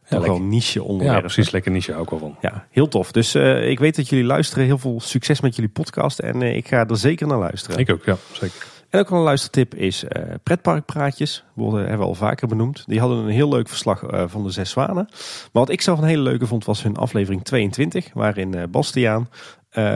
[0.08, 1.22] toch wel niche Ja, onderwerpen.
[1.22, 1.50] precies.
[1.50, 2.36] Lekker niche, ik wel van.
[2.40, 3.12] Ja, heel tof.
[3.12, 4.64] Dus ik weet dat jullie luisteren.
[4.64, 6.18] Heel veel succes met jullie podcast.
[6.18, 7.78] En ik ga er zeker naar luisteren.
[7.78, 8.66] Ik ook, ja, zeker.
[8.90, 10.04] En ook een luistertip is
[10.42, 11.44] pretparkpraatjes.
[11.54, 12.84] Worden hebben we al vaker benoemd.
[12.86, 14.94] Die hadden een heel leuk verslag van de Zes Zwanen.
[15.12, 18.08] Maar wat ik zelf een hele leuke vond was hun aflevering 22.
[18.14, 19.28] Waarin Bastiaan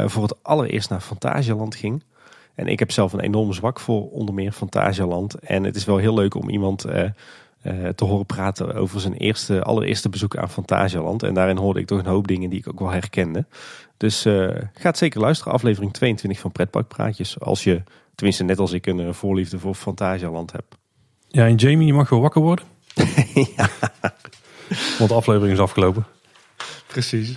[0.07, 2.03] voor het allereerst naar Fantasieland ging.
[2.55, 5.35] En ik heb zelf een enorm zwak voor onder meer Fantasialand.
[5.35, 7.05] En het is wel heel leuk om iemand eh,
[7.63, 11.23] eh, te horen praten over zijn eerste, allereerste bezoek aan Fantasialand.
[11.23, 13.47] En daarin hoorde ik toch een hoop dingen die ik ook wel herkende.
[13.97, 17.41] Dus uh, ga het zeker luisteren, aflevering 22 van Pretparkpraatjes.
[17.41, 17.83] Als je,
[18.15, 20.75] tenminste net als ik, een voorliefde voor Fantasialand hebt.
[21.29, 22.65] Ja, en Jamie, je mag wel wakker worden.
[23.57, 23.69] ja.
[24.99, 26.07] Want de aflevering is afgelopen.
[26.87, 27.35] Precies.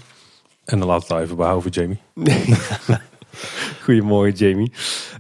[0.66, 2.00] En dan laten we het even behouden, Jamie.
[3.84, 4.72] Goedemorgen, Jamie.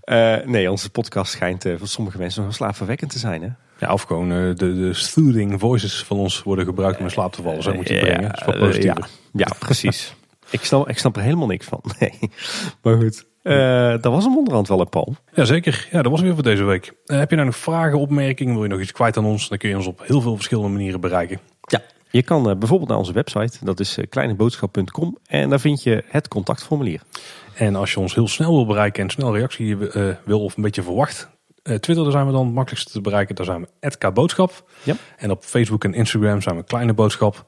[0.06, 3.42] Uh, nee, onze podcast schijnt uh, voor sommige mensen nog slaapverwekkend te zijn.
[3.42, 3.50] Hè?
[3.80, 7.34] Ja, of gewoon uh, de, de soothing voices van ons worden gebruikt om in slaap
[7.34, 7.64] te vallen.
[7.64, 8.30] Zo moet je het brengen.
[8.46, 9.10] Dat is positiever.
[9.34, 10.16] ja, ja, precies.
[10.50, 11.82] ik, snap, ik snap er helemaal niks van.
[12.00, 12.20] Nee.
[12.82, 13.26] Maar goed.
[14.02, 15.16] dat was hem onderhand wel, een Paul.
[15.34, 15.88] Jazeker.
[15.92, 16.94] Ja, dat was weer voor deze week.
[17.06, 18.54] heb je nou nog vragen, opmerkingen?
[18.54, 19.50] Wil je nog iets kwijt aan ons?
[19.50, 21.40] Dan kun je ons op heel veel verschillende manieren bereiken.
[21.62, 23.58] Ja, je kan bijvoorbeeld naar onze website.
[23.62, 25.18] Dat is kleineboodschap.com.
[25.26, 27.02] En daar vind je het contactformulier.
[27.58, 30.64] En als je ons heel snel wil bereiken en snel reactie uh, wil of een
[30.64, 31.30] beetje verwacht.
[31.64, 33.36] Uh, Twitter, daar zijn we dan het makkelijkste te bereiken.
[33.36, 34.70] Daar zijn we @kboodschap.
[34.84, 34.96] Ja.
[35.18, 37.46] En op Facebook en Instagram zijn we Kleine Boodschap.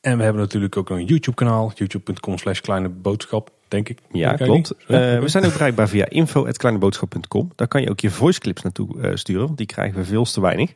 [0.00, 1.72] En we hebben natuurlijk ook een YouTube kanaal.
[1.74, 3.98] youtube.com slash kleine boodschap, denk ik.
[4.12, 4.74] Ja, klopt.
[4.80, 4.86] Uh,
[5.20, 7.52] we zijn ook bereikbaar via info.kleineboodschap.com.
[7.54, 9.46] Daar kan je ook je voice clips naartoe sturen.
[9.46, 10.72] Want die krijgen we veel te weinig.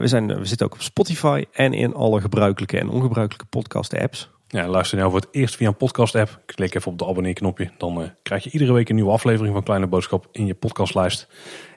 [0.00, 4.31] we, zijn, we zitten ook op Spotify en in alle gebruikelijke en ongebruikelijke podcast apps.
[4.52, 6.40] Ja, luister nou voor het eerst via een podcast app.
[6.46, 7.70] Klik even op de abonneer knopje.
[7.78, 11.28] Dan uh, krijg je iedere week een nieuwe aflevering van Kleine Boodschap in je podcastlijst.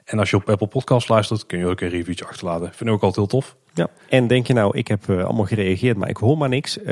[0.04, 2.72] En als je op Apple Podcast luistert, kun je ook een reviewtje achterlaten.
[2.72, 3.56] Vind ik ook altijd heel tof.
[3.74, 6.78] Ja, en denk je nou, ik heb uh, allemaal gereageerd, maar ik hoor maar niks.
[6.78, 6.84] Uh,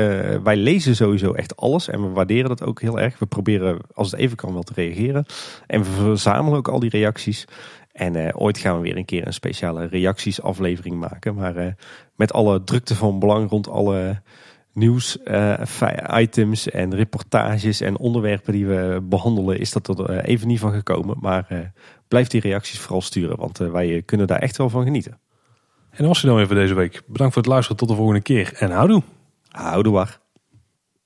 [0.43, 3.19] wij lezen sowieso echt alles en we waarderen dat ook heel erg.
[3.19, 5.27] We proberen, als het even kan, wel te reageren.
[5.67, 7.45] En we verzamelen ook al die reacties.
[7.93, 11.35] En ooit gaan we weer een keer een speciale reacties aflevering maken.
[11.35, 11.77] Maar
[12.17, 14.23] met alle drukte van belang rond alle
[14.75, 15.61] nieuws, uh,
[16.15, 20.73] items en reportages en onderwerpen die we behandelen, is dat er eh, even niet van
[20.73, 21.17] gekomen.
[21.21, 21.59] Maar uh,
[22.09, 25.19] blijf die reacties vooral sturen, want wij kunnen daar echt wel van genieten.
[25.91, 27.03] En dat was het dan weer voor deze week.
[27.07, 27.77] Bedankt voor het luisteren.
[27.77, 29.03] Tot de volgende keer en houdoe.
[29.49, 30.23] Houdoe waar.